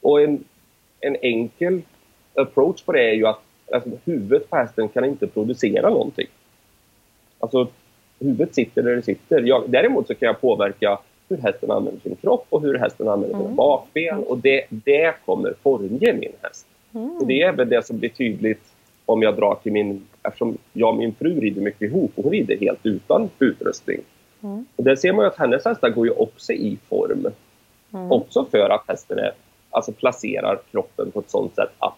Och 0.00 0.22
en, 0.22 0.44
en 1.00 1.16
enkel 1.22 1.82
approach 2.34 2.82
på 2.82 2.92
det 2.92 3.10
är 3.10 3.12
ju 3.12 3.26
att 3.26 3.42
alltså, 3.72 3.90
huvudet 4.04 4.50
på 4.50 4.56
hästen 4.56 4.88
kan 4.88 5.04
inte 5.04 5.26
producera 5.26 5.90
någonting. 5.90 6.26
Alltså, 7.38 7.68
huvudet 8.18 8.54
sitter 8.54 8.82
där 8.82 8.96
det 8.96 9.02
sitter. 9.02 9.42
Jag, 9.42 9.64
däremot 9.66 10.06
så 10.06 10.14
kan 10.14 10.26
jag 10.26 10.40
påverka 10.40 10.98
hur 11.28 11.36
hästen 11.36 11.70
använder 11.70 12.00
sin 12.00 12.16
kropp 12.16 12.46
och 12.48 12.62
hur 12.62 12.78
hästen 12.78 13.08
använder 13.08 13.36
sina 13.36 13.44
Mm. 13.44 13.56
bakben. 13.56 14.18
Och 14.18 14.38
det, 14.38 14.64
det 14.68 15.14
kommer 15.24 15.54
formge 15.62 16.12
min 16.12 16.32
häst. 16.42 16.66
Mm. 16.94 17.16
Och 17.16 17.26
det 17.26 17.42
är 17.42 17.52
väl 17.52 17.68
det 17.68 17.86
som 17.86 17.98
blir 17.98 18.08
tydligt 18.08 18.62
om 19.06 19.22
jag 19.22 19.36
drar 19.36 19.54
till 19.62 19.72
min... 19.72 20.06
Eftersom 20.22 20.58
jag 20.72 20.88
och 20.88 20.96
min 20.96 21.14
fru 21.14 21.40
rider 21.40 21.60
mycket 21.60 21.82
ihop 21.82 22.12
och 22.14 22.24
hon 22.24 22.32
rider 22.32 22.56
helt 22.60 22.86
utan 22.86 23.30
utrustning. 23.38 24.00
Mm. 24.42 24.66
Och 24.76 24.84
där 24.84 24.96
ser 24.96 25.12
man 25.12 25.24
ju 25.24 25.28
att 25.28 25.38
hennes 25.38 25.64
hästar 25.64 25.90
går 25.90 26.06
ju 26.06 26.12
också 26.12 26.52
i 26.52 26.78
form. 26.88 27.26
Mm. 27.92 28.12
Också 28.12 28.44
för 28.50 28.70
att 28.70 28.84
hästen 28.88 29.18
är, 29.18 29.32
alltså 29.70 29.92
placerar 29.92 30.58
kroppen 30.70 31.10
på 31.10 31.20
ett 31.20 31.30
sånt 31.30 31.54
sätt 31.54 31.70
att, 31.78 31.94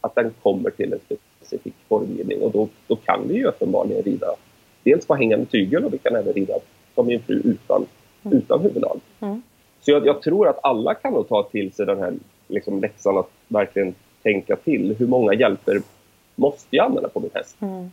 att 0.00 0.14
den 0.14 0.34
kommer 0.42 0.70
till 0.70 0.92
en 0.92 1.00
specifik 1.40 1.74
formgivning. 1.88 2.40
Och 2.42 2.52
då, 2.52 2.68
då 2.86 2.96
kan 2.96 3.28
vi 3.28 3.34
ju 3.34 3.44
uppenbarligen 3.46 4.02
rida 4.02 4.26
dels 4.84 5.06
på 5.06 5.14
hängande 5.14 5.46
tygel 5.46 5.84
och 5.84 5.94
vi 5.94 5.98
kan 5.98 6.16
även 6.16 6.32
rida 6.32 6.54
som 6.94 7.06
min 7.06 7.22
fru 7.22 7.40
utan, 7.44 7.86
Mm. 8.24 8.38
utan 8.38 8.60
huvudlag. 8.60 9.00
Mm. 9.20 9.42
Så 9.80 9.90
jag, 9.90 10.06
jag 10.06 10.22
tror 10.22 10.48
att 10.48 10.58
alla 10.62 10.94
kan 10.94 11.12
nog 11.12 11.28
ta 11.28 11.42
till 11.42 11.72
sig 11.72 11.86
den 11.86 11.98
här 11.98 12.14
liksom, 12.48 12.80
läxan 12.80 13.18
att 13.18 13.30
verkligen 13.48 13.94
tänka 14.22 14.56
till. 14.56 14.96
Hur 14.98 15.06
många 15.06 15.34
hjälper 15.34 15.82
måste 16.34 16.76
jag 16.76 16.86
använda 16.86 17.08
på 17.08 17.20
min 17.20 17.30
häst? 17.34 17.56
Mm. 17.60 17.90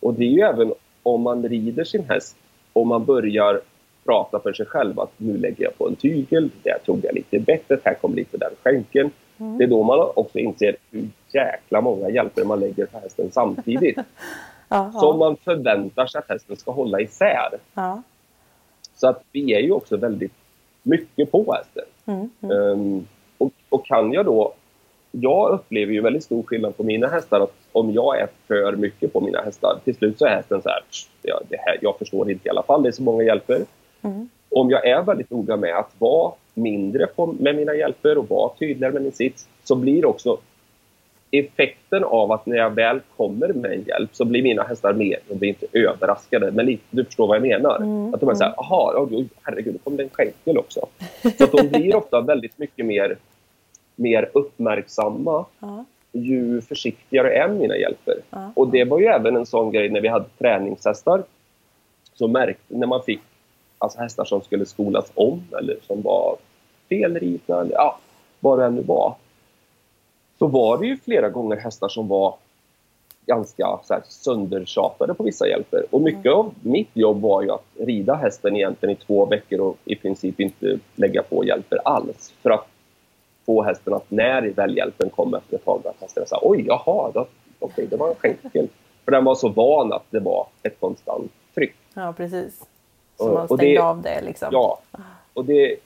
Och 0.00 0.14
det 0.14 0.24
är 0.24 0.30
ju 0.30 0.40
även 0.40 0.72
om 1.02 1.22
man 1.22 1.48
rider 1.48 1.84
sin 1.84 2.04
häst 2.08 2.36
och 2.72 2.86
man 2.86 3.04
börjar 3.04 3.60
prata 4.04 4.40
för 4.40 4.52
sig 4.52 4.66
själv 4.66 5.00
att 5.00 5.12
nu 5.16 5.36
lägger 5.36 5.64
jag 5.64 5.78
på 5.78 5.88
en 5.88 5.96
tygel, 5.96 6.50
där 6.62 6.78
tog 6.86 7.04
jag 7.04 7.14
lite 7.14 7.38
bettet, 7.38 7.80
här 7.84 7.94
kom 7.94 8.14
lite 8.14 8.36
den 8.36 8.52
skänken. 8.62 9.10
Mm. 9.38 9.58
Det 9.58 9.64
är 9.64 9.68
då 9.68 9.82
man 9.82 10.10
också 10.14 10.38
inser 10.38 10.76
hur 10.90 11.08
jäkla 11.34 11.80
många 11.80 12.08
hjälper 12.10 12.44
man 12.44 12.60
lägger 12.60 12.86
på 12.86 12.98
hästen 12.98 13.30
samtidigt. 13.32 13.98
Ja, 14.70 14.92
Som 14.92 15.18
man 15.18 15.36
förväntar 15.36 16.06
sig 16.06 16.18
att 16.18 16.28
hästen 16.28 16.56
ska 16.56 16.70
hålla 16.72 17.00
isär. 17.00 17.50
ja. 17.74 18.02
Så 18.94 19.08
att 19.08 19.22
vi 19.32 19.54
är 19.54 19.60
ju 19.60 19.72
också 19.72 19.96
väldigt 19.96 20.32
mycket 20.82 21.30
på 21.30 21.52
hästen. 21.52 21.84
Mm. 22.06 22.30
Mm. 22.40 22.72
Ehm, 22.72 23.06
och, 23.38 23.50
och 23.68 23.86
kan 23.86 24.12
jag 24.12 24.24
då... 24.26 24.52
Jag 25.10 25.50
upplever 25.50 25.92
ju 25.92 26.00
väldigt 26.00 26.24
stor 26.24 26.42
skillnad 26.42 26.76
på 26.76 26.82
mina 26.82 27.06
hästar. 27.08 27.40
Att 27.40 27.52
om 27.72 27.90
jag 27.92 28.20
är 28.20 28.28
för 28.46 28.76
mycket 28.76 29.12
på 29.12 29.20
mina 29.20 29.40
hästar, 29.42 29.78
till 29.84 29.94
slut 29.96 30.18
så 30.18 30.24
är 30.26 30.30
hästen 30.30 30.62
så 30.62 30.68
här, 30.68 30.80
"Pst, 30.90 31.10
ja, 31.22 31.40
det 31.48 31.56
här 31.56 31.78
jag 31.82 31.98
förstår 31.98 32.30
inte 32.30 32.48
i 32.48 32.50
alla 32.50 32.62
fall, 32.62 32.82
det 32.82 32.88
är 32.88 32.92
så 32.92 33.02
många 33.02 33.22
hjälper. 33.22 33.60
Mm. 34.02 34.28
Om 34.48 34.70
jag 34.70 34.86
är 34.86 35.02
väldigt 35.02 35.30
noga 35.30 35.56
med 35.56 35.76
att 35.78 35.90
vara 35.98 36.32
mindre 36.54 37.06
på, 37.06 37.26
med 37.26 37.56
mina 37.56 37.74
hjälper 37.74 38.18
och 38.18 38.28
vara 38.30 38.50
tydligare 38.58 38.92
med 38.92 39.02
min 39.02 39.12
sits, 39.12 39.48
så 39.64 39.76
blir 39.76 40.06
också 40.06 40.38
effekten 41.30 42.04
av 42.04 42.32
att 42.32 42.46
när 42.46 42.56
jag 42.56 42.70
väl 42.70 43.00
kommer 43.16 43.48
med 43.48 43.72
en 43.72 43.82
hjälp 43.82 44.10
så 44.12 44.24
blir 44.24 44.42
mina 44.42 44.62
hästar 44.62 44.92
mer, 44.92 45.18
de 45.28 45.34
blir 45.34 45.48
inte 45.48 45.66
överraskade, 45.72 46.50
men 46.50 46.66
lite, 46.66 46.82
du 46.90 47.04
förstår 47.04 47.26
vad 47.26 47.36
jag 47.36 47.42
menar. 47.42 47.76
Mm, 47.76 48.14
Att 48.14 48.20
de 48.20 48.28
är 48.28 48.34
så 48.34 48.44
här, 48.44 48.54
jaha, 48.56 48.92
ja, 48.94 49.06
oj, 49.10 49.28
herregud, 49.42 49.74
då 49.74 49.78
kom 49.78 49.96
det 49.96 50.02
en 50.02 50.08
skänkel 50.08 50.58
också. 50.58 50.86
Så 51.38 51.44
att 51.44 51.52
de 51.52 51.68
blir 51.68 51.96
ofta 51.96 52.20
väldigt 52.20 52.58
mycket 52.58 52.86
mer, 52.86 53.16
mer 53.96 54.28
uppmärksamma 54.34 55.44
Ja, 55.60 55.84
ju 56.12 56.60
försiktigare 56.60 57.32
är 57.34 57.48
mina 57.48 57.76
hjälper. 57.76 58.14
ja. 58.30 58.52
Och 58.56 58.68
det 58.68 58.84
var 58.84 58.98
ju 59.00 59.06
även 59.06 59.36
en 59.36 59.46
sån 59.46 59.70
grej 59.72 59.88
när 59.88 60.00
vi 60.00 60.08
hade 60.08 60.24
träningshästar. 60.38 61.22
Så 62.14 62.28
märkte 62.28 62.62
när 62.76 62.86
man 62.86 63.02
fick 63.02 63.20
alltså 63.78 63.98
hästar 64.00 64.24
som 64.24 64.40
skulle 64.42 64.66
skolas 64.66 65.12
om 65.14 65.42
eller 65.58 65.76
som 65.86 66.02
var 66.02 66.36
felridna 66.88 67.60
eller 67.60 67.72
ja, 67.72 67.98
vad 68.40 68.58
det 68.58 68.64
än 68.64 68.74
nu 68.74 68.82
var. 68.82 69.14
Så 70.38 70.46
var 70.46 70.78
det 70.78 70.86
ju 70.86 70.96
flera 70.96 71.28
gånger 71.28 71.56
hästar 71.56 71.88
som 71.88 72.08
var 72.08 72.34
ganska 73.26 73.78
så 73.84 73.94
här, 73.94 74.02
söndertjatade 74.08 75.14
på 75.14 75.22
vissa 75.22 75.48
hjälper. 75.48 75.84
Och 75.90 76.00
mycket 76.00 76.32
av 76.32 76.54
mitt 76.62 76.88
jobb 76.92 77.20
var 77.20 77.42
ju 77.42 77.50
att 77.50 77.64
rida 77.78 78.14
hästen 78.14 78.56
egentligen 78.56 78.96
i 78.96 78.98
två 79.06 79.26
veckor 79.26 79.60
och 79.60 79.76
i 79.84 79.94
princip 79.96 80.40
inte 80.40 80.78
lägga 80.94 81.22
på 81.22 81.44
hjälper 81.44 81.78
alls. 81.84 82.32
För 82.42 82.50
att 82.50 82.66
få 83.46 83.62
hästen 83.62 83.94
att 83.94 84.10
när 84.10 84.42
väljhjälpen 84.42 85.10
kom 85.10 85.34
efter 85.34 85.56
ett 85.56 85.64
tag, 85.64 85.80
att 85.86 86.00
hästen 86.00 86.26
sa 86.26 86.38
oj, 86.42 86.64
jaha, 86.66 87.10
då, 87.14 87.26
okej, 87.58 87.86
det 87.90 87.96
var 87.96 88.08
en 88.08 88.14
skänkel. 88.14 88.68
För 89.04 89.12
den 89.12 89.24
var 89.24 89.34
så 89.34 89.48
van 89.48 89.92
att 89.92 90.04
det 90.10 90.20
var 90.20 90.46
ett 90.62 90.80
konstant 90.80 91.32
tryck. 91.54 91.74
ja 91.94 92.12
precis. 92.16 92.64
Så 93.16 93.24
man 93.28 93.36
och 93.36 93.58
stängde 93.58 93.64
det- 93.74 93.78
av 93.82 94.02
det 94.02 94.20
liksom. 94.20 94.48
Ja, 94.52 94.78
och 95.34 95.44
det 95.44 95.72
är 95.72 95.76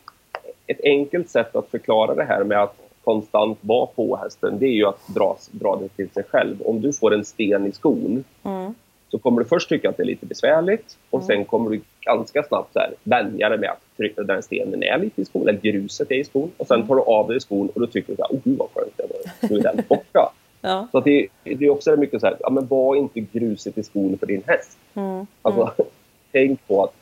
ett 0.67 0.81
enkelt 0.85 1.31
sätt 1.31 1.57
att 1.57 1.69
förklara 1.69 2.15
det 2.15 2.25
här 2.25 2.45
med 2.45 2.63
att 2.63 2.77
konstant 3.05 3.59
vara 3.61 3.87
på 3.87 4.17
hästen, 4.17 4.59
det 4.59 4.67
är 4.67 4.73
ju 4.73 4.87
att 4.87 5.09
dra, 5.15 5.37
dra 5.51 5.77
det 5.83 5.89
till 5.89 6.11
sig 6.11 6.23
själv. 6.31 6.63
Om 6.63 6.81
du 6.81 6.93
får 6.93 7.15
en 7.15 7.25
sten 7.25 7.67
i 7.67 7.73
skon 7.73 8.25
Mm. 8.43 8.75
så 9.11 9.19
kommer 9.19 9.43
du 9.43 9.49
först 9.49 9.69
tycka 9.69 9.89
att 9.89 9.97
det 9.97 10.03
är 10.03 10.07
lite 10.07 10.27
besvärligt 10.27 10.97
och 11.11 11.19
Mm. 11.19 11.27
sen 11.27 11.45
kommer 11.45 11.71
du 11.71 11.81
ganska 12.01 12.43
snabbt 12.43 12.73
så 12.73 12.79
här, 12.79 12.95
vänja 13.05 13.49
dig 13.49 13.59
med 13.59 13.71
att 13.71 13.97
trycka 13.97 14.23
den 14.23 14.43
stenen 14.43 14.83
är 14.83 14.99
lite 14.99 15.21
i 15.23 15.25
skon, 15.25 15.49
eller 15.49 15.61
gruset 15.61 16.11
är 16.11 16.15
i 16.15 16.25
skon. 16.25 16.51
Och 16.57 16.67
sen 16.67 16.87
tar 16.87 16.95
du 16.95 17.03
av 17.03 17.29
dig 17.29 17.41
skon 17.41 17.69
och 17.75 17.81
då 17.81 17.87
tycker 17.87 18.15
du 18.17 18.23
här, 18.23 18.37
oh 18.37 18.41
gud 18.45 18.59
vad 18.59 18.69
skönt 18.75 18.93
det 18.97 19.03
var, 19.11 19.49
nu 19.51 19.59
är 19.59 19.63
den 19.63 19.85
borta. 19.89 20.33
Ja. 20.61 20.89
Så 20.93 20.99
att 20.99 21.05
det, 21.05 21.29
det 21.45 21.65
är 21.65 21.71
också 21.71 21.97
mycket 21.97 22.21
så 22.21 22.27
här, 22.27 22.37
ja, 22.41 22.51
men 22.51 22.67
var 22.67 22.97
inte 22.97 23.21
gruset 23.21 23.79
i 23.79 23.83
skon 23.83 24.19
för 24.19 24.27
din 24.27 24.43
häst. 24.47 24.79
Mm. 24.95 25.27
Alltså, 25.43 25.73
tänk 26.33 26.67
på 26.69 26.85
att 26.85 26.95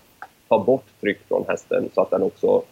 ta 0.49 0.59
bort 0.65 0.85
tryck 1.01 1.19
från 1.29 1.45
hästen 1.49 1.89
så 1.95 2.01
att 2.01 2.11
den 2.11 2.23
också 2.23 2.63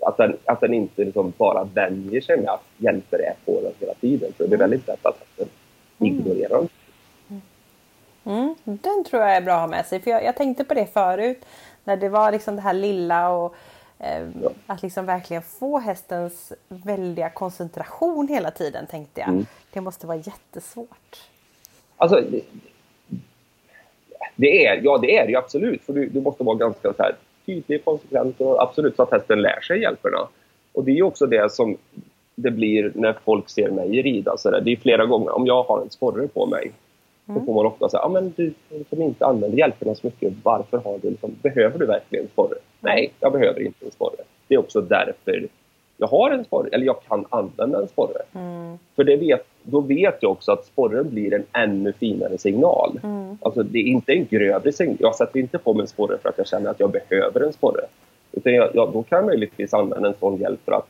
att 0.00 0.16
den, 0.16 0.36
att 0.44 0.60
den 0.60 0.74
inte 0.74 1.04
liksom 1.04 1.32
bara 1.36 1.64
vänjer 1.64 2.20
sig 2.20 2.36
med 2.36 2.48
att 2.48 2.64
hjälper 2.78 3.18
är 3.18 3.34
på 3.44 3.60
den 3.60 3.72
hela 3.80 3.94
tiden. 3.94 4.32
För 4.36 4.46
det 4.48 4.54
är 4.54 4.58
väldigt 4.58 4.86
lätt 4.88 5.06
att 5.06 5.18
hästen 5.18 5.48
ignorerar 5.98 6.58
den. 6.58 6.68
Mm, 8.26 8.54
den 8.64 9.04
tror 9.04 9.22
jag 9.22 9.36
är 9.36 9.40
bra 9.40 9.54
att 9.54 9.60
ha 9.60 9.66
med 9.66 9.86
sig. 9.86 10.00
För 10.00 10.10
jag, 10.10 10.24
jag 10.24 10.36
tänkte 10.36 10.64
på 10.64 10.74
det 10.74 10.86
förut. 10.86 11.44
När 11.84 11.96
det 11.96 12.08
var 12.08 12.32
liksom 12.32 12.56
det 12.56 12.62
här 12.62 12.72
lilla 12.72 13.28
och 13.30 13.54
eh, 13.98 14.28
Ja. 14.42 14.50
att 14.66 14.82
liksom 14.82 15.06
verkligen 15.06 15.42
få 15.42 15.78
hästens 15.78 16.52
väldiga 16.68 17.30
koncentration 17.30 18.28
hela 18.28 18.50
tiden 18.50 18.86
tänkte 18.86 19.20
jag. 19.20 19.28
Mm. 19.28 19.46
Det 19.72 19.80
måste 19.80 20.06
vara 20.06 20.16
jättesvårt. 20.18 21.28
Alltså, 21.96 22.20
det, 22.20 22.40
det 24.36 24.66
är, 24.66 24.80
ja, 24.84 24.98
det 24.98 25.16
är 25.16 25.24
det 25.24 25.30
ju 25.30 25.36
absolut. 25.38 25.82
För 25.82 25.92
du, 25.92 26.08
du 26.08 26.20
måste 26.20 26.44
vara 26.44 26.56
ganska 26.56 26.92
så 26.92 27.02
här, 27.02 27.14
tydlig, 27.46 27.84
konsekvent 27.84 28.40
och 28.40 28.62
absolut 28.62 28.96
så 28.96 29.02
att 29.02 29.10
hästen 29.10 29.42
lär 29.42 29.60
sig 29.60 29.80
hjälperna. 29.80 30.28
Och 30.72 30.84
det 30.84 30.98
är 30.98 31.02
också 31.02 31.26
det 31.26 31.52
som 31.52 31.76
det 32.34 32.50
blir 32.50 32.92
när 32.94 33.16
folk 33.24 33.48
ser 33.48 33.70
mig 33.70 34.02
rida. 34.02 34.36
Så 34.36 34.50
där. 34.50 34.60
Det 34.60 34.72
är 34.72 34.76
flera 34.76 35.06
gånger, 35.06 35.30
om 35.30 35.46
jag 35.46 35.62
har 35.62 35.82
en 35.82 35.90
sporre 35.90 36.28
på 36.28 36.46
mig 36.46 36.72
Då 37.26 37.40
får 37.40 37.54
man 37.54 37.66
ofta 37.66 37.88
säga, 37.88 38.00
ja 38.02 38.08
men 38.08 38.32
du 38.36 38.54
som 38.90 39.02
inte 39.02 39.26
använder 39.26 39.58
hjälperna 39.58 39.94
så 39.94 40.06
mycket, 40.06 40.32
varför 40.42 40.78
har 40.78 40.98
du 41.02 41.10
liksom, 41.10 41.30
behöver 41.42 41.78
du 41.78 41.86
verkligen 41.86 42.24
en 42.24 42.30
sporre? 42.30 42.54
Nej, 42.80 43.12
jag 43.20 43.32
behöver 43.32 43.60
inte 43.60 43.84
en 43.84 43.90
sporre. 43.90 44.22
Det 44.48 44.54
är 44.54 44.58
också 44.58 44.80
därför 44.80 45.48
jag 45.96 46.06
har 46.06 46.30
en 46.30 46.44
sporre, 46.44 46.68
eller 46.72 46.86
jag 46.86 47.02
kan 47.02 47.26
använda 47.30 47.80
en 47.80 47.88
sporre. 47.88 48.22
Mm. 48.32 48.78
För 48.96 49.04
det 49.04 49.16
vet, 49.16 49.46
då 49.64 49.80
vet 49.80 50.18
jag 50.20 50.32
också 50.32 50.52
att 50.52 50.64
sporren 50.64 51.10
blir 51.10 51.34
en 51.34 51.44
ännu 51.52 51.92
finare 51.92 52.38
signal. 52.38 53.00
Mm. 53.02 53.38
Alltså 53.42 53.62
det 53.62 53.78
är 53.78 53.82
inte 53.82 54.12
en 54.12 54.26
grövre 54.26 54.72
signal. 54.72 54.96
Jag 55.00 55.14
sätter 55.14 55.40
inte 55.40 55.58
på 55.58 55.74
mig 55.74 55.80
en 55.80 55.88
sporre 55.88 56.18
för 56.18 56.28
att 56.28 56.38
jag 56.38 56.46
känner 56.46 56.70
att 56.70 56.80
jag 56.80 56.90
behöver 56.90 57.40
en 57.40 57.52
sporre. 57.52 57.80
Utan 58.32 58.54
jag, 58.54 58.70
jag, 58.74 58.92
då 58.92 59.02
kan 59.02 59.16
jag 59.16 59.26
möjligtvis 59.26 59.74
använda 59.74 60.08
en 60.08 60.14
sån 60.20 60.36
hjälp 60.36 60.60
för 60.64 60.72
att 60.72 60.86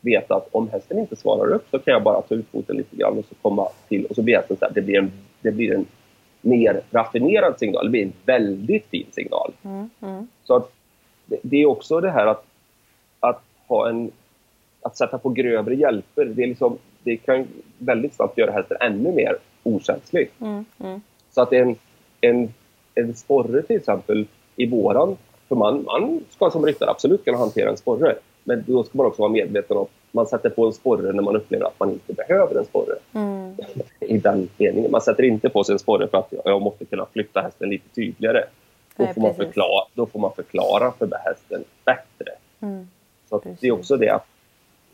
veta 0.00 0.34
att 0.34 0.48
om 0.52 0.68
hästen 0.68 0.98
inte 0.98 1.16
svarar 1.16 1.54
upp 1.54 1.66
så 1.70 1.78
kan 1.78 1.92
jag 1.92 2.02
bara 2.02 2.22
ta 2.22 2.34
ut 2.34 2.46
foten 2.52 2.76
lite 2.76 2.96
grann 2.96 3.18
och 3.18 3.24
så 3.24 3.34
komma 3.42 3.68
till 3.88 4.06
och 4.06 4.14
så 4.14 4.22
blir 4.22 4.36
hästen 4.36 4.56
så 4.56 4.64
här, 4.64 4.72
det 4.74 4.82
blir 4.82 4.98
en, 4.98 5.12
det 5.40 5.50
blir 5.50 5.74
en 5.74 5.86
mer 6.40 6.80
raffinerad 6.90 7.58
signal. 7.58 7.84
Det 7.84 7.90
blir 7.90 8.02
en 8.02 8.12
väldigt 8.26 8.86
fin 8.86 9.06
signal. 9.10 9.52
Mm. 9.62 9.90
Mm. 10.02 10.28
Så 10.44 10.56
att 10.56 10.72
det, 11.26 11.38
det 11.42 11.62
är 11.62 11.66
också 11.66 12.00
det 12.00 12.10
här 12.10 12.26
att, 12.26 12.44
att 13.20 13.42
ha 13.66 13.88
en 13.88 14.10
att 14.82 14.96
sätta 14.96 15.18
på 15.18 15.28
grövre 15.28 15.74
hjälper, 15.74 16.24
det, 16.24 16.42
är 16.42 16.46
liksom, 16.46 16.78
det 17.04 17.16
kan 17.16 17.46
väldigt 17.78 18.14
snabbt 18.14 18.38
göra 18.38 18.52
hästen 18.52 18.76
ännu 18.80 19.12
mer 19.12 19.36
okänslig. 19.62 20.30
Mm. 20.40 20.64
Mm. 20.80 21.00
Så 21.30 21.42
att 21.42 21.52
en, 21.52 21.76
en, 22.20 22.54
en 22.94 23.14
sporre 23.14 23.62
till 23.62 23.76
exempel 23.76 24.26
i 24.56 24.66
våran, 24.66 25.16
för 25.48 25.56
man, 25.56 25.84
man 25.84 26.20
ska 26.30 26.50
som 26.50 26.66
ryttare 26.66 26.90
absolut 26.90 27.24
kunna 27.24 27.38
hantera 27.38 27.70
en 27.70 27.76
sporre, 27.76 28.16
men 28.44 28.64
då 28.66 28.84
ska 28.84 28.98
man 28.98 29.06
också 29.06 29.22
vara 29.22 29.32
medveten 29.32 29.76
om 29.76 29.82
att 29.82 29.90
man 30.10 30.26
sätter 30.26 30.50
på 30.50 30.66
en 30.66 30.72
sporre 30.72 31.12
när 31.12 31.22
man 31.22 31.36
upplever 31.36 31.66
att 31.66 31.80
man 31.80 31.90
inte 31.90 32.12
behöver 32.12 32.58
en 32.58 32.64
sporre. 32.64 32.94
Mm. 33.12 33.54
I 34.00 34.18
den 34.18 34.48
meningen. 34.56 34.90
Man 34.90 35.00
sätter 35.00 35.22
inte 35.22 35.48
på 35.48 35.64
sig 35.64 35.72
en 35.72 35.78
sporre 35.78 36.08
för 36.08 36.18
att 36.18 36.32
jag 36.44 36.62
måste 36.62 36.84
kunna 36.84 37.06
flytta 37.12 37.40
hästen 37.40 37.70
lite 37.70 37.94
tydligare. 37.94 38.44
Då, 38.96 39.04
Nej, 39.04 39.14
får, 39.14 39.20
man 39.20 39.34
förklara, 39.34 39.84
då 39.94 40.06
får 40.06 40.20
man 40.20 40.32
förklara 40.32 40.92
för 40.98 41.10
hästen 41.24 41.64
bättre. 41.84 42.32
Mm. 42.60 42.86
Så 43.28 43.42
det 43.60 43.66
är 43.66 43.72
också 43.72 43.96
det 43.96 44.08
att, 44.08 44.26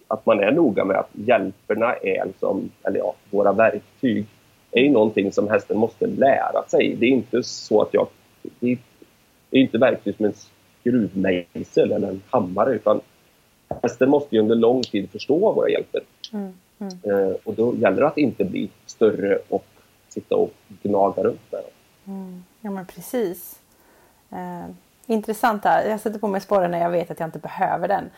att 0.08 0.26
man 0.26 0.40
är 0.40 0.52
noga 0.52 0.84
med 0.84 0.96
att 0.96 1.10
hjälperna 1.12 1.94
är 1.94 2.24
liksom, 2.26 2.70
eller 2.82 2.98
ja, 2.98 3.14
våra 3.30 3.52
verktyg 3.52 4.26
är 4.70 4.80
ju 4.80 4.90
någonting 4.90 5.32
som 5.32 5.48
hästen 5.48 5.78
måste 5.78 6.06
lära 6.06 6.62
sig. 6.68 6.96
Det 7.00 7.06
är 7.06 7.10
inte 7.10 7.42
så 7.42 7.82
att 7.82 7.94
jag... 7.94 8.08
Det 8.60 8.72
är, 8.72 8.78
inte 9.50 9.78
verktyg 9.78 10.16
som 10.16 10.26
en 10.26 10.34
skruvmejsel 10.80 11.92
eller 11.92 12.08
en 12.08 12.22
hammare 12.30 12.74
utan 12.74 13.00
hästen 13.82 14.10
måste 14.10 14.34
ju 14.34 14.40
under 14.40 14.54
lång 14.54 14.82
tid 14.82 15.10
förstå 15.10 15.52
våra 15.52 15.68
hjälper. 15.68 16.00
Mm. 16.32 16.52
Mm. 16.78 16.94
Eh, 17.04 17.36
och 17.44 17.54
då 17.54 17.74
gäller 17.76 18.00
det 18.00 18.06
att 18.06 18.18
inte 18.18 18.44
bli 18.44 18.70
större 18.86 19.38
och 19.48 19.66
sitta 20.08 20.36
och 20.36 20.50
gnaga 20.82 21.22
runt 21.22 21.52
med 21.52 21.60
dem. 21.60 21.70
Mm. 22.14 22.44
Ja 22.60 22.70
men 22.70 22.86
precis. 22.86 23.60
Eh, 24.30 24.70
intressant 25.06 25.62
där. 25.62 25.88
Jag 25.88 26.00
sätter 26.00 26.18
på 26.18 26.28
mig 26.28 26.40
sporren 26.40 26.70
när 26.70 26.80
jag 26.80 26.90
vet 26.90 27.10
att 27.10 27.20
jag 27.20 27.26
inte 27.26 27.38
behöver 27.38 27.88
den. 27.88 28.10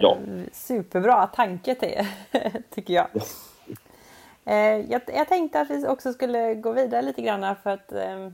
Ja. 0.00 0.16
Superbra 0.52 1.26
tanke 1.26 1.74
till, 1.74 2.06
tycker 2.70 2.94
jag. 2.94 3.06
Eh, 4.44 4.90
jag. 4.90 5.02
Jag 5.06 5.28
tänkte 5.28 5.60
att 5.60 5.70
vi 5.70 5.86
också 5.86 6.12
skulle 6.12 6.54
gå 6.54 6.72
vidare 6.72 7.02
lite 7.02 7.22
grann 7.22 7.56
för 7.56 7.70
att 7.70 7.92
eh, 7.92 8.24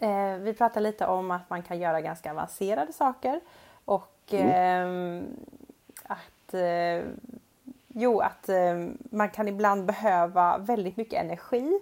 eh, 0.00 0.36
vi 0.38 0.54
pratade 0.54 0.80
lite 0.80 1.06
om 1.06 1.30
att 1.30 1.50
man 1.50 1.62
kan 1.62 1.78
göra 1.78 2.00
ganska 2.00 2.30
avancerade 2.30 2.92
saker 2.92 3.40
och 3.84 4.34
eh, 4.34 5.22
att 6.04 6.54
eh, 6.54 7.04
Jo, 7.94 8.20
att 8.20 8.48
eh, 8.48 8.86
man 9.10 9.30
kan 9.30 9.48
ibland 9.48 9.84
behöva 9.84 10.58
väldigt 10.58 10.96
mycket 10.96 11.24
energi. 11.24 11.80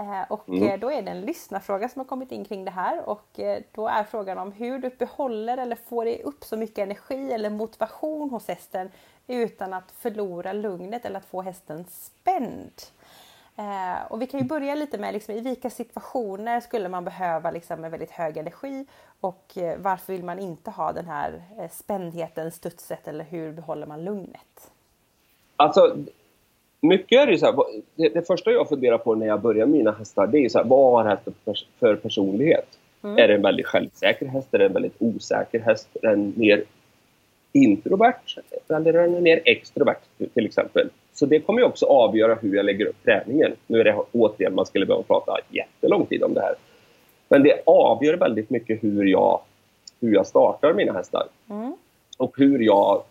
Eh, 0.00 0.22
och 0.32 0.48
Mm. 0.48 0.62
eh, 0.68 0.78
då 0.80 0.90
är 0.90 1.02
det 1.02 1.10
en 1.10 1.20
lyssnarfråga 1.20 1.88
som 1.88 2.00
har 2.00 2.04
kommit 2.06 2.32
in 2.32 2.44
kring 2.44 2.64
det 2.64 2.70
här. 2.70 3.08
Och 3.08 3.40
eh, 3.40 3.62
då 3.72 3.88
är 3.88 4.04
frågan 4.04 4.38
om 4.38 4.52
hur 4.52 4.78
du 4.78 4.90
behåller 4.90 5.58
eller 5.58 5.76
får 5.76 6.06
upp 6.22 6.44
så 6.44 6.56
mycket 6.56 6.78
energi 6.78 7.32
eller 7.32 7.50
motivation 7.50 8.30
hos 8.30 8.48
hästen 8.48 8.90
utan 9.26 9.72
att 9.72 9.90
förlora 9.92 10.52
lugnet 10.52 11.04
eller 11.04 11.18
att 11.18 11.26
få 11.26 11.42
hästen 11.42 11.84
spänd. 11.90 12.72
Och 14.08 14.22
vi 14.22 14.26
kan 14.26 14.40
ju 14.40 14.46
börja 14.46 14.74
lite 14.74 14.98
med 14.98 15.14
liksom, 15.14 15.34
i 15.34 15.40
vilka 15.40 15.70
situationer 15.70 16.60
skulle 16.60 16.88
man 16.88 17.04
behöva 17.04 17.50
liksom, 17.50 17.84
en 17.84 17.90
väldigt 17.90 18.10
hög 18.10 18.36
energi 18.36 18.86
och 19.20 19.58
varför 19.78 20.12
vill 20.12 20.24
man 20.24 20.38
inte 20.38 20.70
ha 20.70 20.92
den 20.92 21.06
här 21.06 21.42
spändheten, 21.72 22.52
studset 22.52 23.08
eller 23.08 23.24
hur 23.24 23.52
behåller 23.52 23.86
man 23.86 24.04
lugnet? 24.04 24.70
Alltså, 25.56 25.96
mycket 26.80 27.18
är 27.22 27.26
det 27.26 27.38
så 27.38 27.46
här, 27.46 27.54
det, 27.94 28.08
det 28.08 28.26
första 28.26 28.50
jag 28.50 28.68
funderar 28.68 28.98
på 28.98 29.14
när 29.14 29.26
jag 29.26 29.40
börjar 29.40 29.66
mina 29.66 29.92
hästar, 29.92 30.26
det 30.26 30.38
är 30.38 30.48
så 30.48 30.58
här, 30.58 30.64
vad 30.64 30.92
har 30.92 31.10
hästen 31.10 31.34
för, 31.44 31.52
pers- 31.52 31.66
för 31.80 31.96
personlighet? 31.96 32.66
Mm. 33.04 33.18
Är 33.18 33.28
det 33.28 33.34
en 33.34 33.42
väldigt 33.42 33.66
självsäker 33.66 34.26
häst? 34.26 34.48
Är 34.54 34.58
det 34.58 34.66
en 34.66 34.72
väldigt 34.72 34.96
osäker 34.98 35.60
häst? 35.60 35.88
Är 35.94 36.00
det 36.00 36.12
en 36.12 36.32
mer 36.36 36.62
introvert? 37.52 38.36
Eller 38.68 38.94
är 38.94 39.02
den 39.06 39.14
en 39.14 39.22
mer 39.22 39.40
extrovert 39.44 39.98
till 40.34 40.46
exempel? 40.46 40.88
Så 41.12 41.26
det 41.26 41.40
kommer 41.40 41.60
ju 41.60 41.66
också 41.66 41.86
avgöra 41.86 42.34
hur 42.34 42.56
jag 42.56 42.64
lägger 42.64 42.86
upp 42.86 43.04
träningen. 43.04 43.52
Nu 43.66 43.80
är 43.80 43.84
det 43.84 43.96
återigen, 44.12 44.54
man 44.54 44.66
skulle 44.66 44.86
behöva 44.86 45.02
prata 45.02 45.38
jättelång 45.48 46.06
tid 46.06 46.22
om 46.22 46.34
det 46.34 46.40
här. 46.40 46.54
Men 47.28 47.42
det 47.42 47.62
avgör 47.66 48.16
väldigt 48.16 48.50
mycket 48.50 48.82
hur 48.84 49.04
jag, 49.04 49.40
hur 50.00 50.14
jag 50.14 50.26
startar 50.26 50.74
mina 50.74 50.92
hästar 50.92 51.26
Mm. 51.50 51.72
och 52.18 52.34
hur 52.38 52.58
jag, 52.58 53.02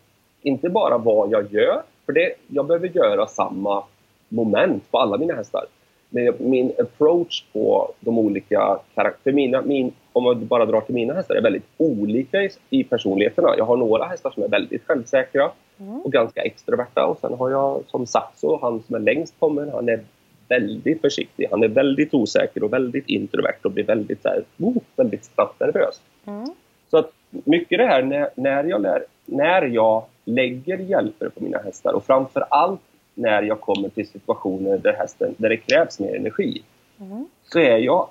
inte 0.41 0.69
bara 0.69 0.97
vad 0.97 1.31
jag 1.31 1.53
gör, 1.53 1.81
för 2.09 2.13
det, 2.13 2.33
jag 2.47 2.65
behöver 2.65 2.87
göra 2.87 3.27
samma 3.27 3.83
moment 4.29 4.91
på 4.91 4.97
alla 4.97 5.17
mina 5.17 5.33
hästar. 5.33 5.65
Men 6.09 6.33
min 6.39 6.71
approach 6.79 7.43
på 7.53 7.93
de 7.99 8.17
olika 8.19 8.79
karaktärer, 8.95 9.33
mina, 9.33 9.61
min, 9.61 9.91
om 10.13 10.23
man 10.23 10.47
bara 10.47 10.65
drar 10.65 10.81
till 10.81 10.95
mina 10.95 11.13
hästar, 11.13 11.35
är 11.35 11.41
väldigt 11.41 11.65
olika 11.77 12.43
i, 12.43 12.49
i 12.69 12.83
personligheterna. 12.83 13.53
Jag 13.57 13.65
har 13.65 13.77
några 13.77 14.05
hästar 14.05 14.31
som 14.31 14.43
är 14.43 14.47
väldigt 14.47 14.87
självsäkra 14.87 15.51
Mm. 15.79 16.01
och 16.01 16.11
ganska 16.11 16.41
extroverta 16.41 17.05
och 17.05 17.17
sen 17.17 17.33
har 17.33 17.49
jag 17.49 17.83
som 17.87 18.05
Saxo, 18.05 18.59
han 18.61 18.83
som 18.87 18.95
är 18.95 18.99
längst 18.99 19.35
kommen, 19.39 19.69
han 19.73 19.89
är 19.89 19.99
väldigt 20.47 21.01
försiktig. 21.01 21.47
Han 21.51 21.63
är 21.63 21.67
väldigt 21.67 22.13
osäker 22.13 22.63
och 22.63 22.73
väldigt 22.73 23.09
introvert 23.09 23.59
och 23.63 23.71
blir 23.71 23.83
väldigt, 23.83 24.25
oh, 24.59 24.77
väldigt 24.95 25.25
snabbt 25.25 25.59
nervös. 25.59 26.01
Mm. 26.25 26.45
Så 26.91 26.97
att 26.97 27.11
mycket 27.29 27.77
det 27.77 27.85
här 27.85 28.03
när, 28.03 28.29
när, 28.35 28.63
jag 28.63 28.81
lär, 28.81 29.03
när 29.25 29.61
jag 29.61 30.03
lägger 30.29 30.77
hjälper 30.77 31.29
på 31.29 31.43
mina 31.43 31.57
hästar 31.57 31.93
och 31.93 32.05
framför 32.05 32.45
allt 32.49 32.81
när 33.13 33.43
jag 33.43 33.61
kommer 33.61 33.89
till 33.89 34.07
situationer 34.07 34.77
där, 34.77 34.93
hästen, 34.93 35.35
där 35.37 35.49
det 35.49 35.57
krävs 35.57 35.99
mer 35.99 36.15
energi 36.15 36.63
Mm. 37.01 37.27
så 37.43 37.59
är 37.59 37.77
jag 37.77 38.09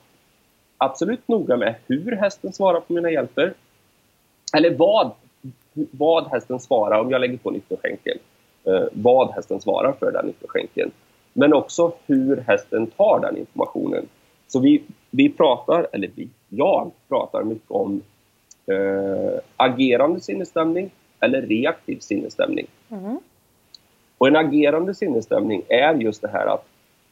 absolut 0.78 1.28
noga 1.28 1.56
med 1.56 1.74
hur 1.86 2.16
hästen 2.16 2.52
svarar 2.52 2.80
på 2.80 2.92
mina 2.92 3.10
hjälper. 3.10 3.54
Eller 4.56 4.74
vad, 4.74 5.10
vad 5.90 6.26
hästen 6.26 6.60
svarar 6.60 7.00
om 7.00 7.10
jag 7.10 7.20
lägger 7.20 7.38
på 7.38 7.50
nyckelskänken. 7.50 8.18
Eh, 8.64 8.84
vad 8.92 9.30
hästen 9.30 9.60
svarar 9.60 9.92
för 9.92 10.12
den 10.12 10.26
nyckelskänken. 10.26 10.90
Men 11.32 11.52
också 11.52 11.92
hur 12.06 12.36
hästen 12.36 12.86
tar 12.86 13.20
den 13.20 13.36
informationen. 13.36 14.08
Så 14.46 14.60
vi, 14.60 14.82
vi 15.10 15.28
pratar, 15.28 15.86
eller 15.92 16.10
vi, 16.14 16.28
jag 16.48 16.90
pratar 17.08 17.44
mycket 17.44 17.70
om 17.70 18.02
eh, 18.66 19.40
agerande 19.56 20.20
sinnesstämning 20.20 20.90
eller 21.20 21.42
reaktiv 21.42 21.98
sinnesstämning. 21.98 22.66
Mm. 22.90 23.18
Och 24.18 24.28
en 24.28 24.36
agerande 24.36 24.94
sinnesstämning 24.94 25.62
är 25.68 25.94
just 25.94 26.22
det 26.22 26.28
här 26.28 26.46
att 26.46 26.66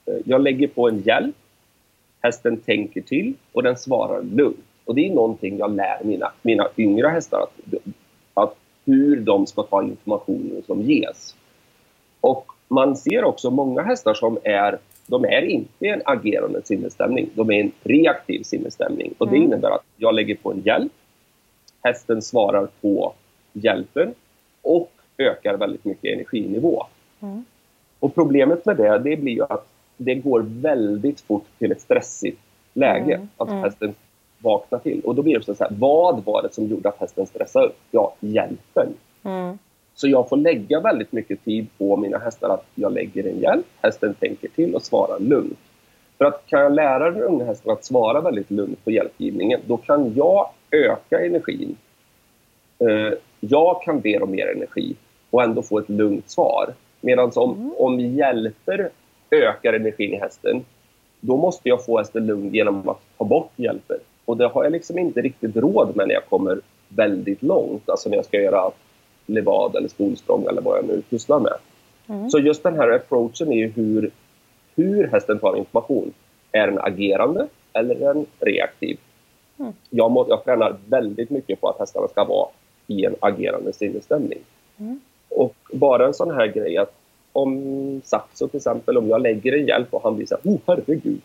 eh, 0.06 0.14
jag 0.24 0.40
lägger 0.40 0.68
på 0.68 0.88
en 0.88 1.00
hjälp, 1.00 1.36
hästen 2.22 2.56
tänker 2.56 3.00
till 3.00 3.34
och 3.52 3.62
den 3.62 3.76
svarar 3.76 4.22
lugnt. 4.22 4.64
Och 4.84 4.94
det 4.94 5.06
är 5.08 5.14
någonting 5.14 5.58
jag 5.58 5.74
lär 5.76 6.04
mina, 6.04 6.32
mina 6.42 6.68
yngre 6.76 7.08
hästar 7.08 7.40
att, 7.40 7.74
att 8.34 8.56
hur 8.84 9.20
de 9.20 9.46
ska 9.46 9.62
ta 9.62 9.82
informationen 9.82 10.62
som 10.66 10.82
ges. 10.82 11.36
Och 12.20 12.52
man 12.68 12.96
ser 12.96 13.24
också 13.24 13.50
många 13.50 13.82
hästar 13.82 14.14
som 14.14 14.38
är, 14.44 14.78
de 15.06 15.24
är 15.24 15.42
inte 15.42 15.86
en 15.86 16.02
agerande 16.04 16.62
sinnesstämning, 16.64 17.28
de 17.34 17.50
är 17.50 17.60
en 17.60 17.72
reaktiv 17.82 18.42
sinnesstämning. 18.42 19.14
Och 19.18 19.26
det 19.28 19.36
Mm. 19.36 19.46
innebär 19.46 19.70
att 19.70 19.84
jag 19.96 20.14
lägger 20.14 20.34
på 20.34 20.52
en 20.52 20.60
hjälp, 20.60 20.92
hästen 21.82 22.22
svarar 22.22 22.68
på 22.80 23.14
hjälpen 23.56 24.14
och 24.62 24.90
ökar 25.18 25.56
väldigt 25.56 25.84
mycket 25.84 26.14
energinivå. 26.14 26.86
Mm. 27.20 27.44
Och 27.98 28.14
problemet 28.14 28.66
med 28.66 28.76
det, 28.76 28.98
det 28.98 29.16
blir 29.16 29.32
ju 29.32 29.42
att 29.42 29.66
det 29.96 30.14
går 30.14 30.44
väldigt 30.48 31.20
fort 31.20 31.46
till 31.58 31.72
ett 31.72 31.80
stressigt 31.80 32.40
läge. 32.72 33.14
Mm, 33.14 33.28
Att 33.36 33.48
mm. 33.48 33.62
hästen 33.62 33.94
vaknar 34.38 34.78
till. 34.78 35.00
Och 35.04 35.14
då 35.14 35.22
blir 35.22 35.38
det 35.38 35.44
så 35.44 35.64
här, 35.64 35.72
vad 35.78 36.24
var 36.24 36.42
det 36.42 36.54
som 36.54 36.66
gjorde 36.66 36.88
att 36.88 37.00
hästen 37.00 37.26
stressade 37.26 37.66
upp? 37.66 37.76
Ja, 37.90 38.14
hjälpen. 38.20 38.94
Mm. 39.22 39.58
Så 39.94 40.08
jag 40.08 40.28
får 40.28 40.36
lägga 40.36 40.80
väldigt 40.80 41.12
mycket 41.12 41.44
tid 41.44 41.66
på 41.78 41.96
mina 41.96 42.18
hästar 42.18 42.48
att 42.48 42.66
jag 42.74 42.92
lägger 42.92 43.26
en 43.26 43.40
hjälp, 43.40 43.66
hästen 43.82 44.14
tänker 44.14 44.48
till 44.48 44.74
och 44.74 44.82
svarar 44.82 45.20
lugnt. 45.20 45.58
För 46.18 46.24
att 46.24 46.46
kan 46.46 46.60
jag 46.60 46.74
lära 46.74 47.10
den 47.10 47.22
unga 47.22 47.44
hästen 47.44 47.72
att 47.72 47.84
svara 47.84 48.20
väldigt 48.20 48.50
lugnt 48.50 48.84
på 48.84 48.90
hjälpgivningen, 48.90 49.60
då 49.66 49.76
kan 49.76 50.14
jag 50.14 50.50
öka 50.70 51.24
energin. 51.26 51.76
Eh, 52.78 53.18
jag 53.40 53.82
kan 53.82 54.00
be 54.00 54.18
om 54.18 54.30
mer 54.30 54.46
energi 54.56 54.96
och 55.30 55.42
ändå 55.42 55.62
få 55.62 55.78
ett 55.78 55.88
lugnt 55.88 56.30
svar. 56.30 56.74
Medan 57.00 57.30
om, 57.34 57.52
Mm. 57.52 57.72
om 57.78 58.00
hjälper 58.00 58.90
ökar 59.30 59.72
energin 59.72 60.14
i 60.14 60.16
hästen, 60.16 60.64
då 61.20 61.36
måste 61.36 61.68
jag 61.68 61.84
få 61.84 61.98
hästen 61.98 62.26
lugn 62.26 62.54
genom 62.54 62.88
att 62.88 63.00
ta 63.18 63.24
bort 63.24 63.50
hjälpen. 63.56 63.96
Och 64.24 64.36
det 64.36 64.46
har 64.46 64.64
jag 64.64 64.72
liksom 64.72 64.98
inte 64.98 65.20
riktigt 65.20 65.56
råd 65.56 65.96
med 65.96 66.08
när 66.08 66.14
jag 66.14 66.26
kommer 66.26 66.60
väldigt 66.88 67.42
långt. 67.42 67.88
Alltså 67.88 68.08
när 68.08 68.16
jag 68.16 68.24
ska 68.24 68.40
göra 68.40 68.70
levad 69.26 69.76
eller 69.76 69.88
skolsprång 69.88 70.46
eller 70.48 70.62
vad 70.62 70.78
jag 70.78 70.84
nu 70.84 71.02
pysslar 71.10 71.40
med. 71.40 71.52
Mm. 72.08 72.30
Så 72.30 72.38
just 72.38 72.62
den 72.62 72.74
här 72.74 72.90
approachen 72.90 73.52
är 73.52 73.56
ju 73.56 73.68
hur, 73.68 74.10
hur 74.76 75.08
hästen 75.08 75.38
tar 75.38 75.56
information. 75.56 76.12
Är 76.52 76.66
den 76.66 76.78
agerande 76.78 77.46
eller 77.72 77.94
är 77.94 78.14
den 78.14 78.26
reaktiv? 78.40 78.98
Mm. 79.58 79.72
Jag, 79.90 80.10
må, 80.10 80.26
jag 80.28 80.44
tränar 80.44 80.76
väldigt 80.88 81.30
mycket 81.30 81.60
på 81.60 81.68
att 81.68 81.78
hästarna 81.78 82.08
ska 82.08 82.24
vara 82.24 82.48
i 82.86 83.04
en 83.04 83.14
agerande 83.20 83.72
sinnesstämning. 83.72 84.38
Mm. 84.78 85.00
Och 85.28 85.54
bara 85.72 86.06
en 86.06 86.14
sån 86.14 86.30
här 86.30 86.46
grej 86.46 86.76
att 86.76 86.94
om 87.32 88.00
Saxo 88.04 88.48
till 88.48 88.56
exempel, 88.56 88.96
om 88.96 89.08
jag 89.08 89.22
lägger 89.22 89.52
en 89.58 89.66
hjälp 89.66 89.94
och 89.94 90.02
han 90.02 90.16
blir 90.16 90.26
så 90.26 90.36
här, 90.44 90.52
oh 90.52 90.58
herregud, 90.66 91.20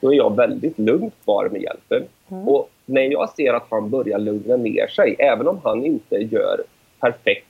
då 0.00 0.12
är 0.12 0.16
jag 0.16 0.36
väldigt 0.36 0.78
lugnt 0.78 1.14
kvar 1.24 1.48
med 1.48 1.62
hjälpen. 1.62 2.02
Mm. 2.28 2.48
Och 2.48 2.70
när 2.86 3.02
jag 3.02 3.30
ser 3.30 3.52
att 3.52 3.66
han 3.70 3.90
börjar 3.90 4.18
lugna 4.18 4.56
ner 4.56 4.86
sig, 4.86 5.16
även 5.18 5.48
om 5.48 5.60
han 5.64 5.84
inte 5.84 6.16
gör 6.16 6.60
perfekt 7.00 7.46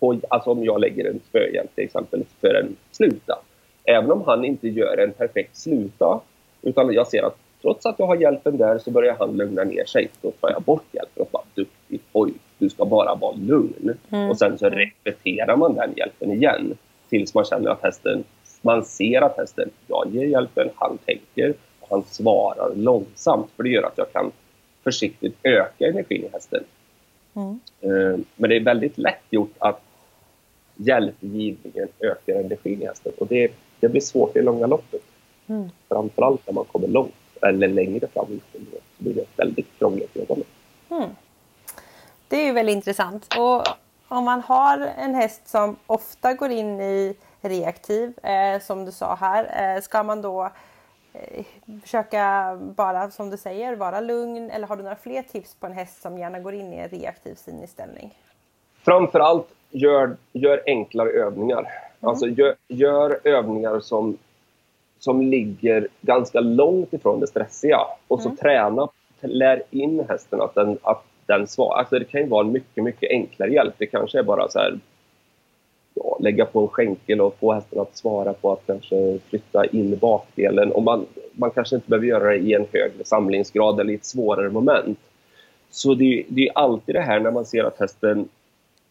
på, 0.00 0.20
alltså 0.28 0.50
om 0.50 0.64
jag 0.64 0.80
lägger 0.80 1.04
en 1.10 1.20
spöhjälp 1.28 1.74
till 1.74 1.84
exempel 1.84 2.24
för 2.40 2.54
en 2.54 2.76
sluta. 2.90 3.38
Även 3.84 4.10
om 4.10 4.22
han 4.26 4.44
inte 4.44 4.68
gör 4.68 4.98
en 4.98 5.12
perfekt 5.12 5.56
sluta, 5.56 6.20
utan 6.62 6.92
jag 6.92 7.06
ser 7.06 7.22
att 7.22 7.36
trots 7.62 7.86
att 7.86 7.98
jag 7.98 8.06
har 8.06 8.16
hjälpen 8.16 8.56
där 8.56 8.78
så 8.78 8.90
börjar 8.90 9.16
han 9.18 9.36
lugna 9.36 9.64
ner 9.64 9.84
sig. 9.84 10.08
Då 10.22 10.30
tar 10.30 10.50
jag 10.50 10.62
bort 10.62 10.84
hjälpen 10.92 11.22
och 11.22 11.28
bara 11.32 11.42
duktig 11.54 12.00
pojk, 12.12 12.34
du 12.58 12.70
ska 12.70 12.84
bara 12.84 13.14
vara 13.14 13.36
lugn. 13.36 13.98
Mm. 14.10 14.30
Och 14.30 14.38
sen 14.38 14.58
så 14.58 14.68
repeterar 14.68 15.56
man 15.56 15.74
den 15.74 15.92
hjälpen 15.96 16.32
igen 16.32 16.76
tills 17.08 17.34
man 17.34 17.44
känner 17.44 17.70
att 17.70 17.82
hästen, 17.82 18.24
man 18.62 18.84
ser 18.84 19.22
att 19.22 19.36
hästen, 19.36 19.70
jag 19.86 20.06
ger 20.10 20.26
hjälpen, 20.26 20.68
han 20.74 20.98
tänker 20.98 21.54
och 21.80 21.88
han 21.90 22.02
svarar 22.02 22.74
långsamt 22.74 23.50
för 23.56 23.62
det 23.62 23.68
gör 23.68 23.82
att 23.82 23.98
jag 23.98 24.12
kan 24.12 24.32
försiktigt 24.84 25.36
öka 25.42 25.86
energin 25.86 26.24
i 26.24 26.28
hästen. 26.32 26.64
Mm. 27.34 27.60
Eh, 27.80 28.20
men 28.36 28.50
det 28.50 28.56
är 28.56 28.64
väldigt 28.64 28.98
lätt 28.98 29.22
gjort 29.30 29.54
att 29.58 29.82
hjälpgivningen 30.76 31.88
ökar 32.00 32.34
energin 32.40 32.82
i 32.82 32.86
hästen 32.86 33.12
och 33.18 33.26
det, 33.26 33.52
det 33.80 33.88
blir 33.88 34.00
svårt 34.00 34.36
i 34.36 34.42
långa 34.42 34.66
loppet. 34.66 35.02
Mm. 35.46 35.68
Framförallt 35.88 36.46
när 36.46 36.54
man 36.54 36.64
kommer 36.64 36.88
långt 36.88 37.14
eller 37.42 37.68
längre 37.68 38.06
fram 38.06 38.26
i 38.32 38.40
så 38.52 38.58
blir 38.98 39.14
det 39.14 39.24
väldigt 39.36 39.78
krångligt 39.78 40.10
att 40.10 40.16
jobba 40.16 40.34
med. 40.34 40.44
Mm. 40.98 41.10
Det 42.28 42.36
är 42.36 42.44
ju 42.44 42.52
väldigt 42.52 42.76
intressant. 42.76 43.34
Och 43.38 43.62
om 44.08 44.24
man 44.24 44.40
har 44.40 44.78
en 44.98 45.14
häst 45.14 45.48
som 45.48 45.76
ofta 45.86 46.34
går 46.34 46.50
in 46.50 46.80
i 46.80 47.16
reaktiv, 47.40 48.18
eh, 48.22 48.60
som 48.60 48.84
du 48.84 48.92
sa 48.92 49.14
här, 49.14 49.74
eh, 49.76 49.82
ska 49.82 50.02
man 50.02 50.22
då 50.22 50.50
eh, 51.12 51.44
försöka 51.82 52.56
bara, 52.60 53.10
som 53.10 53.30
du 53.30 53.36
säger, 53.36 53.76
vara 53.76 54.00
lugn? 54.00 54.50
Eller 54.50 54.66
har 54.66 54.76
du 54.76 54.82
några 54.82 54.96
fler 54.96 55.22
tips 55.22 55.54
på 55.54 55.66
en 55.66 55.72
häst 55.72 56.02
som 56.02 56.18
gärna 56.18 56.40
går 56.40 56.54
in 56.54 56.72
i 56.72 56.76
en 56.76 56.88
reaktiv 56.88 57.34
sinnesställning? 57.34 58.14
Framförallt 58.84 59.48
gör, 59.70 60.16
gör 60.32 60.62
enklare 60.66 61.10
övningar. 61.10 61.58
Mm. 61.58 62.08
Alltså 62.10 62.26
gör, 62.26 62.54
gör, 62.68 63.20
övningar 63.24 63.80
som, 63.80 64.18
som 64.98 65.22
ligger 65.22 65.88
ganska 66.00 66.40
långt 66.40 66.92
ifrån 66.92 67.20
det 67.20 67.26
stressiga. 67.26 67.80
Och 68.08 68.22
så 68.22 68.28
mm. 68.28 68.36
träna, 68.36 68.88
lär 69.20 69.62
in 69.70 70.06
hästen 70.08 70.40
att 70.40 70.54
den, 70.54 70.78
att 70.82 71.04
den 71.26 71.46
svarar. 71.46 71.78
Alltså 71.78 71.98
det 71.98 72.04
kan 72.04 72.20
ju 72.20 72.26
vara 72.26 72.46
en 72.46 72.52
mycket, 72.52 72.84
mycket 72.84 73.10
enklare 73.10 73.50
hjälp. 73.50 73.74
Det 73.78 73.86
kanske 73.86 74.18
är 74.18 74.22
bara 74.22 74.48
så 74.48 74.58
här, 74.58 74.78
ja, 75.94 76.18
lägga 76.20 76.44
på 76.44 76.60
en 76.60 76.68
skänkel 76.68 77.20
och 77.20 77.36
få 77.38 77.52
hästen 77.52 77.80
att 77.80 77.96
svara 77.96 78.32
på 78.32 78.52
att 78.52 78.66
kanske 78.66 79.18
flytta 79.18 79.64
in 79.66 79.98
bakdelen. 79.98 80.72
Och 80.72 80.82
man, 80.82 81.06
man 81.32 81.50
kanske 81.50 81.76
inte 81.76 81.88
behöver 81.88 82.06
göra 82.06 82.30
det 82.30 82.36
i 82.36 82.54
en 82.54 82.66
högre 82.72 83.04
samlingsgrad 83.04 83.80
eller 83.80 83.92
i 83.92 83.96
ett 83.96 84.04
svårare 84.04 84.50
moment. 84.50 84.98
Så 85.70 85.94
det, 85.94 86.24
det 86.28 86.48
är 86.48 86.58
alltid 86.58 86.94
det 86.94 87.00
här 87.00 87.20
när 87.20 87.30
man 87.30 87.46
ser 87.46 87.64
att 87.64 87.78
hästen 87.78 88.28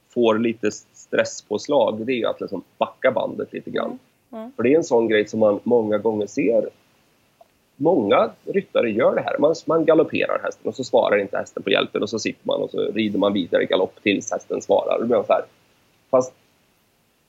får 0.09 0.39
lite 0.39 0.71
stresspåslag, 0.71 2.05
det 2.05 2.21
är 2.21 2.27
att 2.27 2.41
liksom 2.41 2.63
backa 2.77 3.11
bandet 3.11 3.53
lite 3.53 3.71
grann. 3.71 3.86
Mm. 3.86 3.99
Mm. 4.31 4.51
För 4.55 4.63
det 4.63 4.73
är 4.73 4.77
en 4.77 4.83
sån 4.83 5.07
grej 5.07 5.27
som 5.27 5.39
man 5.39 5.59
många 5.63 5.97
gånger 5.97 6.27
ser 6.27 6.69
många 7.76 8.32
ryttare 8.45 8.91
gör 8.91 9.15
det 9.15 9.21
här. 9.21 9.38
Man, 9.39 9.55
man 9.65 9.86
galopperar 9.86 10.39
hästen 10.43 10.67
och 10.67 10.76
så 10.76 10.84
svarar 10.84 11.17
inte 11.17 11.38
hästen 11.38 11.63
på 11.63 11.69
hjälpen 11.69 12.01
och 12.03 12.09
så 12.09 12.19
sitter 12.19 12.47
man 12.47 12.61
och 12.61 12.71
så 12.71 12.91
rider 12.91 13.19
man 13.19 13.34
vidare 13.34 13.63
i 13.63 13.65
galopp 13.65 14.03
tills 14.03 14.32
hästen 14.32 14.61
svarar. 14.61 15.17
Och 15.19 15.26
så 15.26 15.34
här. 15.34 15.45
Fast 16.11 16.34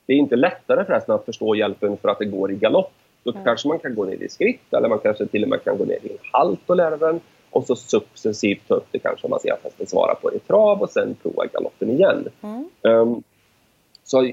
det 0.05 0.13
är 0.13 0.17
inte 0.17 0.35
lättare 0.35 0.85
för 0.85 0.93
hästen 0.93 1.15
att 1.15 1.25
förstå 1.25 1.55
hjälpen 1.55 1.97
för 1.97 2.09
att 2.09 2.19
det 2.19 2.25
går 2.25 2.51
i 2.51 2.55
galopp. 2.55 2.91
Då 3.23 3.31
mm. 3.31 3.43
kanske 3.43 3.67
man 3.67 3.79
kan 3.79 3.95
gå 3.95 4.05
ner 4.05 4.23
i 4.23 4.29
skritt 4.29 4.73
eller 4.73 4.89
man 4.89 4.99
kanske 4.99 5.25
till 5.25 5.43
och 5.43 5.49
med 5.49 5.63
kan 5.63 5.77
gå 5.77 5.85
ner 5.85 6.05
i 6.05 6.17
halt 6.31 6.59
och 6.65 6.75
lära 6.75 6.97
den 6.97 7.19
och 7.49 7.65
så 7.65 7.75
successivt 7.75 8.67
ta 8.67 8.73
upp 8.73 8.87
det 8.91 8.99
kanske 8.99 9.27
man 9.27 9.39
ser 9.39 9.53
att 9.53 9.63
hästen 9.63 9.87
svarar 9.87 10.15
på 10.15 10.33
i 10.33 10.39
trav 10.39 10.81
och 10.81 10.89
sen 10.89 11.15
prova 11.21 11.45
galoppen 11.45 11.89
igen. 11.89 12.27
Mm. 12.41 12.69
Um, 12.81 13.23
så 14.03 14.31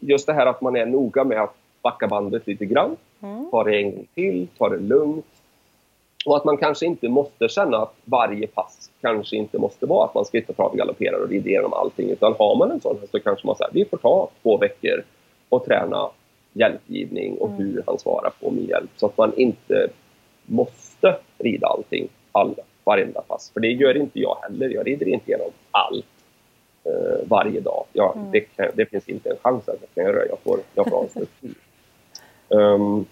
just 0.00 0.26
det 0.26 0.32
här 0.32 0.46
att 0.46 0.60
man 0.60 0.76
är 0.76 0.86
noga 0.86 1.24
med 1.24 1.42
att 1.42 1.54
backa 1.82 2.06
bandet 2.06 2.46
lite 2.46 2.66
grann, 2.66 2.96
mm. 3.22 3.50
ta 3.50 3.64
det 3.64 3.76
en 3.76 3.90
gång 3.90 4.06
till, 4.14 4.48
ta 4.58 4.68
det 4.68 4.78
lugnt, 4.78 5.26
och 6.26 6.36
att 6.36 6.44
man 6.44 6.56
kanske 6.56 6.86
inte 6.86 7.08
måste 7.08 7.48
känna 7.48 7.76
att 7.76 7.94
varje 8.04 8.46
pass 8.46 8.90
kanske 9.00 9.36
inte 9.36 9.58
måste 9.58 9.86
vara 9.86 10.04
att 10.04 10.14
man 10.14 10.24
skrittar, 10.24 10.54
travar, 10.54 10.76
galopperar 10.76 11.22
och 11.22 11.28
rider 11.28 11.50
igenom 11.50 11.72
allting. 11.72 12.10
Utan 12.10 12.34
har 12.38 12.56
man 12.56 12.70
en 12.70 12.80
sån 12.80 12.96
så 13.10 13.20
kanske 13.20 13.46
man 13.46 13.56
säger 13.56 13.72
vi 13.72 13.84
får 13.84 13.96
ta 13.96 14.28
två 14.42 14.56
veckor 14.56 15.04
och 15.48 15.64
träna 15.64 16.10
hjälpgivning 16.52 17.36
och 17.38 17.48
mm. 17.48 17.60
hur 17.60 17.82
han 17.86 17.98
svarar 17.98 18.32
på 18.40 18.50
min 18.50 18.66
hjälp. 18.66 18.90
Så 18.96 19.06
att 19.06 19.18
man 19.18 19.32
inte 19.36 19.88
måste 20.46 21.16
rida 21.38 21.66
allting, 21.66 22.08
alla, 22.32 22.54
varenda 22.84 23.20
pass. 23.20 23.50
För 23.54 23.60
det 23.60 23.68
gör 23.68 23.96
inte 23.96 24.20
jag 24.20 24.36
heller. 24.42 24.68
Jag 24.68 24.86
rider 24.86 25.08
inte 25.08 25.30
igenom 25.30 25.50
allt 25.70 26.06
eh, 26.84 27.28
varje 27.28 27.60
dag. 27.60 27.84
Jag, 27.92 28.16
mm. 28.16 28.30
det, 28.30 28.40
kan, 28.40 28.66
det, 28.74 28.86
finns 28.86 29.08
inte 29.08 29.30
en 29.30 29.36
chans 29.42 29.68
att 29.68 29.76
jag 29.80 29.94
kan 29.94 30.04
göra 30.04 30.24
det. 30.24 30.28
Jag 30.28 30.38
får, 30.38 30.58
jag 30.74 30.90
får 30.90 31.06
struktur. 31.10 31.54
Um, 32.48 33.06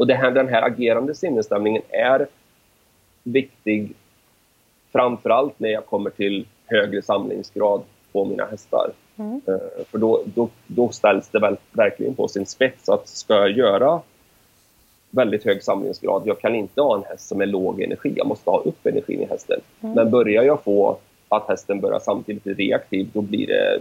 och 0.00 0.06
det 0.06 0.14
här, 0.14 0.30
den 0.30 0.48
här 0.48 0.62
agerande 0.62 1.14
sinnesstämningen 1.14 1.82
är 1.88 2.26
viktig 3.22 3.92
framförallt 4.92 5.60
när 5.60 5.68
jag 5.68 5.86
kommer 5.86 6.10
till 6.10 6.46
högre 6.66 7.02
samlingsgrad 7.02 7.82
på 8.12 8.24
mina 8.24 8.46
hästar. 8.46 8.90
Mm. 9.16 9.40
Uh, 9.48 9.84
för 9.90 9.98
då, 9.98 10.22
då, 10.34 10.48
då 10.66 10.88
ställs 10.88 11.28
det 11.28 11.38
väl, 11.38 11.56
verkligen 11.72 12.14
på 12.14 12.28
sin 12.28 12.46
spets 12.46 12.88
att 12.88 13.08
ska 13.08 13.34
jag 13.34 13.50
göra 13.50 14.00
väldigt 15.10 15.44
hög 15.44 15.62
samlingsgrad, 15.62 16.22
jag 16.24 16.40
kan 16.40 16.54
inte 16.54 16.80
ha 16.80 16.96
en 16.96 17.04
häst 17.04 17.28
som 17.28 17.40
är 17.40 17.46
låg 17.46 17.82
energi, 17.82 18.12
jag 18.16 18.26
måste 18.26 18.50
ha 18.50 18.58
upp 18.58 18.86
energin 18.86 19.20
i 19.20 19.26
hästen. 19.26 19.60
Mm. 19.80 19.94
Men 19.94 20.10
börjar 20.10 20.42
jag 20.42 20.64
få 20.64 20.98
att 21.28 21.48
hästen 21.48 21.80
börjar 21.80 21.98
samtidigt 21.98 22.44
bli 22.44 22.54
reaktiv, 22.54 23.10
då 23.12 23.20
blir 23.20 23.46
det 23.46 23.80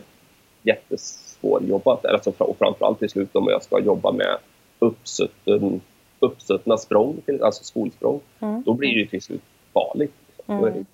jättesvårjobbat. 0.64 2.06
Alltså, 2.06 2.34
och 2.38 2.58
framförallt 2.58 3.00
till 3.00 3.10
slut 3.10 3.36
om 3.36 3.48
jag 3.50 3.64
ska 3.64 3.80
jobba 3.80 4.12
med 4.12 4.38
uppsutten 4.80 5.82
uppsuttna 6.20 6.78
språng, 6.78 7.22
alltså 7.42 7.64
skolsprång, 7.64 8.20
mm. 8.40 8.64
då 8.66 8.74
blir 8.74 8.96
det 8.96 9.10
till 9.10 9.22
slut 9.22 9.42
farligt. 9.74 10.14
Mm. 10.48 10.62
Då 10.62 10.68
är 10.68 10.72
det 10.72 10.78
inte 10.78 10.92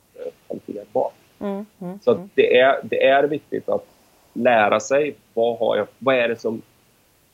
hanterbart. 0.50 1.14
Mm. 1.40 1.66
Mm. 1.82 2.00
Så 2.04 2.28
det 2.36 2.58
är, 2.58 2.80
det 2.84 3.04
är 3.04 3.24
viktigt 3.24 3.70
att 3.70 3.86
lära 4.34 4.80
sig 4.80 5.16
vad, 5.34 5.58
har 5.60 5.78
jag, 5.78 5.88
vad 6.00 6.16
är 6.16 6.28
det 6.28 6.36
som 6.36 6.62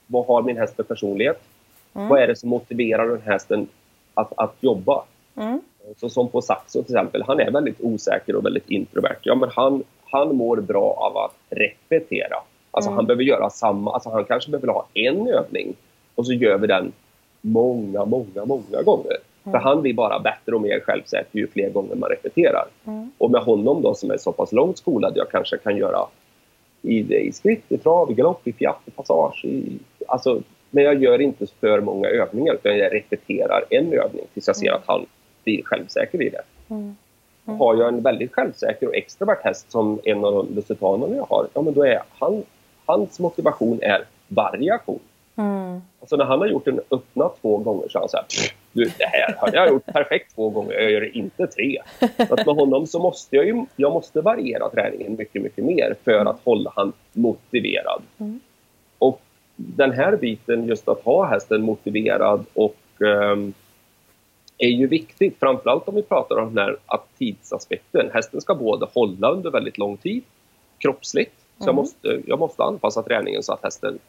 vad 0.07 0.25
har 0.25 0.41
min 0.41 0.57
häst 0.57 0.75
för 0.75 0.83
personlighet? 0.83 1.41
Mm. 1.93 2.07
Vad 2.07 2.21
är 2.21 2.27
det 2.27 2.35
som 2.35 2.49
motiverar 2.49 3.07
den 3.07 3.21
hästen 3.21 3.67
att, 4.13 4.33
att 4.37 4.55
jobba? 4.59 5.03
Mm. 5.35 5.61
Så 5.97 6.09
som 6.09 6.29
på 6.29 6.41
Saxo 6.41 6.83
till 6.83 6.95
exempel, 6.95 7.23
han 7.27 7.39
är 7.39 7.51
väldigt 7.51 7.81
osäker 7.81 8.35
och 8.35 8.45
väldigt 8.45 8.69
introvert. 8.69 9.19
Ja, 9.21 9.35
men 9.35 9.49
han, 9.49 9.83
han 10.11 10.35
mår 10.35 10.57
bra 10.57 10.93
av 10.97 11.17
att 11.17 11.35
repetera. 11.49 12.37
Alltså 12.71 12.89
mm. 12.89 12.95
han 12.95 13.05
behöver 13.05 13.23
göra 13.23 13.49
samma, 13.49 13.93
alltså 13.93 14.09
han 14.09 14.25
kanske 14.25 14.51
behöver 14.51 14.67
ha 14.67 14.87
en 14.93 15.27
övning 15.27 15.75
och 16.15 16.25
så 16.25 16.33
gör 16.33 16.57
vi 16.57 16.67
den 16.67 16.91
många, 17.41 18.05
många, 18.05 18.45
många 18.45 18.81
gånger. 18.85 19.17
Mm. 19.43 19.51
För 19.51 19.57
han 19.57 19.81
blir 19.81 19.93
bara 19.93 20.19
bättre 20.19 20.55
och 20.55 20.61
mer 20.61 20.79
självsäker 20.79 21.39
ju 21.39 21.47
fler 21.47 21.69
gånger 21.69 21.95
man 21.95 22.09
repeterar. 22.09 22.65
Mm. 22.85 23.11
Och 23.17 23.31
med 23.31 23.41
honom 23.41 23.81
då 23.81 23.93
som 23.93 24.11
är 24.11 24.17
så 24.17 24.31
pass 24.31 24.51
långt 24.51 24.77
skolad, 24.77 25.13
jag 25.15 25.29
kanske 25.29 25.57
kan 25.57 25.77
göra 25.77 26.07
i, 26.81 27.15
i 27.15 27.31
skritt, 27.31 27.63
i 27.69 27.77
trav, 27.77 28.11
i 28.11 28.13
galopp, 28.13 28.47
i 28.47 28.53
fjätt, 28.53 28.75
i 28.85 28.91
passage. 28.91 29.45
I, 29.45 29.79
alltså, 30.07 30.41
men 30.69 30.83
jag 30.83 31.03
gör 31.03 31.21
inte 31.21 31.47
för 31.59 31.81
många 31.81 32.07
övningar 32.07 32.53
utan 32.53 32.77
jag 32.77 32.93
repeterar 32.93 33.63
en 33.69 33.93
övning 33.93 34.25
tills 34.33 34.47
jag 34.47 34.55
ser 34.55 34.67
mm. 34.67 34.79
att 34.79 34.87
han 34.87 35.05
blir 35.43 35.63
självsäker 35.63 36.21
i 36.21 36.29
det. 36.29 36.41
Mm. 36.69 36.95
Mm. 37.45 37.59
Har 37.59 37.75
jag 37.75 37.87
en 37.87 38.01
väldigt 38.01 38.33
självsäker 38.33 38.87
och 38.87 38.95
extrovert 38.95 39.43
häst 39.43 39.71
som 39.71 39.99
en 40.03 40.25
av 40.25 40.33
de 40.33 40.55
lussitanerna 40.55 41.15
jag 41.15 41.25
har, 41.29 41.47
ja 41.53 41.61
men 41.61 41.73
då 41.73 41.85
är 41.85 42.01
han, 42.19 42.43
hans 42.85 43.19
motivation 43.19 43.79
är 43.81 44.05
variation. 44.27 44.99
Mm. 45.41 45.81
Alltså 45.99 46.15
när 46.15 46.25
han 46.25 46.39
har 46.39 46.47
gjort 46.47 46.67
en 46.67 46.79
öppna 46.91 47.29
två 47.41 47.57
gånger 47.57 47.87
så 47.89 47.97
är 47.97 47.99
han 47.99 48.09
så 48.09 48.17
här, 48.17 48.25
du 48.71 48.83
det 48.83 49.05
här 49.05 49.35
har 49.37 49.49
jag 49.53 49.69
gjort 49.69 49.85
perfekt 49.85 50.35
två 50.35 50.49
gånger, 50.49 50.73
jag 50.73 50.91
gör 50.91 51.01
det 51.01 51.17
inte 51.17 51.47
tre. 51.47 51.81
Att 52.17 52.45
med 52.45 52.55
honom 52.55 52.87
så 52.87 52.99
måste 52.99 53.35
jag 53.35 53.45
ju, 53.45 53.65
jag 53.75 53.91
måste 53.93 54.21
variera 54.21 54.69
träningen 54.69 55.15
mycket, 55.15 55.41
mycket 55.41 55.65
mer 55.65 55.95
för 56.03 56.25
att 56.25 56.39
hålla 56.43 56.73
han 56.75 56.93
motiverad. 57.13 58.01
Mm. 58.17 58.39
Och 58.97 59.21
den 59.55 59.91
här 59.91 60.15
biten, 60.17 60.67
just 60.67 60.87
att 60.87 61.03
ha 61.03 61.25
hästen 61.25 61.61
motiverad 61.61 62.45
och 62.53 62.75
um, 62.99 63.53
är 64.57 64.69
ju 64.69 64.87
viktigt, 64.87 65.39
framförallt 65.39 65.87
om 65.87 65.95
vi 65.95 66.01
pratar 66.03 66.35
om 66.37 66.55
den 66.55 66.65
här 66.65 66.77
tidsaspekten. 67.17 68.09
Hästen 68.13 68.41
ska 68.41 68.55
både 68.55 68.87
hålla 68.93 69.31
under 69.31 69.51
väldigt 69.51 69.77
lång 69.77 69.97
tid, 69.97 70.23
kroppsligt, 70.77 71.33
så 71.57 71.63
jag, 71.63 71.69
Mm. 71.69 71.75
måste, 71.75 72.21
jag 72.25 72.39
måste 72.39 72.63
anpassa 72.63 73.03
träningen 73.03 73.43
så 73.43 73.53
att 73.53 73.63
hästen 73.63 73.99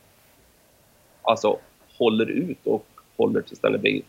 alltså, 1.23 1.59
håller 1.99 2.31
ut 2.31 2.67
och 2.67 2.87
håller 3.17 3.41
tills 3.41 3.61
den 3.61 3.81
blir 3.81 4.03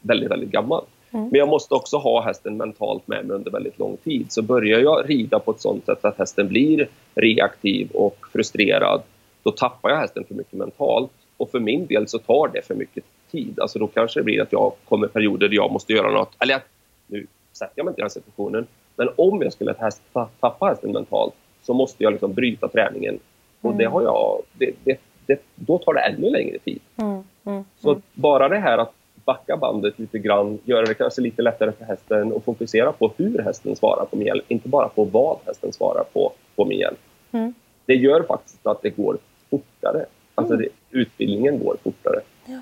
väldigt, 0.00 0.30
väldigt 0.30 0.50
gammal. 0.50 0.84
Mm. 1.10 1.28
Men 1.28 1.38
jag 1.38 1.48
måste 1.48 1.74
också 1.74 1.96
ha 1.96 2.22
hästen 2.22 2.56
mentalt 2.56 3.08
med 3.08 3.26
mig 3.26 3.36
under 3.36 3.50
väldigt 3.50 3.78
lång 3.78 3.96
tid. 3.96 4.26
Så 4.32 4.42
börjar 4.42 4.80
jag 4.80 5.10
rida 5.10 5.38
på 5.38 5.50
ett 5.50 5.60
sånt 5.60 5.86
sätt 5.86 6.04
att 6.04 6.18
hästen 6.18 6.48
blir 6.48 6.88
reaktiv 7.14 7.90
och 7.90 8.26
frustrerad, 8.32 9.02
då 9.42 9.50
tappar 9.50 9.90
jag 9.90 9.96
hästen 9.96 10.24
för 10.24 10.34
mycket 10.34 10.52
mentalt. 10.52 11.10
Och 11.36 11.50
för 11.50 11.60
min 11.60 11.86
del 11.86 12.08
så 12.08 12.18
tar 12.18 12.50
det 12.52 12.62
för 12.66 12.74
mycket 12.74 13.04
tid. 13.30 13.60
Alltså 13.60 13.78
då 13.78 13.86
kanske 13.86 14.20
det 14.20 14.24
blir 14.24 14.42
att 14.42 14.52
jag 14.52 14.72
kommer 14.88 15.06
perioder 15.06 15.48
där 15.48 15.56
jag 15.56 15.72
måste 15.72 15.92
göra 15.92 16.10
något. 16.10 16.32
Eller 16.38 16.54
att- 16.54 16.68
nu 17.06 17.26
sätter 17.52 17.72
jag 17.74 17.84
mig 17.84 17.92
inte 17.92 18.00
i 18.00 18.02
den 18.02 18.10
situationen. 18.10 18.66
Men 18.96 19.08
om 19.16 19.42
jag 19.42 19.52
skulle 19.52 19.74
häst, 19.78 20.02
tappa 20.40 20.66
hästen 20.66 20.92
mentalt 20.92 21.34
så 21.62 21.74
måste 21.74 22.02
jag 22.02 22.12
liksom 22.12 22.32
bryta 22.32 22.68
träningen. 22.68 23.18
Och 23.60 23.74
det 23.74 23.84
har 23.84 24.02
jag... 24.02 24.42
Det, 24.52 24.72
det, 24.84 25.00
det, 25.26 25.40
då 25.54 25.78
tar 25.78 25.94
det 25.94 26.00
ännu 26.00 26.30
längre 26.30 26.58
tid. 26.58 26.80
Mm. 26.96 27.22
Mm. 27.44 27.64
Så 27.78 28.00
bara 28.14 28.48
det 28.48 28.58
här 28.58 28.78
att 28.78 28.92
backa 29.24 29.56
bandet 29.56 29.98
lite 29.98 30.18
grann, 30.18 30.58
göra 30.64 30.86
det 30.86 30.94
kanske 30.94 31.20
lite 31.20 31.42
lättare 31.42 31.72
för 31.72 31.84
hästen 31.84 32.32
och 32.32 32.44
fokusera 32.44 32.92
på 32.92 33.12
hur 33.16 33.38
hästen 33.38 33.76
svarar 33.76 34.04
på 34.04 34.16
min 34.16 34.26
hjälp, 34.26 34.44
inte 34.48 34.68
bara 34.68 34.88
på 34.88 35.04
vad 35.04 35.38
hästen 35.46 35.72
svarar 35.72 36.04
på, 36.12 36.32
på 36.56 36.64
min 36.64 36.78
hjälp. 36.78 36.98
Mm. 37.32 37.54
Det 37.86 37.94
gör 37.94 38.22
faktiskt 38.22 38.66
att 38.66 38.82
det 38.82 38.90
går 38.90 39.18
fortare. 39.50 40.06
Alltså 40.34 40.56
det, 40.56 40.68
utbildningen 40.90 41.58
går 41.58 41.76
fortare. 41.82 42.20
Ja. 42.46 42.60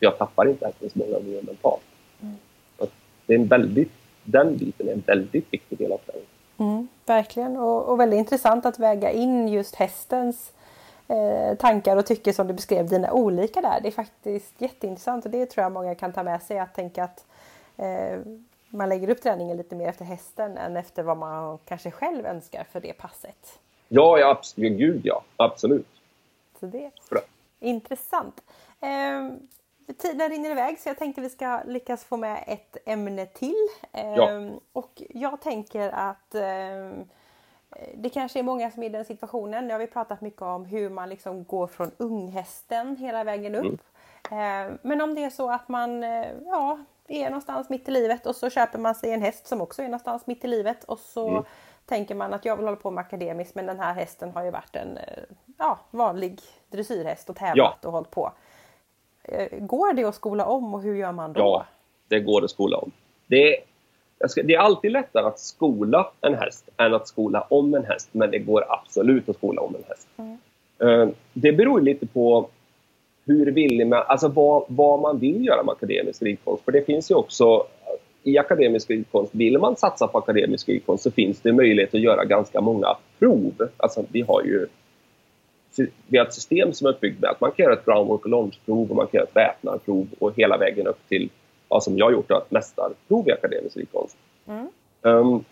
Jag 0.00 0.18
tappar 0.18 0.48
inte 0.48 0.66
hästen 0.66 0.90
så 0.90 0.98
många 0.98 1.12
gånger 1.12 1.42
mentalt. 1.42 1.82
Mm. 2.22 2.34
Det 3.26 3.34
är 3.34 3.38
en 3.38 3.46
väldigt, 3.46 3.92
den 4.24 4.56
biten 4.56 4.88
är 4.88 4.92
en 4.92 5.02
väldigt 5.06 5.52
viktig 5.52 5.78
del 5.78 5.92
av 5.92 5.98
träningen. 5.98 6.28
Mm, 6.58 6.88
verkligen 7.06 7.56
och, 7.56 7.88
och 7.88 8.00
väldigt 8.00 8.18
intressant 8.18 8.66
att 8.66 8.78
väga 8.78 9.10
in 9.10 9.48
just 9.48 9.74
hästens 9.74 10.52
tankar 11.58 11.96
och 11.96 12.06
tycke 12.06 12.32
som 12.32 12.46
du 12.46 12.54
beskrev 12.54 12.88
dina 12.88 13.12
olika 13.12 13.60
där. 13.60 13.80
Det 13.80 13.88
är 13.88 13.92
faktiskt 13.92 14.60
jätteintressant 14.60 15.24
och 15.24 15.30
det 15.30 15.46
tror 15.46 15.62
jag 15.62 15.72
många 15.72 15.94
kan 15.94 16.12
ta 16.12 16.22
med 16.22 16.42
sig 16.42 16.58
att 16.58 16.74
tänka 16.74 17.04
att 17.04 17.26
eh, 17.76 18.18
man 18.68 18.88
lägger 18.88 19.10
upp 19.10 19.22
träningen 19.22 19.56
lite 19.56 19.74
mer 19.76 19.88
efter 19.88 20.04
hästen 20.04 20.58
än 20.58 20.76
efter 20.76 21.02
vad 21.02 21.16
man 21.16 21.58
kanske 21.64 21.90
själv 21.90 22.26
önskar 22.26 22.64
för 22.72 22.80
det 22.80 22.92
passet. 22.92 23.58
Ja, 23.88 24.18
ja 24.18 24.30
absolut. 24.30 24.78
Gud 24.78 25.00
ja. 25.04 25.22
Absolut. 25.36 25.86
Så 26.60 26.66
det 26.66 26.84
är 26.84 26.90
Bra. 27.10 27.20
intressant. 27.60 28.42
Eh, 28.80 29.30
tiden 29.98 30.28
rinner 30.30 30.50
iväg 30.50 30.78
så 30.78 30.88
jag 30.88 30.98
tänkte 30.98 31.20
vi 31.20 31.30
ska 31.30 31.60
lyckas 31.66 32.04
få 32.04 32.16
med 32.16 32.44
ett 32.46 32.76
ämne 32.86 33.26
till. 33.26 33.66
Eh, 33.92 34.14
Ja. 34.14 34.50
Och 34.72 35.02
jag 35.08 35.40
tänker 35.40 35.88
att 35.90 36.34
eh, 36.34 37.04
det 37.94 38.08
kanske 38.10 38.38
är 38.38 38.42
många 38.42 38.70
som 38.70 38.82
är 38.82 38.86
i 38.86 38.90
den 38.90 39.04
situationen. 39.04 39.66
Nu 39.66 39.74
har 39.74 39.78
vi 39.78 39.86
pratat 39.86 40.20
mycket 40.20 40.42
om 40.42 40.64
hur 40.64 40.90
man 40.90 41.08
liksom 41.08 41.44
går 41.44 41.66
från 41.66 41.90
unghästen 41.96 42.96
hela 42.96 43.24
vägen 43.24 43.54
upp. 43.54 43.80
Eh, 44.30 44.74
men 44.82 45.00
om 45.00 45.14
det 45.14 45.24
är 45.24 45.30
så 45.30 45.50
att 45.50 45.68
man 45.68 46.02
eh, 46.04 46.26
ja, 46.44 46.78
är 47.08 47.24
någonstans 47.24 47.68
mitt 47.70 47.88
i 47.88 47.90
livet 47.90 48.26
och 48.26 48.36
så 48.36 48.50
köper 48.50 48.78
man 48.78 48.94
sig 48.94 49.12
en 49.12 49.22
häst 49.22 49.46
som 49.46 49.60
också 49.60 49.82
är 49.82 49.86
någonstans 49.86 50.26
mitt 50.26 50.44
i 50.44 50.48
livet 50.48 50.84
och 50.84 50.98
så 50.98 51.28
Mm. 51.28 51.44
tänker 51.86 52.14
man 52.14 52.34
att 52.34 52.44
jag 52.44 52.56
vill 52.56 52.64
hålla 52.64 52.76
på 52.76 52.90
med 52.90 53.02
akademiskt 53.02 53.54
men 53.54 53.66
den 53.66 53.80
här 53.80 53.94
hästen 53.94 54.30
har 54.30 54.44
ju 54.44 54.50
varit 54.50 54.76
en 54.76 54.96
eh, 54.96 55.22
ja, 55.58 55.78
vanlig 55.90 56.40
dressyrhäst 56.70 57.30
och 57.30 57.36
tävlat 57.36 57.84
och 57.84 57.92
hållit 57.92 58.10
på. 58.10 58.32
Går 59.58 59.92
det 59.92 60.04
att 60.04 60.14
skola 60.14 60.46
om 60.46 60.74
och 60.74 60.82
hur 60.82 60.94
gör 60.96 61.12
man 61.12 61.32
då? 61.32 61.40
Ja, 61.40 61.66
det 62.08 62.20
går 62.20 62.44
att 62.44 62.50
skola 62.50 62.76
om. 62.78 62.92
Det 63.26 63.56
ska, 64.28 64.42
det 64.42 64.54
är 64.54 64.58
alltid 64.58 64.92
lättare 64.92 65.26
att 65.26 65.38
skola 65.38 66.10
en 66.20 66.34
häst 66.34 66.68
än 66.76 66.94
att 66.94 67.08
skola 67.08 67.46
om 67.50 67.74
en 67.74 67.84
häst, 67.84 68.08
men 68.12 68.30
det 68.30 68.38
går 68.38 68.64
absolut 68.68 69.28
att 69.28 69.36
skola 69.36 69.60
om 69.60 69.74
en 69.74 69.84
häst. 69.88 70.08
Mm. 70.16 70.38
Eh, 70.78 71.14
Det 71.32 71.52
beror 71.52 71.80
lite 71.80 72.06
på 72.06 72.48
hur 73.26 73.46
vill 73.46 73.86
man, 73.86 74.02
alltså 74.06 74.28
vad, 74.28 74.64
vad 74.68 75.00
man 75.00 75.18
vill 75.18 75.44
göra 75.46 75.62
med 75.62 75.72
akademisk 75.72 76.22
ridkonst. 76.22 76.64
För 76.64 76.72
det 76.72 76.82
finns 76.82 77.10
ju 77.10 77.14
också 77.14 77.66
i 78.22 78.38
akademisk 78.38 78.90
ridkonst, 78.90 79.34
vill 79.34 79.58
man 79.58 79.76
satsa 79.76 80.06
på 80.06 80.18
akademisk 80.18 80.68
ridkonst 80.68 81.02
så 81.02 81.10
finns 81.10 81.40
det 81.40 81.52
möjlighet 81.52 81.94
att 81.94 82.00
göra 82.00 82.24
ganska 82.24 82.60
många 82.60 82.96
prov. 83.18 83.68
Alltså 83.76 84.04
vi 84.12 84.20
har 84.22 84.42
ju 84.42 84.66
vi 86.06 86.18
har 86.18 86.26
ett 86.26 86.34
system 86.34 86.72
som 86.72 86.86
är 86.86 86.90
uppbyggt 86.90 87.20
med 87.20 87.30
att 87.30 87.40
man 87.40 87.50
kan 87.50 87.64
göra 87.64 87.74
ett 87.74 87.84
groundwork 87.84 88.24
och 88.24 88.30
launchprov 88.30 88.90
och 88.90 88.96
man 88.96 89.06
kan 89.06 89.18
göra 89.18 89.28
ett 89.28 89.36
väpnarprov 89.36 90.06
och 90.18 90.32
hela 90.36 90.56
vägen 90.56 90.86
upp 90.86 91.08
till, 91.08 91.28
ja, 91.68 91.80
som 91.80 91.98
jag 91.98 92.12
gjort, 92.12 92.30
ett 92.30 92.50
mästarprov 92.50 93.28
i 93.28 93.32
akademisk 93.32 93.76
ridkonst. 93.76 94.16
Mm. 94.46 94.66
Um, 95.02 95.44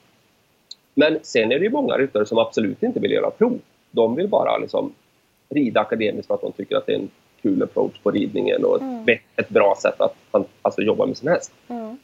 men 0.94 1.18
sen 1.22 1.52
är 1.52 1.58
det 1.58 1.64
ju 1.64 1.70
många 1.70 1.94
ryttare 1.98 2.26
som 2.26 2.38
absolut 2.38 2.82
inte 2.82 3.00
vill 3.00 3.10
göra 3.12 3.30
prov. 3.30 3.58
De 3.90 4.14
vill 4.14 4.28
bara 4.28 4.58
liksom 4.58 4.92
rida 5.48 5.80
akademiskt 5.80 6.26
för 6.26 6.34
att 6.34 6.40
de 6.40 6.52
tycker 6.52 6.76
att 6.76 6.86
det 6.86 6.92
är 6.92 6.98
en 6.98 7.10
kul 7.42 7.62
approach 7.62 7.98
på 8.02 8.10
ridningen 8.10 8.64
och 8.64 8.82
Mm. 8.82 9.08
ett, 9.08 9.20
ett 9.36 9.48
bra 9.48 9.76
sätt 9.82 10.00
att 10.00 10.16
alltså, 10.62 10.82
jobba 10.82 11.06
med 11.06 11.16
sin 11.16 11.28
häst. 11.28 11.52
Mm. 11.68 11.98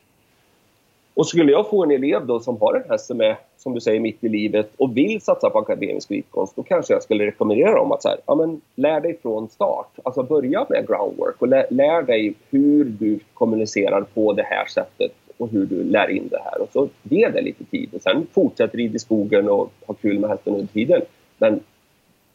Och 1.21 1.27
skulle 1.27 1.53
jag 1.53 1.69
få 1.69 1.85
en 1.85 1.91
elev 1.91 2.27
då 2.27 2.41
som 2.41 2.61
har 2.61 2.75
en 2.75 2.91
häst 2.91 3.07
som 3.07 3.21
är, 3.21 3.37
som 3.57 3.75
du 3.75 3.81
säger, 3.81 4.01
mitt 4.01 4.25
i 4.25 4.29
livet 4.29 4.71
och 4.77 4.97
vill 4.97 5.21
satsa 5.21 5.51
på 5.51 5.59
akademisk 5.59 6.11
ridkonst, 6.11 6.57
då 6.57 6.63
kanske 6.63 6.93
jag 6.93 7.03
skulle 7.03 7.27
rekommendera 7.27 7.75
dem 7.75 7.93
att 7.93 8.03
så 8.03 8.09
här, 8.09 8.19
ja, 8.27 8.35
men, 8.35 8.61
lär 8.75 9.01
dig 9.01 9.19
från 9.23 9.49
start. 9.49 9.89
Alltså 10.03 10.23
börja 10.23 10.67
med 10.69 10.87
groundwork 10.87 11.35
och 11.39 11.49
lär, 11.49 11.67
lär 11.71 12.03
dig 12.03 12.35
hur 12.51 12.85
du 12.85 13.19
kommunicerar 13.35 14.03
på 14.15 14.33
det 14.33 14.43
här 14.43 14.67
sättet 14.67 15.13
och 15.37 15.49
hur 15.49 15.67
du 15.67 15.85
lär 15.85 16.11
in 16.11 16.29
det 16.31 16.41
här. 16.45 16.63
Och 16.63 16.69
så 16.73 16.89
ge 17.03 17.29
det 17.29 17.41
lite 17.41 17.65
tid 17.65 17.89
och 17.95 18.03
sen 18.03 18.27
fortsätt 18.33 18.75
rid 18.75 18.95
i 18.95 18.99
skogen 18.99 19.49
och 19.49 19.73
ha 19.87 19.95
kul 19.95 20.19
med 20.19 20.31
hästen 20.31 20.55
under 20.55 20.73
tiden. 20.73 21.03
Men 21.39 21.61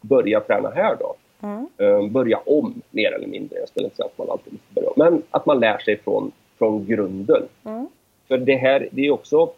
börja 0.02 0.40
träna 0.40 0.70
här 0.70 0.96
då. 1.00 1.16
Mm. 1.42 1.68
Eh, 1.78 2.12
börja 2.12 2.38
om 2.46 2.82
mer 2.92 3.12
eller 3.12 3.28
mindre. 3.28 3.60
Jag 3.60 3.70
skulle 3.70 3.86
inte 3.86 3.96
säga 3.96 4.06
att 4.06 4.18
man 4.18 4.30
alltid 4.30 4.54
måste 4.54 4.74
börja 4.74 4.90
om. 4.90 4.94
Men 4.98 5.22
att 5.32 5.46
man 5.46 5.60
lär 5.60 5.78
sig 5.78 5.98
från, 5.98 6.32
från 6.58 6.86
grunden. 6.86 7.44
Mm. 7.66 7.88
För 8.28 8.38
det 8.38 8.56
här, 8.56 8.88
det 8.92 9.06
är 9.06 9.12
också 9.12 9.52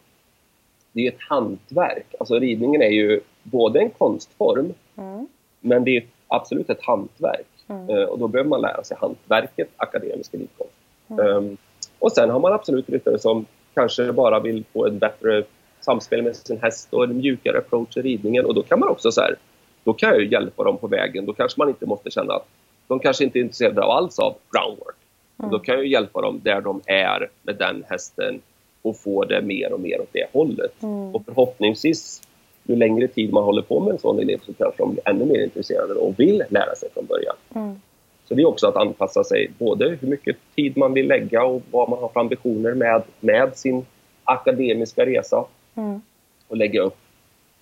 det 0.91 1.07
är 1.07 1.11
ett 1.11 1.21
hantverk. 1.29 2.05
Alltså 2.19 2.39
ridningen 2.39 2.81
är 2.81 2.89
ju 2.89 3.21
både 3.43 3.79
en 3.79 3.89
konstform, 3.89 4.73
Mm. 4.97 5.27
men 5.59 5.83
det 5.83 5.97
är 5.97 6.05
absolut 6.27 6.69
ett 6.69 6.81
hantverk. 6.81 7.47
Mm. 7.67 7.89
Eh, 7.89 8.03
och 8.03 8.19
då 8.19 8.27
behöver 8.27 8.49
man 8.49 8.61
lära 8.61 8.83
sig 8.83 8.97
hantverket 9.01 9.69
akademisk 9.77 10.33
ridkonst. 10.33 10.73
Mm. 11.07 11.27
Um, 11.27 11.57
och 11.99 12.11
sen 12.11 12.29
har 12.29 12.39
man 12.39 12.53
absolut 12.53 12.89
ryttare 12.89 13.19
som 13.19 13.45
kanske 13.73 14.11
bara 14.13 14.39
vill 14.39 14.63
få 14.73 14.85
ett 14.85 14.93
bättre 14.93 15.43
samspel 15.81 16.21
med 16.21 16.35
sin 16.35 16.59
häst 16.61 16.93
och 16.93 17.03
en 17.03 17.17
mjukare 17.17 17.57
approach 17.57 17.97
i 17.97 18.01
ridningen. 18.01 18.45
Och 18.45 18.53
då 18.53 18.63
kan 18.63 18.79
man 18.79 18.89
också 18.89 19.11
så 19.11 19.21
här, 19.21 19.35
då 19.83 19.93
kan 19.93 20.09
jag 20.09 20.25
hjälpa 20.25 20.63
dem 20.63 20.77
på 20.77 20.87
vägen. 20.87 21.25
Då 21.25 21.33
kanske 21.33 21.59
man 21.61 21.69
inte 21.69 21.85
måste 21.85 22.11
känna 22.11 22.33
att 22.33 22.47
de 22.87 22.99
kanske 22.99 23.23
inte 23.23 23.39
är 23.39 23.41
intresserade 23.41 23.81
av 23.83 23.89
alls 23.89 24.19
av 24.19 24.35
groundwork. 24.51 24.95
Mm. 25.39 25.51
Då 25.51 25.59
kan 25.59 25.75
jag 25.75 25.83
ju 25.83 25.91
hjälpa 25.91 26.21
dem 26.21 26.39
där 26.43 26.61
de 26.61 26.81
är 26.85 27.29
med 27.43 27.55
den 27.55 27.83
hästen 27.89 28.41
och 28.81 28.97
få 28.97 29.25
det 29.25 29.41
mer 29.41 29.73
och 29.73 29.79
mer 29.79 30.01
åt 30.01 30.09
det 30.11 30.25
hållet. 30.33 30.83
Mm. 30.83 31.15
Och 31.15 31.25
förhoppningsvis, 31.25 32.21
ju 32.63 32.75
längre 32.75 33.07
tid 33.07 33.33
man 33.33 33.43
håller 33.43 33.61
på 33.61 33.79
med 33.79 33.91
en 33.91 33.99
sån 33.99 34.19
elev 34.19 34.39
så 34.45 34.53
kanske 34.53 34.83
de 34.83 34.91
blir 34.91 35.09
ännu 35.09 35.25
mer 35.25 35.43
intresserade 35.43 35.93
och 35.93 36.19
vill 36.19 36.43
lära 36.49 36.75
sig 36.75 36.89
från 36.93 37.05
början. 37.05 37.35
Mm. 37.55 37.81
Så 38.25 38.33
det 38.33 38.41
är 38.41 38.45
också 38.47 38.67
att 38.67 38.75
anpassa 38.75 39.23
sig 39.23 39.51
både 39.57 39.97
hur 40.01 40.07
mycket 40.07 40.37
tid 40.55 40.77
man 40.77 40.93
vill 40.93 41.07
lägga 41.07 41.43
och 41.43 41.61
vad 41.71 41.89
man 41.89 41.99
har 41.99 42.09
för 42.09 42.19
ambitioner 42.19 42.73
med, 42.73 43.03
med 43.19 43.57
sin 43.57 43.85
akademiska 44.23 45.05
resa 45.05 45.45
Mm. 45.75 46.01
och 46.47 46.57
lägga 46.57 46.81
upp 46.81 46.97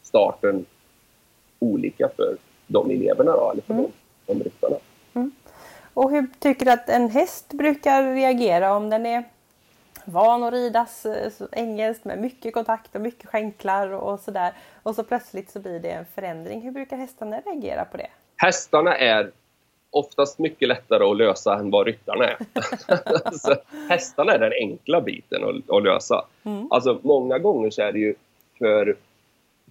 starten 0.03 0.65
olika 1.59 2.09
för 2.15 2.37
de 2.67 2.89
eleverna 2.91 3.31
då, 3.31 3.51
eller 3.51 3.61
för 3.61 3.73
Mm. 3.73 3.85
de, 4.25 4.33
de 4.33 4.43
ryttarna. 4.43 4.75
Och 5.93 6.11
hur 6.11 6.27
tycker 6.39 6.65
du 6.65 6.71
att 6.71 6.89
en 6.89 7.09
häst 7.09 7.53
brukar 7.53 8.13
reagera 8.15 8.75
om 8.75 8.89
den 8.89 9.05
är 9.05 9.23
van 10.05 10.43
att 10.43 10.53
ridas 10.53 11.05
eh, 11.05 11.31
engelskt 11.51 12.05
med 12.05 12.19
mycket 12.19 12.53
kontakt 12.53 12.95
och 12.95 13.01
mycket 13.01 13.29
skänklar 13.29 13.89
och 13.89 14.19
sådär. 14.19 14.53
Och 14.83 14.95
så 14.95 15.03
plötsligt 15.03 15.51
så 15.51 15.59
blir 15.59 15.79
det 15.79 15.91
en 15.91 16.05
förändring. 16.15 16.61
Hur 16.61 16.71
brukar 16.71 16.97
hästarna 16.97 17.39
reagera 17.39 17.85
på 17.85 17.97
det? 17.97 18.07
Hästarna 18.37 18.97
är 18.97 19.31
oftast 19.89 20.39
mycket 20.39 20.67
lättare 20.67 21.03
att 21.03 21.17
lösa 21.17 21.55
än 21.55 21.71
vad 21.71 21.85
ryttarna 21.85 22.25
är. 22.25 22.37
alltså, 23.25 23.55
hästarna 23.89 24.33
är 24.33 24.39
den 24.39 24.53
enkla 24.61 25.01
biten 25.01 25.43
att, 25.43 25.75
att 25.75 25.83
lösa. 25.83 26.25
Mm. 26.43 26.67
Alltså 26.71 26.99
många 27.01 27.39
gånger 27.39 27.69
så 27.69 27.81
är 27.81 27.91
det 27.91 27.99
ju 27.99 28.15
för 28.57 28.95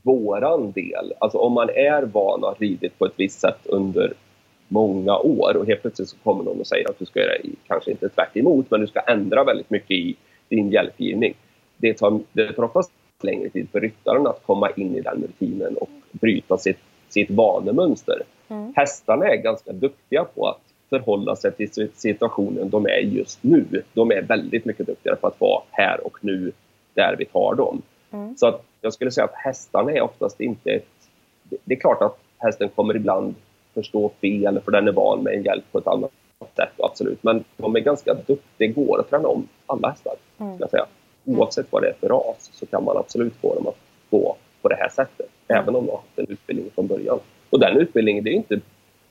våran 0.02 0.72
del, 0.72 1.12
alltså 1.18 1.38
om 1.38 1.52
man 1.52 1.70
är 1.70 2.02
van 2.02 2.44
att 2.44 2.50
ha 2.50 2.54
ridit 2.58 2.98
på 2.98 3.06
ett 3.06 3.12
visst 3.16 3.40
sätt 3.40 3.66
under 3.66 4.12
många 4.74 5.18
år 5.18 5.56
och 5.56 5.66
helt 5.66 5.82
plötsligt 5.82 6.08
så 6.08 6.16
kommer 6.16 6.44
någon 6.44 6.60
och 6.60 6.66
säger 6.66 6.90
att 6.90 6.98
du 6.98 7.04
ska 7.04 7.20
göra, 7.20 7.32
kanske 7.66 7.90
inte 7.90 8.08
tvärt 8.08 8.36
emot, 8.36 8.70
men 8.70 8.80
du 8.80 8.86
ska 8.86 9.00
ändra 9.00 9.44
väldigt 9.44 9.70
mycket 9.70 9.90
i 9.90 10.16
din 10.48 10.70
hjälpgivning. 10.70 11.34
Det 11.76 11.94
tar, 11.94 12.20
det 12.32 12.52
tar 12.52 12.62
oftast 12.62 12.92
längre 13.22 13.48
tid 13.48 13.68
för 13.72 13.80
ryttaren 13.80 14.26
att 14.26 14.42
komma 14.46 14.70
in 14.70 14.96
i 14.96 15.00
den 15.00 15.22
rutinen 15.22 15.76
och 15.76 15.88
bryta 16.12 16.58
sitt, 16.58 16.78
sitt 17.08 17.30
vanemönster. 17.30 18.22
Mm. 18.48 18.72
Hästarna 18.76 19.26
är 19.26 19.36
ganska 19.36 19.72
duktiga 19.72 20.24
på 20.24 20.48
att 20.48 20.60
förhålla 20.90 21.36
sig 21.36 21.52
till 21.52 21.88
situationen 21.94 22.70
de 22.70 22.86
är 22.86 22.98
just 22.98 23.42
nu. 23.42 23.82
De 23.94 24.10
är 24.10 24.22
väldigt 24.22 24.64
mycket 24.64 24.86
duktigare 24.86 25.16
på 25.16 25.26
att 25.26 25.40
vara 25.40 25.62
här 25.70 26.06
och 26.06 26.18
nu 26.20 26.52
där 26.94 27.16
vi 27.18 27.24
tar 27.24 27.54
dem. 27.54 27.82
Mm. 28.10 28.36
Så 28.36 28.46
att 28.46 28.64
jag 28.80 28.92
skulle 28.92 29.10
säga 29.10 29.24
att 29.24 29.34
hästarna 29.34 29.92
är 29.92 30.00
oftast 30.00 30.40
inte 30.40 30.70
ett... 30.70 30.88
Det 31.64 31.74
är 31.74 31.80
klart 31.80 32.02
att 32.02 32.18
hästen 32.38 32.68
kommer 32.68 32.96
ibland 32.96 33.34
förstå 33.74 34.10
fel 34.20 34.60
för 34.64 34.72
den 34.72 34.88
är 34.88 34.92
van 34.92 35.22
med 35.22 35.34
en 35.34 35.42
hjälp 35.42 35.64
på 35.72 35.78
ett 35.78 35.86
annat 35.86 36.10
sätt, 36.56 36.72
absolut. 36.78 37.22
Men 37.22 37.44
de 37.56 37.76
är 37.76 37.80
ganska 37.80 38.14
duktiga. 38.14 38.38
Det 38.56 38.66
går 38.66 39.00
att 39.00 39.10
träna 39.10 39.28
om 39.28 39.48
alla 39.66 39.88
hästar, 39.88 40.14
mm. 40.38 40.56
jag 40.60 40.70
säga. 40.70 40.86
Oavsett 41.24 41.66
vad 41.70 41.82
det 41.82 41.88
är 41.88 41.94
för 42.00 42.08
ras 42.08 42.50
så 42.52 42.66
kan 42.66 42.84
man 42.84 42.96
absolut 42.96 43.34
få 43.40 43.54
dem 43.54 43.66
att 43.66 43.76
gå 44.10 44.36
på 44.62 44.68
det 44.68 44.74
här 44.74 44.88
sättet. 44.88 45.28
Mm. 45.48 45.62
Även 45.62 45.76
om 45.76 45.86
de 45.86 45.90
har 45.90 45.96
haft 45.96 46.18
en 46.18 46.26
utbildning 46.28 46.70
från 46.74 46.86
början. 46.86 47.18
Och 47.50 47.60
den 47.60 47.76
utbildningen, 47.76 48.24
det 48.24 48.30
är 48.30 48.34
inte, 48.34 48.60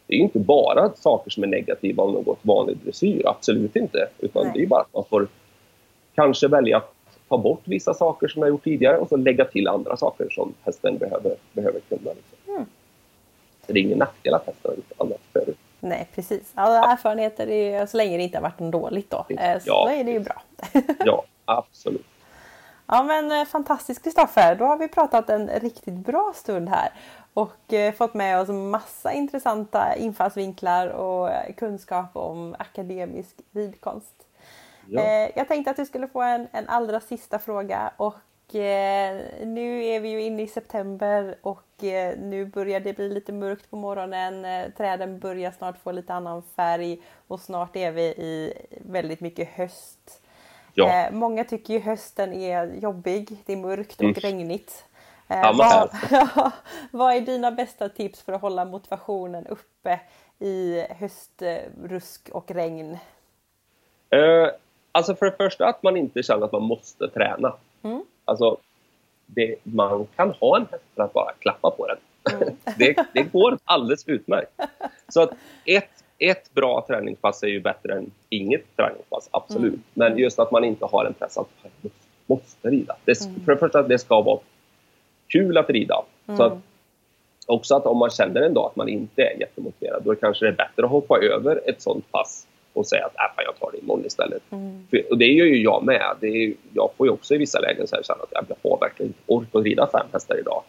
det 0.08 0.16
är 0.16 0.20
inte 0.20 0.40
bara 0.40 0.92
saker 0.96 1.32
som 1.32 1.44
är 1.44 1.48
negativa 1.48 2.04
om 2.04 2.14
de 2.14 2.24
gått 2.24 2.40
vanlig 2.42 2.78
dressyr. 2.84 3.22
Absolut 3.26 3.76
inte. 3.76 4.08
Utan 4.20 4.44
Nej. 4.44 4.52
det 4.56 4.64
är 4.64 4.68
bara 4.68 4.82
att 4.82 4.94
man 4.94 5.04
får 5.10 5.28
kanske 6.16 6.48
välja 6.48 6.78
att 6.78 6.94
ta 7.30 7.38
bort 7.38 7.62
vissa 7.64 7.94
saker 7.94 8.28
som 8.28 8.42
jag 8.42 8.50
gjort 8.50 8.64
tidigare 8.64 8.98
och 8.98 9.10
så 9.10 9.16
lägga 9.16 9.46
till 9.46 9.68
andra 9.68 9.98
saker 9.98 10.28
som 10.30 10.54
hästen 10.62 10.98
behöver, 10.98 11.36
behöver 11.54 11.80
kunna. 11.80 12.12
Liksom. 12.14 12.54
Mm. 12.54 12.66
Så 13.66 13.74
det 13.74 13.80
är 13.80 13.82
ingen 13.82 13.98
nackdel 13.98 14.34
att 14.34 14.46
har 14.46 14.74
gjort 14.74 14.92
annat 14.98 15.22
förut. 15.34 15.58
Nej, 15.80 16.08
precis. 16.16 16.52
Alla 16.56 16.92
erfarenheter, 16.92 17.50
är, 17.50 17.86
så 17.86 17.98
länge 17.98 18.18
det 18.18 18.24
inte 18.24 18.38
har 18.38 18.44
varit 18.44 18.60
något 18.60 18.72
dåligt 18.72 19.10
då, 19.10 19.26
eh, 19.30 19.60
så 19.60 19.64
ja, 19.66 19.92
är 19.92 20.04
det 20.04 20.12
ju 20.12 20.20
bra. 20.20 20.42
ja, 21.06 21.24
absolut. 21.46 22.06
Ja 22.88 23.04
men 23.04 23.32
eh, 23.32 23.46
fantastiskt 23.46 24.04
Kristoffer, 24.04 24.56
då 24.56 24.66
har 24.66 24.78
vi 24.78 24.88
pratat 24.88 25.30
en 25.30 25.48
riktigt 25.48 25.94
bra 25.94 26.34
stund 26.36 26.70
här 26.70 26.90
och 27.34 27.74
eh, 27.74 27.94
fått 27.94 28.14
med 28.14 28.40
oss 28.40 28.50
massa 28.50 29.14
intressanta 29.14 29.96
infallsvinklar 29.96 30.88
och 30.88 31.30
kunskap 31.58 32.10
om 32.14 32.56
akademisk 32.60 33.36
ridkonst. 33.52 34.28
Ja. 34.88 35.02
Eh, 35.02 35.30
jag 35.36 35.48
tänkte 35.48 35.72
att 35.72 35.78
du 35.78 35.86
skulle 35.86 36.08
få 36.08 36.22
en, 36.22 36.48
en 36.52 36.70
allra 36.70 37.00
sista 37.00 37.40
fråga 37.40 37.92
och 37.98 38.16
nu 39.46 39.86
är 39.86 40.00
vi 40.00 40.10
ju 40.10 40.22
inne 40.22 40.42
i 40.42 40.48
september 40.48 41.36
och 41.42 41.84
eh, 41.84 42.18
nu 42.18 42.46
börjar 42.46 42.80
det 42.80 42.94
bli 42.94 43.10
lite 43.10 43.34
mörkt 43.34 43.70
på 43.70 43.76
morgonen. 43.76 44.46
Eh, 44.46 44.70
träden 44.78 45.20
börjar 45.20 45.52
snart 45.52 45.78
få 45.78 45.92
lite 45.92 46.14
annan 46.14 46.44
färg 46.56 47.02
och 47.28 47.40
snart 47.40 47.76
är 47.76 47.92
vi 47.92 48.04
i 48.04 48.54
väldigt 48.86 49.20
mycket 49.20 49.50
höst. 49.50 50.22
Ja. 50.76 51.12
många 51.12 51.44
tycker 51.44 51.74
ju 51.74 51.80
hösten 51.80 52.34
är 52.34 52.66
jobbig, 52.66 53.38
det 53.46 53.54
är 53.54 53.58
mörkt 53.58 53.96
och 53.96 54.04
mm. 54.04 54.14
regnigt. 54.14 54.86
Eh, 55.28 55.58
vad, 55.58 55.90
vad 56.92 57.16
är 57.16 57.22
dina 57.22 57.52
bästa 57.52 57.90
tips 57.90 58.22
för 58.22 58.34
att 58.34 58.42
hålla 58.42 58.66
motivationen 58.66 59.48
uppe 59.48 60.00
i 60.40 60.86
höstrusk 60.90 62.30
och 62.32 62.52
regn? 62.52 62.98
Eh, 64.10 64.48
alltså 64.92 65.16
för 65.16 65.26
det 65.26 65.38
första 65.38 65.66
att 65.66 65.84
man 65.84 65.98
inte 65.98 66.24
känner 66.24 66.46
att 66.46 66.52
man 66.52 66.64
måste 66.64 67.08
träna. 67.08 67.54
Mm. 67.84 68.04
Alltså, 68.26 68.58
det, 69.26 69.56
man 69.64 70.08
kan 70.16 70.32
ha 70.32 70.58
en 70.58 70.66
häst 70.72 70.84
för 70.96 71.04
att 71.04 71.14
bara 71.14 71.32
klappa 71.40 71.72
på 71.72 71.88
den. 71.88 71.98
Mm. 72.36 72.56
det, 72.78 73.06
det, 73.14 73.24
går 73.24 73.58
alldeles 73.66 74.08
utmärkt. 74.08 74.52
Så 75.08 75.22
att 75.22 75.32
ett, 75.66 76.04
ett 76.20 76.54
bra 76.54 76.86
träningspass 76.88 77.44
är 77.44 77.48
ju 77.48 77.60
bättre 77.60 77.94
än 77.94 78.12
inget 78.30 78.76
träningspass, 78.76 79.30
absolut. 79.32 79.74
Mm. 79.74 79.84
Men 79.94 80.18
just 80.18 80.40
att 80.40 80.52
man 80.52 80.64
inte 80.64 80.86
har 80.86 81.06
en 81.06 81.14
press 81.14 81.38
att 81.38 81.50
man 81.62 81.92
måste 82.26 82.70
rida. 82.70 82.96
Det, 83.06 83.22
mm. 83.22 83.46
För 83.46 83.52
det 83.52 83.58
första, 83.58 83.82
det 83.82 84.00
ska 84.00 84.22
vara 84.22 84.40
kul 85.28 85.58
att 85.58 85.70
rida. 85.70 86.04
Mm. 86.28 86.38
Så 86.38 86.44
att, 86.44 86.58
också 87.48 87.76
att 87.76 87.86
om 87.86 87.98
man 87.98 88.10
känner 88.10 88.42
en 88.42 88.54
dag 88.54 88.66
att 88.66 88.76
man 88.76 88.90
inte 88.90 89.22
är 89.22 89.40
jättemotiverad, 89.40 90.04
då 90.04 90.16
kanske 90.16 90.46
det 90.46 90.50
är 90.50 90.56
bättre 90.56 90.84
att 90.84 90.92
hoppa 90.92 91.18
över 91.18 91.70
ett 91.70 91.82
sånt 91.82 92.12
pass 92.12 92.48
och 92.74 92.88
säga 92.88 93.06
att 93.06 93.16
äh, 93.16 93.44
jag 93.46 93.60
tar 93.60 93.72
det 93.72 93.78
imorgon 93.78 94.06
istället. 94.06 94.42
Mm. 94.50 94.88
För, 94.90 95.12
och 95.12 95.18
det 95.18 95.26
gör 95.26 95.46
ju 95.46 95.64
jag 95.64 95.84
med. 95.84 96.16
Det 96.20 96.28
är, 96.28 96.54
jag 96.74 96.90
får 96.98 97.08
ju 97.08 97.14
också 97.14 97.36
i 97.36 97.38
vissa 97.38 97.60
lägen 97.60 97.88
så 97.88 97.96
här 97.96 98.04
känna 98.04 98.24
att 98.32 98.50
jag 98.50 98.70
har 98.72 98.80
verkligen 98.80 99.10
inte 99.10 99.20
ork 99.26 99.48
att 99.52 99.64
rida 99.64 99.90
fem 99.92 100.08
hästar 100.14 100.40
idag. 100.40 100.64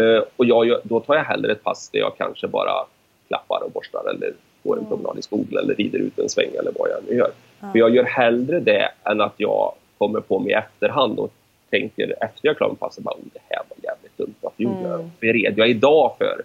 Uh, 0.00 0.22
och 0.36 0.44
jag, 0.44 0.80
då 0.82 1.00
tar 1.00 1.14
jag 1.14 1.24
hellre 1.24 1.52
ett 1.52 1.64
pass 1.64 1.90
där 1.92 1.98
jag 1.98 2.16
kanske 2.18 2.48
bara 2.48 2.86
klappar 3.28 3.62
och 3.64 3.70
borstar 3.70 4.10
eller 4.10 4.32
går 4.62 4.74
en 4.74 4.78
mm. 4.78 4.90
promenad 4.90 5.18
i 5.18 5.22
skogen 5.22 5.58
eller 5.58 5.74
rider 5.74 5.98
ut 5.98 6.18
en 6.18 6.28
sväng 6.28 6.50
eller 6.58 6.72
vad 6.78 6.90
jag 6.90 6.98
nu 7.08 7.16
gör. 7.16 7.30
Mm. 7.60 7.72
För 7.72 7.78
jag 7.78 7.94
gör 7.94 8.04
hellre 8.04 8.60
det 8.60 8.90
än 9.04 9.20
att 9.20 9.34
jag 9.36 9.72
kommer 9.98 10.20
på 10.20 10.38
mig 10.38 10.50
i 10.50 10.54
efterhand 10.54 11.18
och 11.18 11.32
tänker 11.70 12.14
efter 12.20 12.40
jag 12.42 12.56
klarar 12.56 12.74
passet 12.74 13.04
bara 13.04 13.14
oh, 13.14 13.24
det 13.32 13.40
här 13.48 13.62
var 13.68 13.90
jävligt 13.90 14.16
dumt. 14.16 14.34
Varför 14.40 14.62
gjorde 14.62 14.78
mm. 14.78 14.90
jag 14.90 14.98
Vad 14.98 15.10
red 15.20 15.54
jag 15.56 15.68
idag 15.68 16.16
för? 16.18 16.42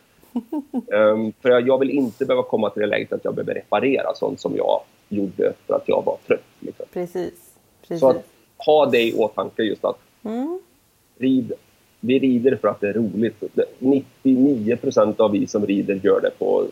um, 0.98 1.34
för 1.42 1.50
jag, 1.50 1.68
jag, 1.68 1.80
vill 1.80 1.90
inte 1.90 2.26
behöva 2.26 2.44
komma 2.44 2.70
till 2.70 2.82
det 2.82 2.88
läget 2.88 3.14
att 3.14 3.26
jag 3.26 3.36
behöver 3.36 3.54
reparera 3.54 4.16
sånt 4.16 4.40
som 4.40 4.56
jag 4.56 4.82
gjorde 5.16 5.54
för 5.68 5.74
att 5.74 5.84
jag 5.86 6.06
var 6.06 6.18
trött. 6.28 6.44
Liksom. 6.60 6.86
Precis. 6.94 7.34
Precis. 7.82 8.00
Så 8.00 8.10
att 8.10 8.24
ha 8.58 8.86
det 8.86 9.02
i 9.02 9.14
åtanke 9.14 9.64
just 9.64 9.86
att 9.86 9.98
mm. 10.24 10.60
rid, 11.18 11.54
vi 12.00 12.20
rider 12.20 12.56
för 12.56 12.68
att 12.68 12.82
det 12.82 12.90
är 12.90 12.94
roligt. 12.94 13.44
99 13.80 14.76
procent 14.76 15.20
av 15.20 15.32
vi 15.32 15.48
som 15.48 15.66
rider 15.66 16.00
gör 16.04 16.22
det 16.22 16.32
på 16.40 16.66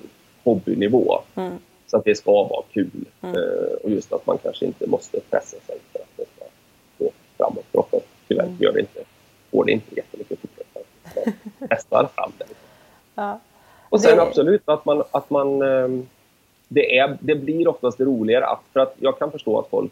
hobbynivå. 0.44 1.22
Mm. 1.36 1.54
Så 1.88 1.98
att 1.98 2.06
det 2.06 2.16
ska 2.16 2.32
vara 2.32 2.64
kul. 2.74 3.06
Mm. 3.22 3.36
Uh, 3.36 3.74
och 3.84 3.90
just 3.90 4.14
att 4.14 4.28
man 4.28 4.38
kanske 4.38 4.66
inte 4.66 4.88
måste 4.88 5.20
pressa 5.20 5.58
sig 5.68 5.78
för 5.92 6.00
att 6.00 6.18
det 6.18 6.26
ska 6.36 6.46
gå 6.98 7.12
framåt. 7.38 7.66
För 7.72 8.02
Tyvärr 8.28 8.44
mm. 8.44 8.58
gör 8.60 8.74
det 8.74 8.80
inte, 8.80 9.00
går 9.52 9.66
det 9.66 9.72
inte 9.72 9.96
jättemycket 9.96 10.40
fortare. 10.40 11.34
Testar 11.70 12.10
fram 12.16 12.32
det. 12.38 12.46
Ja. 13.16 13.40
Och 13.90 14.02
sen 14.02 14.18
det... 14.18 14.22
absolut 14.22 14.62
att 14.66 14.86
man, 14.86 15.04
att 15.12 15.30
man 15.30 15.62
ehm, 15.62 16.08
det, 16.74 16.98
är, 16.98 17.18
det 17.22 17.36
blir 17.36 17.68
oftast 17.68 18.00
roligare 18.00 18.46
att, 18.46 18.62
för 18.74 18.80
att 18.80 18.96
jag 19.00 19.20
kan 19.20 19.32
förstå 19.32 19.60
att 19.60 19.70
folk 19.70 19.92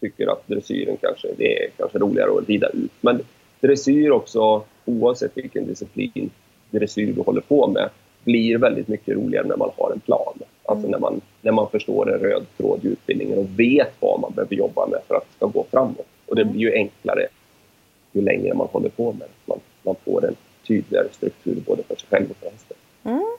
tycker 0.00 0.26
att 0.26 0.48
dressyren 0.48 0.96
kanske, 1.00 1.28
det 1.36 1.64
är 1.64 1.70
kanske 1.76 1.98
roligare 1.98 2.38
att 2.38 2.48
rida 2.48 2.68
ut. 2.68 2.92
Men 3.00 3.20
dressyr 3.60 4.10
också, 4.10 4.64
oavsett 4.84 5.36
vilken 5.36 5.66
disciplin 5.66 6.30
dressyr 6.70 7.12
du 7.12 7.22
håller 7.22 7.40
på 7.40 7.66
med, 7.66 7.90
blir 8.24 8.58
väldigt 8.58 8.88
mycket 8.88 9.16
roligare 9.16 9.46
när 9.46 9.56
man 9.56 9.70
har 9.76 9.92
en 9.92 10.00
plan. 10.00 10.38
Alltså 10.64 10.86
mm. 10.86 10.90
när, 10.90 10.98
man, 10.98 11.20
när 11.42 11.52
man 11.52 11.70
förstår 11.70 12.14
en 12.14 12.20
röd 12.20 12.46
tråd 12.56 12.84
i 12.84 12.88
utbildningen 12.88 13.38
och 13.38 13.60
vet 13.60 13.92
vad 14.00 14.20
man 14.20 14.32
behöver 14.34 14.56
jobba 14.56 14.86
med 14.86 15.00
för 15.08 15.14
att 15.14 15.22
det 15.22 15.36
ska 15.36 15.46
gå 15.46 15.66
framåt. 15.70 16.06
Och 16.26 16.36
det 16.36 16.44
blir 16.44 16.60
ju 16.60 16.74
enklare 16.74 17.26
ju 18.12 18.22
längre 18.22 18.54
man 18.54 18.68
håller 18.72 18.88
på 18.88 19.12
med 19.12 19.20
det. 19.20 19.52
Man, 19.52 19.58
man 19.82 19.94
får 20.04 20.26
en 20.26 20.34
tydligare 20.66 21.08
struktur 21.12 21.62
både 21.66 21.82
för 21.82 21.96
sig 21.96 22.08
själv 22.10 22.30
och 22.30 22.36
för 22.36 22.50
hästen. 22.50 22.76
Mm. 23.04 23.38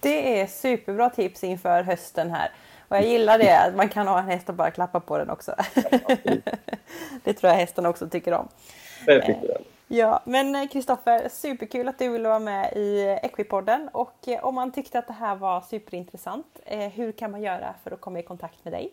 Det 0.00 0.40
är 0.40 0.46
superbra 0.46 1.10
tips 1.10 1.44
inför 1.44 1.82
hösten 1.82 2.30
här. 2.30 2.50
Och 2.88 2.96
jag 2.96 3.06
gillar 3.06 3.38
det, 3.38 3.58
att 3.58 3.76
man 3.76 3.88
kan 3.88 4.08
ha 4.08 4.18
en 4.18 4.26
häst 4.26 4.48
och 4.48 4.54
bara 4.54 4.70
klappa 4.70 5.00
på 5.00 5.18
den 5.18 5.30
också. 5.30 5.54
Det 7.24 7.32
tror 7.32 7.50
jag 7.50 7.58
hästen 7.58 7.86
också 7.86 8.08
tycker 8.08 8.32
om. 8.32 8.48
Det 9.06 9.20
tycker 9.20 9.48
jag. 9.48 9.60
Ja, 9.88 10.22
men 10.24 10.68
Kristoffer, 10.68 11.28
superkul 11.28 11.88
att 11.88 11.98
du 11.98 12.08
ville 12.08 12.28
vara 12.28 12.38
med 12.38 12.72
i 12.76 13.18
Equipodden 13.22 13.88
och 13.92 14.28
eh, 14.28 14.44
om 14.44 14.54
man 14.54 14.72
tyckte 14.72 14.98
att 14.98 15.06
det 15.06 15.12
här 15.12 15.36
var 15.36 15.60
superintressant, 15.60 16.46
eh, 16.64 16.78
hur 16.78 17.12
kan 17.12 17.30
man 17.30 17.42
göra 17.42 17.74
för 17.84 17.90
att 17.90 18.00
komma 18.00 18.18
i 18.18 18.22
kontakt 18.22 18.64
med 18.64 18.72
dig? 18.72 18.90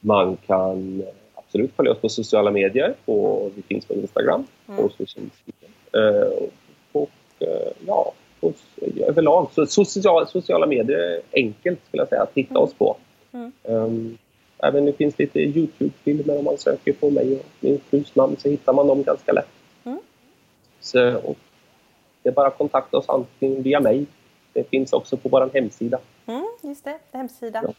Man 0.00 0.36
kan 0.46 1.02
absolut 1.34 1.76
följa 1.76 1.92
oss 1.92 2.00
på 2.00 2.08
sociala 2.08 2.50
medier. 2.50 2.94
På, 3.04 3.50
vi 3.56 3.62
finns 3.62 3.86
på 3.86 3.94
Instagram, 3.94 4.46
mm. 4.68 4.82
på 4.82 4.88
social 4.88 5.30
och 6.92 7.10
ja, 7.86 8.12
överlag 9.06 9.48
så 9.52 9.66
social, 9.66 10.28
sociala 10.28 10.66
medier 10.66 10.98
är 10.98 11.20
enkelt 11.32 11.78
skulle 11.86 12.00
jag 12.00 12.08
säga 12.08 12.22
att 12.22 12.34
hitta 12.34 12.50
mm. 12.50 12.62
oss 12.62 12.74
på. 12.74 12.96
Mm. 13.32 13.52
Um, 13.62 14.18
även 14.58 14.84
det 14.84 14.92
finns 14.92 15.18
lite 15.18 15.38
Youtube-filmer 15.38 16.38
om 16.38 16.44
man 16.44 16.58
söker 16.58 16.92
på 16.92 17.10
mig 17.10 17.34
och 17.34 17.46
min 17.60 17.80
frus 17.90 18.14
namn 18.14 18.36
så 18.38 18.48
hittar 18.48 18.72
man 18.72 18.86
dem 18.86 19.02
ganska 19.02 19.32
lätt. 19.32 19.48
Mm. 19.84 19.98
Så, 20.80 21.16
och 21.16 21.38
det 22.22 22.28
är 22.28 22.32
bara 22.32 22.46
att 22.46 22.58
kontakta 22.58 22.96
oss 22.96 23.08
antingen 23.08 23.62
via 23.62 23.80
mig. 23.80 24.06
Det 24.52 24.64
finns 24.64 24.92
också 24.92 25.16
på 25.16 25.28
vår 25.28 25.50
hemsida. 25.54 25.98
Mm, 26.26 26.46
just 26.62 26.84
det, 26.84 26.98
hemsida. 27.12 27.62
Ja. 27.66 27.72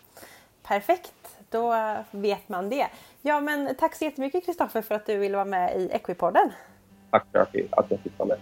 Perfekt, 0.63 1.37
då 1.49 1.75
vet 2.11 2.49
man 2.49 2.69
det. 2.69 2.87
Ja, 3.21 3.39
men 3.39 3.75
tack 3.75 3.95
så 3.95 4.03
jättemycket 4.03 4.45
Kristoffer 4.45 4.81
för 4.81 4.95
att 4.95 5.05
du 5.05 5.17
ville 5.17 5.35
vara 5.35 5.45
med 5.45 5.77
i 5.77 5.89
Equipodden. 5.91 6.51
Tack 7.11 7.25
för 7.31 7.39
att 7.39 7.89
jag 7.89 7.99
fick 7.99 8.19
vara 8.19 8.27
med. 8.27 8.37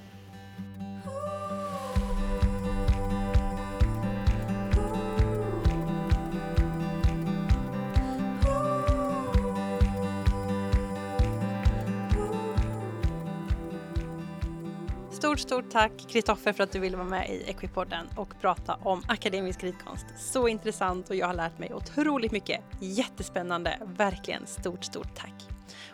Stort, 15.30 15.40
stort 15.40 15.72
tack 15.72 15.92
Kristoffer 16.08 16.54
för 16.54 16.64
att 16.64 16.72
du 16.72 16.80
ville 16.80 16.98
vara 16.98 17.08
med 17.08 17.30
i 17.30 17.44
Equipodden 17.48 18.08
och 18.16 18.42
prata 18.42 18.76
om 18.76 19.04
akademisk 19.08 19.64
ridkonst. 19.64 20.06
Så 20.18 20.48
intressant 20.48 21.10
och 21.10 21.16
jag 21.16 21.28
har 21.28 21.34
lärt 21.34 21.60
mig 21.60 21.74
otroligt 21.74 22.32
mycket. 22.32 22.62
Jättespännande, 22.80 23.78
verkligen 23.98 24.48
stort, 24.48 24.84
stort 24.84 25.16
tack. 25.16 25.34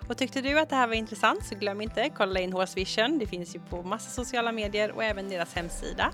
Och 0.10 0.18
tyckte 0.18 0.42
du 0.42 0.60
att 0.60 0.70
det 0.70 0.76
här 0.76 0.88
var 0.88 0.94
intressant 0.94 1.46
så 1.46 1.56
glöm 1.56 1.82
inte 1.82 2.10
kolla 2.10 2.40
in 2.40 2.54
Horse 2.54 2.76
Vision. 2.76 3.20
Det 3.20 3.28
finns 3.28 3.56
ju 3.56 3.60
på 3.60 3.84
massa 3.84 4.10
sociala 4.10 4.52
medier 4.52 4.92
och 4.92 5.04
även 5.04 5.30
deras 5.30 5.54
hemsida. 5.54 6.12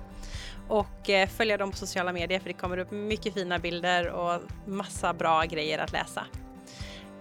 och 0.68 1.10
eh, 1.10 1.30
följa 1.30 1.58
dem 1.58 1.72
på 1.72 1.78
sociala 1.78 2.14
medier 2.14 2.40
för 2.40 2.48
det 2.48 2.54
kommer 2.54 2.78
upp 2.78 2.92
mycket 2.92 3.34
fina 3.34 3.60
bilder 3.60 4.08
och 4.08 4.42
massa 4.66 5.14
bra 5.14 5.44
grejer 5.44 5.80
att 5.80 5.92
läsa. 5.92 6.26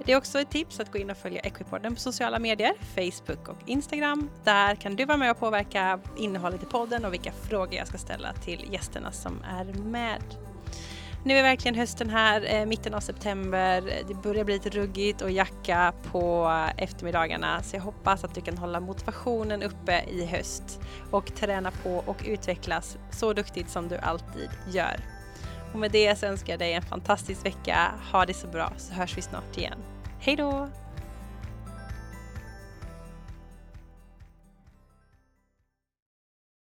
Det 0.04 0.12
är 0.12 0.16
också 0.16 0.40
ett 0.40 0.50
tips 0.50 0.80
att 0.80 0.92
gå 0.92 0.98
in 0.98 1.10
och 1.10 1.16
följa 1.16 1.40
Equipodden 1.40 1.94
på 1.94 2.00
sociala 2.00 2.38
medier, 2.38 2.72
Facebook 2.94 3.48
och 3.48 3.56
Instagram. 3.66 4.30
Där 4.44 4.74
kan 4.74 4.96
du 4.96 5.04
vara 5.04 5.18
med 5.18 5.30
och 5.30 5.38
påverka 5.38 6.00
innehållet 6.18 6.62
i 6.62 6.66
podden 6.66 7.04
och 7.04 7.12
vilka 7.12 7.32
frågor 7.32 7.74
jag 7.74 7.88
ska 7.88 7.98
ställa 7.98 8.32
till 8.32 8.68
gästerna 8.72 9.12
som 9.12 9.42
är 9.42 9.64
med. 9.64 10.22
Nu 11.24 11.34
är 11.38 11.42
verkligen 11.42 11.74
hösten 11.74 12.10
här, 12.10 12.54
eh, 12.54 12.66
mitten 12.66 12.94
av 12.94 13.00
september. 13.00 13.92
Det 14.08 14.14
börjar 14.14 14.44
bli 14.44 14.54
lite 14.54 14.70
ruggigt 14.70 15.22
och 15.22 15.30
jacka 15.30 15.92
på 16.12 16.52
eftermiddagarna 16.76 17.62
så 17.62 17.76
jag 17.76 17.82
hoppas 17.82 18.24
att 18.24 18.34
du 18.34 18.40
kan 18.40 18.58
hålla 18.58 18.80
motivationen 18.80 19.62
uppe 19.62 20.04
i 20.08 20.26
höst 20.26 20.80
och 21.10 21.34
träna 21.34 21.70
på 21.70 22.02
och 22.06 22.22
utvecklas 22.26 22.98
så 23.10 23.32
duktigt 23.32 23.70
som 23.70 23.88
du 23.88 23.96
alltid 23.96 24.50
gör. 24.68 25.19
Och 25.72 25.78
med 25.78 25.90
det 25.90 26.18
så 26.18 26.26
önskar 26.26 26.52
jag 26.52 26.60
dig 26.60 26.72
en 26.72 26.82
fantastisk 26.82 27.46
vecka. 27.46 27.94
Ha 28.12 28.26
det 28.26 28.34
så 28.34 28.46
bra 28.46 28.72
så 28.76 28.94
hörs 28.94 29.16
vi 29.16 29.22
snart 29.22 29.58
igen. 29.58 29.78
Hej 30.20 30.36
då! 30.36 30.68